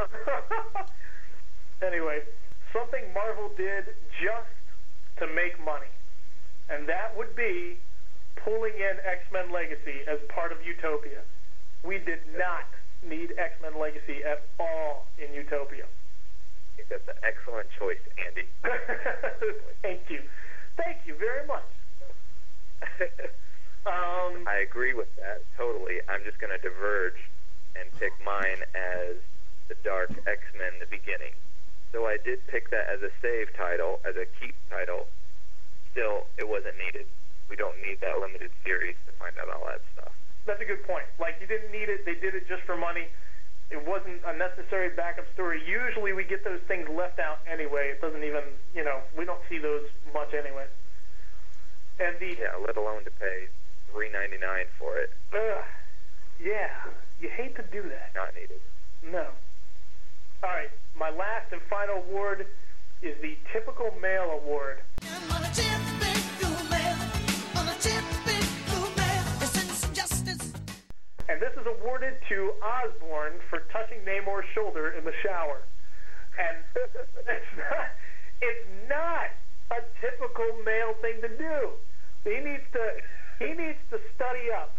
anyway, 1.82 2.20
something 2.72 3.04
Marvel 3.14 3.50
did 3.56 3.84
just 4.20 4.54
to 5.18 5.26
make 5.26 5.58
money, 5.64 5.90
and 6.68 6.88
that 6.88 7.16
would 7.16 7.34
be 7.36 7.76
pulling 8.44 8.74
in 8.74 8.96
X-Men 9.04 9.52
Legacy 9.52 10.06
as 10.08 10.18
part 10.28 10.52
of 10.52 10.58
Utopia. 10.64 11.20
We 11.84 11.98
did 11.98 12.20
not 12.36 12.64
need 13.06 13.32
X-Men 13.36 13.78
Legacy 13.78 14.24
at 14.24 14.42
all 14.58 15.06
in 15.18 15.34
Utopia. 15.34 15.84
That's 16.88 17.06
an 17.08 17.20
excellent 17.22 17.68
choice, 17.78 18.00
Andy. 18.16 18.48
Thank 19.82 20.08
you. 20.08 20.20
Thank 20.76 20.98
you 21.06 21.14
very 21.14 21.46
much. 21.46 21.68
Um, 23.86 24.44
I 24.46 24.60
agree 24.60 24.92
with 24.92 25.08
that 25.16 25.40
totally. 25.56 26.04
I'm 26.04 26.20
just 26.22 26.38
going 26.38 26.52
to 26.52 26.60
diverge 26.60 27.16
and 27.72 27.88
pick 27.98 28.12
mine 28.20 28.60
as 28.76 29.16
the 29.70 29.78
Dark 29.86 30.10
X 30.26 30.42
Men: 30.58 30.82
The 30.82 30.90
Beginning. 30.90 31.32
So 31.94 32.06
I 32.10 32.18
did 32.18 32.42
pick 32.50 32.70
that 32.74 32.90
as 32.90 33.00
a 33.06 33.10
save 33.22 33.54
title, 33.54 34.02
as 34.02 34.18
a 34.18 34.26
keep 34.42 34.54
title. 34.68 35.06
Still, 35.94 36.26
it 36.38 36.46
wasn't 36.46 36.74
needed. 36.78 37.06
We 37.48 37.54
don't 37.54 37.78
need 37.82 37.98
that 38.02 38.18
limited 38.18 38.50
series 38.62 38.94
to 39.06 39.12
find 39.18 39.34
out 39.38 39.50
all 39.50 39.66
that 39.66 39.82
stuff. 39.94 40.14
that's 40.46 40.62
a 40.62 40.64
good 40.66 40.86
point. 40.86 41.02
Like, 41.18 41.38
you 41.42 41.46
didn't 41.50 41.70
need 41.74 41.90
it. 41.90 42.06
They 42.06 42.14
did 42.14 42.34
it 42.34 42.46
just 42.46 42.62
for 42.62 42.76
money. 42.76 43.10
It 43.70 43.82
wasn't 43.86 44.22
a 44.26 44.34
necessary 44.34 44.90
backup 44.94 45.26
story. 45.34 45.62
Usually 45.66 46.12
we 46.12 46.22
get 46.22 46.42
those 46.42 46.62
things 46.66 46.86
left 46.90 47.18
out 47.18 47.38
anyway. 47.46 47.90
It 47.94 48.00
doesn't 48.00 48.22
even, 48.22 48.42
you 48.74 48.82
know, 48.82 49.02
we 49.18 49.24
don't 49.24 49.42
see 49.48 49.58
those 49.58 49.86
much 50.14 50.30
anyway. 50.34 50.66
And 51.98 52.14
the, 52.18 52.38
Yeah, 52.38 52.54
let 52.66 52.76
alone 52.76 53.02
to 53.04 53.10
pay 53.18 53.46
three 53.92 54.10
ninety 54.10 54.38
nine 54.38 54.66
for 54.78 54.96
it. 54.98 55.10
Ugh, 55.34 55.62
yeah, 56.38 56.70
you 57.20 57.28
hate 57.28 57.54
to 57.56 57.62
do 57.70 57.82
that. 57.90 58.10
Not 58.14 58.34
needed. 58.34 58.62
No. 59.02 59.26
All 60.42 60.48
right, 60.48 60.70
my 60.96 61.10
last 61.10 61.52
and 61.52 61.60
final 61.68 61.96
award 61.96 62.46
is 63.02 63.14
the 63.20 63.36
Typical 63.52 63.92
Male 64.00 64.40
Award. 64.40 64.78
I'm 65.04 65.30
on 65.36 65.44
a 65.44 65.52
typical 65.52 66.56
male. 66.72 66.96
On 67.60 67.68
a 67.68 67.76
typical 67.76 68.88
male. 68.96 69.24
It's 69.44 69.84
injustice. 69.84 70.54
And 71.28 71.42
this 71.42 71.52
is 71.60 71.66
awarded 71.68 72.16
to 72.30 72.52
Osborn 72.64 73.34
for 73.50 73.68
touching 73.70 74.00
Namor's 74.08 74.46
shoulder 74.54 74.96
in 74.96 75.04
the 75.04 75.12
shower. 75.22 75.60
And 76.40 76.56
it's 77.28 77.52
not, 77.60 77.88
it's 78.40 78.66
not 78.88 79.28
a 79.76 79.84
typical 80.00 80.56
male 80.64 80.96
thing 81.02 81.20
to 81.20 81.28
do. 81.36 81.76
He 82.24 82.40
needs 82.40 82.64
to 82.72 82.84
he 83.44 83.52
needs 83.52 83.80
to 83.92 84.00
study 84.16 84.48
up. 84.56 84.72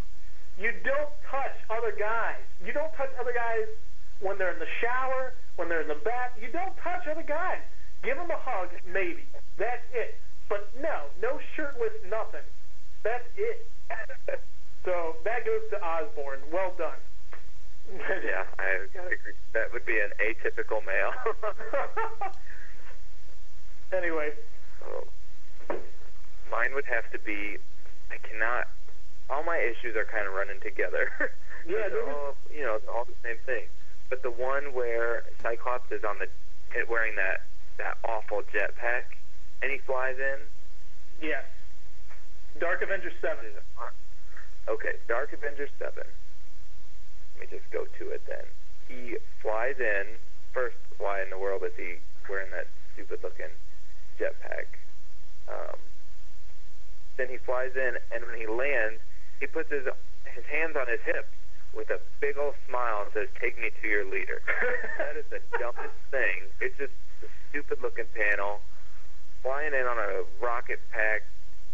You 0.58 0.74
don't 0.84 1.14
touch 1.30 1.54
other 1.70 1.94
guys. 1.94 2.42
You 2.66 2.74
don't 2.74 2.94
touch 2.98 3.14
other 3.20 3.34
guys 3.34 3.70
when 4.22 4.38
they're 4.38 4.54
in 4.54 4.60
the 4.60 4.70
shower, 4.80 5.34
when 5.62 5.70
they're 5.70 5.86
in 5.86 5.94
the 5.94 6.02
bath. 6.02 6.34
You 6.42 6.50
don't 6.50 6.74
touch 6.82 7.06
other 7.06 7.22
guys. 7.22 7.62
Give 8.02 8.18
them 8.18 8.34
a 8.34 8.42
hug, 8.42 8.74
maybe. 8.90 9.30
That's 9.62 9.86
it. 9.94 10.18
But 10.50 10.74
no, 10.82 11.14
no 11.22 11.38
shirtless 11.56 11.94
nothing. 12.10 12.42
That's 13.06 13.30
it. 13.38 13.70
So 14.82 15.14
that 15.30 15.46
goes 15.46 15.62
to 15.70 15.78
Osborn. 15.78 16.42
Well 16.52 16.74
done. 16.76 16.98
Yeah, 18.26 18.50
I 18.58 18.90
gotta 18.90 19.14
agree. 19.14 19.38
That 19.54 19.70
would 19.74 19.86
be 19.86 20.00
an 20.02 20.10
atypical 20.18 20.82
male. 20.82 21.14
anyway, 23.94 24.32
So, 24.82 25.06
mine 26.50 26.74
would 26.74 26.86
have 26.90 27.06
to 27.14 27.20
be. 27.20 27.58
I 28.10 28.18
cannot. 28.26 28.70
All 29.30 29.44
my 29.44 29.58
issues 29.62 29.94
are 29.96 30.06
kind 30.10 30.26
of 30.26 30.34
running 30.34 30.58
together. 30.66 31.12
Yeah, 31.68 31.86
they're 31.94 32.02
there 32.02 32.06
was- 32.10 32.16
all 32.18 32.36
you 32.50 32.64
know, 32.66 32.80
they're 32.82 32.90
all 32.96 33.06
the 33.06 33.14
same 33.22 33.38
thing. 33.46 33.70
But 34.12 34.24
the 34.24 34.30
one 34.30 34.76
where 34.76 35.24
Cyclops 35.42 35.90
is 35.90 36.04
on 36.04 36.20
the 36.20 36.28
wearing 36.90 37.16
that 37.16 37.48
that 37.78 37.98
awful 38.04 38.44
jetpack, 38.54 39.16
and 39.64 39.72
he 39.72 39.80
flies 39.80 40.20
in. 40.20 40.38
yes. 41.22 41.46
Dark 42.60 42.82
Avenger 42.82 43.12
7. 43.22 43.40
Okay, 44.68 45.00
Dark 45.08 45.32
Avenger 45.32 45.68
seven. 45.80 46.04
Let 46.04 47.40
me 47.40 47.58
just 47.58 47.72
go 47.72 47.86
to 47.86 48.10
it 48.12 48.22
then. 48.28 48.44
He 48.88 49.18
flies 49.42 49.80
in. 49.80 50.20
First, 50.54 50.76
why 51.00 51.24
in 51.24 51.30
the 51.30 51.38
world 51.38 51.64
is 51.64 51.72
he 51.78 51.96
wearing 52.30 52.52
that 52.52 52.68
stupid-looking 52.94 53.56
jetpack? 54.20 54.68
Um, 55.48 55.80
then 57.16 57.30
he 57.30 57.38
flies 57.38 57.72
in, 57.76 57.96
and 58.14 58.26
when 58.26 58.38
he 58.38 58.46
lands, 58.46 59.00
he 59.40 59.48
puts 59.48 59.72
his 59.72 59.88
his 60.36 60.46
hands 60.46 60.76
on 60.76 60.88
his 60.88 61.02
hips 61.06 61.32
with 61.74 61.90
a 61.90 62.00
big 62.20 62.38
old 62.38 62.56
smile 62.68 63.04
and 63.04 63.12
says, 63.14 63.30
"Take 63.40 63.58
me 63.60 63.72
to 63.82 63.88
your 63.88 64.06
leader." 64.06 64.42
that 64.98 65.16
is 65.18 65.26
the 65.30 65.42
dumbest 65.58 65.96
thing. 66.12 66.52
It's 66.60 66.78
just 66.78 66.94
a 67.24 67.28
stupid-looking 67.50 68.08
panel, 68.14 68.62
flying 69.42 69.74
in 69.74 69.86
on 69.86 69.98
a 69.98 70.24
rocket 70.44 70.80
pack, 70.92 71.24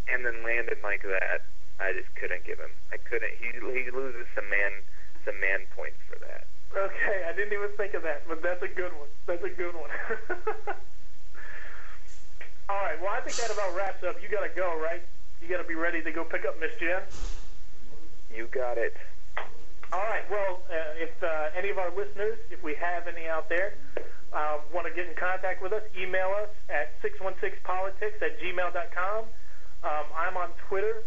and 0.07 0.25
then 0.25 0.43
landing 0.43 0.81
like 0.83 1.03
that. 1.03 1.41
I 1.79 1.93
just 1.93 2.13
couldn't 2.15 2.43
give 2.45 2.59
him. 2.59 2.71
I 2.91 2.97
couldn't. 2.97 3.33
He 3.37 3.53
he 3.53 3.91
loses 3.91 4.25
some 4.33 4.49
man 4.49 4.71
some 5.25 5.39
man 5.39 5.65
points 5.75 5.97
for 6.09 6.17
that. 6.19 6.47
Okay, 6.75 7.23
I 7.27 7.33
didn't 7.33 7.53
even 7.53 7.69
think 7.77 7.93
of 7.93 8.03
that, 8.03 8.27
but 8.27 8.41
that's 8.43 8.61
a 8.61 8.67
good 8.67 8.91
one. 8.93 9.09
That's 9.25 9.43
a 9.43 9.49
good 9.49 9.73
one. 9.75 9.89
All 12.69 12.75
right, 12.75 12.99
well, 13.01 13.11
I 13.11 13.21
think 13.21 13.37
that 13.37 13.49
about 13.51 13.75
wraps 13.75 14.03
up. 14.03 14.21
You 14.21 14.27
got 14.27 14.43
to 14.43 14.49
go, 14.53 14.77
right? 14.81 15.01
You 15.41 15.47
got 15.47 15.61
to 15.61 15.67
be 15.67 15.75
ready 15.75 16.01
to 16.03 16.11
go 16.11 16.25
pick 16.25 16.43
up 16.45 16.59
Miss 16.59 16.71
Jen. 16.79 17.01
You 18.35 18.47
got 18.51 18.77
it. 18.77 18.95
All 19.93 20.03
right. 20.03 20.27
Well, 20.29 20.59
uh, 20.67 20.99
if 20.99 21.15
uh, 21.23 21.55
any 21.57 21.69
of 21.69 21.77
our 21.77 21.95
listeners, 21.95 22.37
if 22.51 22.61
we 22.61 22.75
have 22.75 23.07
any 23.07 23.27
out 23.27 23.47
there, 23.47 23.75
uh, 24.33 24.57
want 24.73 24.85
to 24.85 24.93
get 24.93 25.07
in 25.07 25.15
contact 25.15 25.63
with 25.63 25.71
us, 25.71 25.81
email 25.95 26.35
us 26.35 26.49
at 26.67 26.91
616politics 27.01 28.19
at 28.19 28.35
gmail.com. 28.43 29.23
Um, 29.83 30.05
I'm 30.11 30.35
on 30.35 30.49
Twitter 30.67 31.03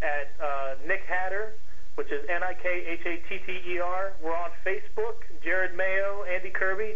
at 0.00 0.32
uh, 0.40 0.76
Nick 0.86 1.02
Hatter, 1.06 1.52
which 1.96 2.10
is 2.10 2.24
N-I-K-H-A-T-T-E-R. 2.28 4.12
We're 4.22 4.36
on 4.36 4.50
Facebook, 4.64 5.24
Jared 5.44 5.76
Mayo, 5.76 6.24
Andy 6.24 6.48
Kirby. 6.50 6.94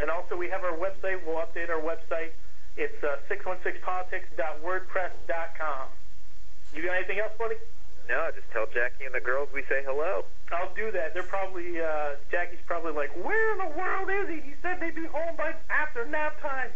And 0.00 0.08
also 0.10 0.36
we 0.36 0.48
have 0.48 0.62
our 0.62 0.76
website. 0.78 1.18
We'll 1.26 1.42
update 1.42 1.70
our 1.70 1.82
website. 1.82 2.30
It's 2.76 3.02
uh, 3.02 3.16
616politics.wordpress.com. 3.28 5.88
You 6.72 6.82
got 6.84 6.94
anything 6.94 7.18
else, 7.18 7.32
buddy? 7.36 7.56
No, 8.08 8.30
just 8.34 8.46
tell 8.52 8.66
Jackie 8.74 9.06
and 9.06 9.14
the 9.14 9.20
girls 9.22 9.48
we 9.54 9.62
say 9.68 9.82
hello. 9.86 10.24
I'll 10.50 10.74
do 10.74 10.90
that. 10.90 11.14
They're 11.14 11.26
probably 11.30 11.78
uh, 11.80 12.18
Jackie's 12.30 12.62
probably 12.66 12.92
like, 12.92 13.10
where 13.22 13.52
in 13.54 13.58
the 13.58 13.72
world 13.78 14.10
is 14.10 14.26
he? 14.28 14.40
He 14.50 14.54
said 14.62 14.80
they'd 14.80 14.94
be 14.94 15.06
home 15.06 15.36
by 15.36 15.54
after 15.70 16.04
nap 16.06 16.40
time. 16.42 16.70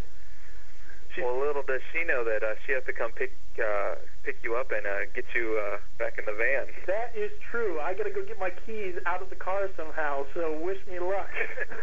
She, 1.14 1.22
Well, 1.22 1.38
little 1.38 1.62
does 1.62 1.82
she 1.94 2.02
know 2.02 2.22
that 2.26 2.42
uh, 2.42 2.58
she 2.66 2.72
has 2.74 2.82
to 2.86 2.92
come 2.92 3.10
pick 3.14 3.30
uh, 3.58 3.94
pick 4.26 4.34
you 4.42 4.54
up 4.58 4.70
and 4.74 4.82
uh, 4.86 5.06
get 5.14 5.22
you 5.34 5.54
uh, 5.62 5.78
back 5.98 6.18
in 6.18 6.24
the 6.26 6.34
van. 6.34 6.66
that 6.90 7.14
is 7.14 7.30
true. 7.50 7.78
I 7.78 7.94
gotta 7.94 8.10
go 8.10 8.26
get 8.26 8.38
my 8.38 8.50
keys 8.66 8.98
out 9.06 9.22
of 9.22 9.30
the 9.30 9.38
car 9.38 9.70
somehow. 9.78 10.26
So 10.34 10.58
wish 10.62 10.78
me 10.90 10.98
luck. 10.98 11.30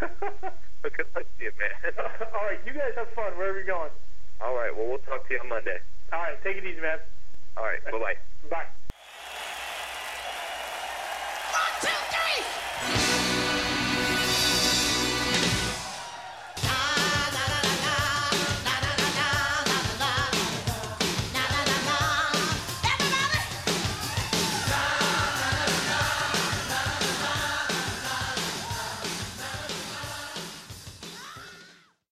But 0.82 0.98
good 0.98 1.06
luck 1.14 1.30
to 1.38 1.44
you, 1.46 1.54
man. 1.62 1.94
All 2.34 2.42
right, 2.50 2.58
you 2.66 2.74
guys 2.74 2.90
have 2.98 3.06
fun 3.14 3.38
wherever 3.38 3.54
you're 3.62 3.70
going. 3.70 3.94
All 4.42 4.56
right. 4.58 4.74
Well, 4.76 4.90
we'll 4.90 5.06
talk 5.06 5.28
to 5.28 5.34
you 5.34 5.40
on 5.40 5.48
Monday. 5.48 5.78
All 6.12 6.18
right, 6.26 6.42
take 6.44 6.58
it 6.58 6.66
easy, 6.66 6.82
man. 6.82 6.98
All 7.56 7.64
right. 7.70 7.78
Bye 7.86 8.02
bye. 8.02 8.18
Bye. 8.50 8.66
One, 11.52 11.76
two, 11.82 11.88
three! 12.12 13.11